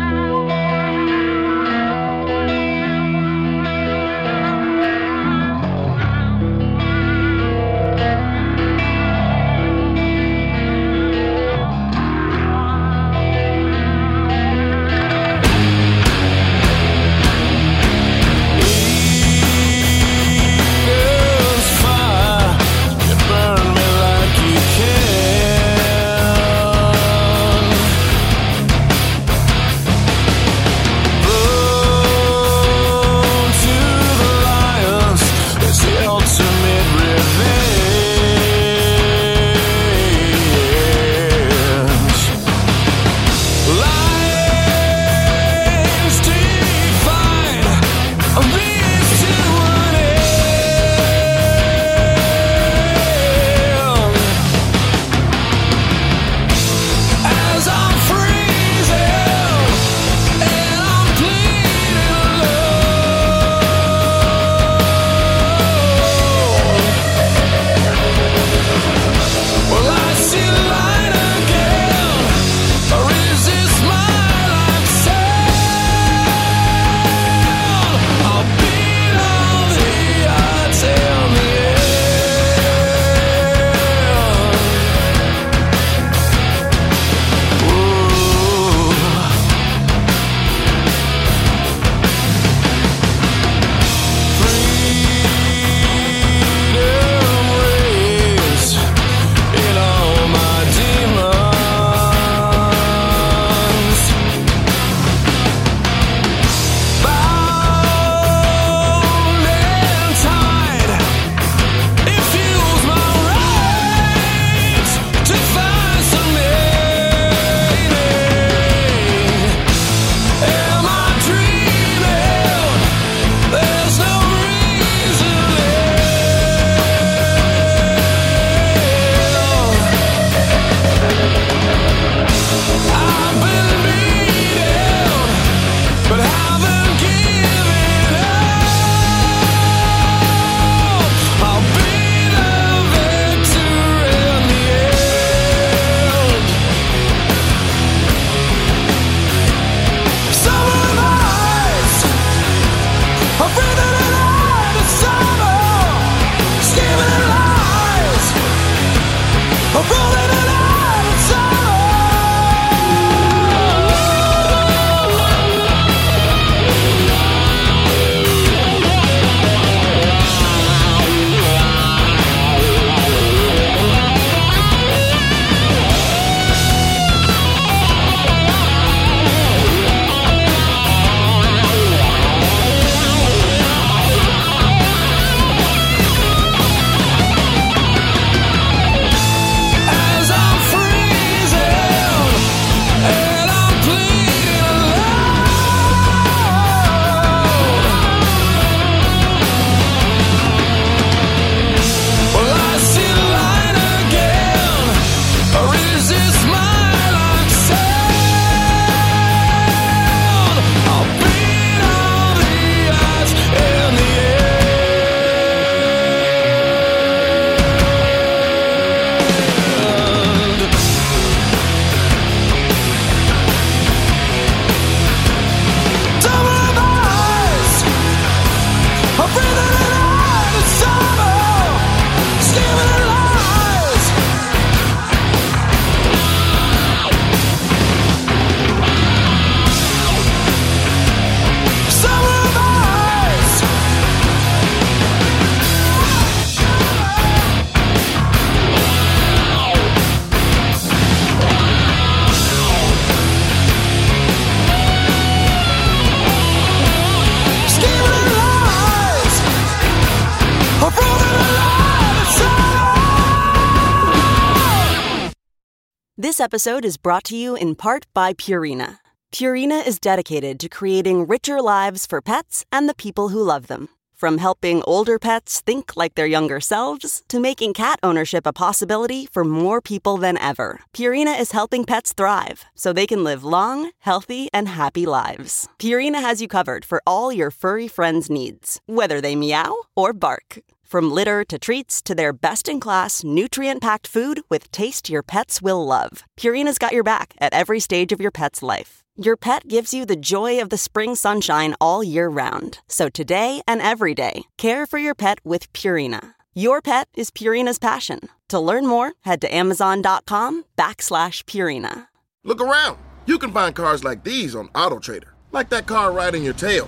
This 266.26 266.39
episode 266.39 266.86
is 266.86 266.97
brought 266.97 267.26
to 267.26 267.38
you 267.38 267.55
in 267.55 267.76
part 267.76 268.07
by 268.15 268.34
Purina. 268.34 268.97
Purina 269.32 269.86
is 269.86 269.99
dedicated 269.99 270.59
to 270.59 270.67
creating 270.67 271.28
richer 271.28 271.61
lives 271.61 272.07
for 272.07 272.19
pets 272.19 272.65
and 272.71 272.89
the 272.89 272.95
people 272.95 273.30
who 273.30 273.43
love 273.43 273.67
them. 273.67 273.89
From 274.15 274.39
helping 274.39 274.82
older 274.88 275.19
pets 275.19 275.61
think 275.61 275.95
like 275.95 276.15
their 276.15 276.26
younger 276.26 276.59
selves 276.59 277.21
to 277.28 277.39
making 277.39 277.76
cat 277.76 277.99
ownership 278.01 278.47
a 278.47 278.53
possibility 278.53 279.28
for 279.28 279.43
more 279.43 279.82
people 279.82 280.17
than 280.17 280.36
ever, 280.39 280.80
Purina 280.93 281.39
is 281.39 281.51
helping 281.51 281.86
pets 281.86 282.11
thrive 282.11 282.65
so 282.73 282.91
they 282.91 283.05
can 283.05 283.23
live 283.23 283.43
long, 283.43 283.91
healthy, 283.99 284.49
and 284.51 284.67
happy 284.67 285.05
lives. 285.05 285.69
Purina 285.78 286.21
has 286.21 286.41
you 286.41 286.47
covered 286.47 286.86
for 286.86 287.03
all 287.05 287.32
your 287.32 287.51
furry 287.51 287.88
friends' 287.88 288.32
needs, 288.32 288.82
whether 288.88 289.21
they 289.21 289.36
meow 289.36 289.76
or 289.95 290.11
bark. 290.11 290.57
From 290.86 291.09
litter 291.09 291.43
to 291.45 291.57
treats 291.57 291.99
to 292.03 292.13
their 292.13 292.31
best 292.31 292.69
in 292.69 292.79
class, 292.79 293.23
nutrient 293.23 293.81
packed 293.81 294.05
food 294.05 294.43
with 294.49 294.69
taste 294.71 295.09
your 295.09 295.23
pets 295.23 295.59
will 295.59 295.83
love, 295.83 296.23
Purina's 296.38 296.77
got 296.77 296.93
your 296.93 297.03
back 297.03 297.33
at 297.41 297.55
every 297.55 297.79
stage 297.79 298.11
of 298.11 298.21
your 298.21 298.29
pet's 298.29 298.61
life. 298.61 299.01
Your 299.17 299.36
pet 299.36 299.67
gives 299.67 299.95
you 299.95 300.05
the 300.05 300.15
joy 300.15 300.61
of 300.61 300.69
the 300.69 300.77
spring 300.77 301.15
sunshine 301.15 301.73
all 301.81 302.03
year 302.03 302.29
round. 302.29 302.79
So 302.88 303.09
today 303.09 303.63
and 303.67 303.81
every 303.81 304.13
day, 304.13 304.43
care 304.57 304.86
for 304.86 304.99
your 304.99 305.15
pet 305.15 305.39
with 305.43 305.73
Purina. 305.73 306.36
Your 306.53 306.83
pet 306.83 307.07
is 307.15 307.31
Purina's 307.31 307.79
passion. 307.79 308.19
To 308.49 308.59
learn 308.59 308.86
more, 308.86 309.13
head 309.21 309.41
to 309.41 309.53
amazon.com 309.53 310.65
backslash 310.77 311.43
Purina. 311.45 312.09
Look 312.43 312.61
around. 312.61 312.99
You 313.25 313.39
can 313.39 313.51
find 313.51 313.75
cars 313.75 314.03
like 314.03 314.23
these 314.23 314.55
on 314.55 314.67
AutoTrader, 314.69 315.31
like 315.51 315.69
that 315.69 315.88
car 315.88 316.11
riding 316.11 316.43
your 316.43 316.53
tail. 316.53 316.88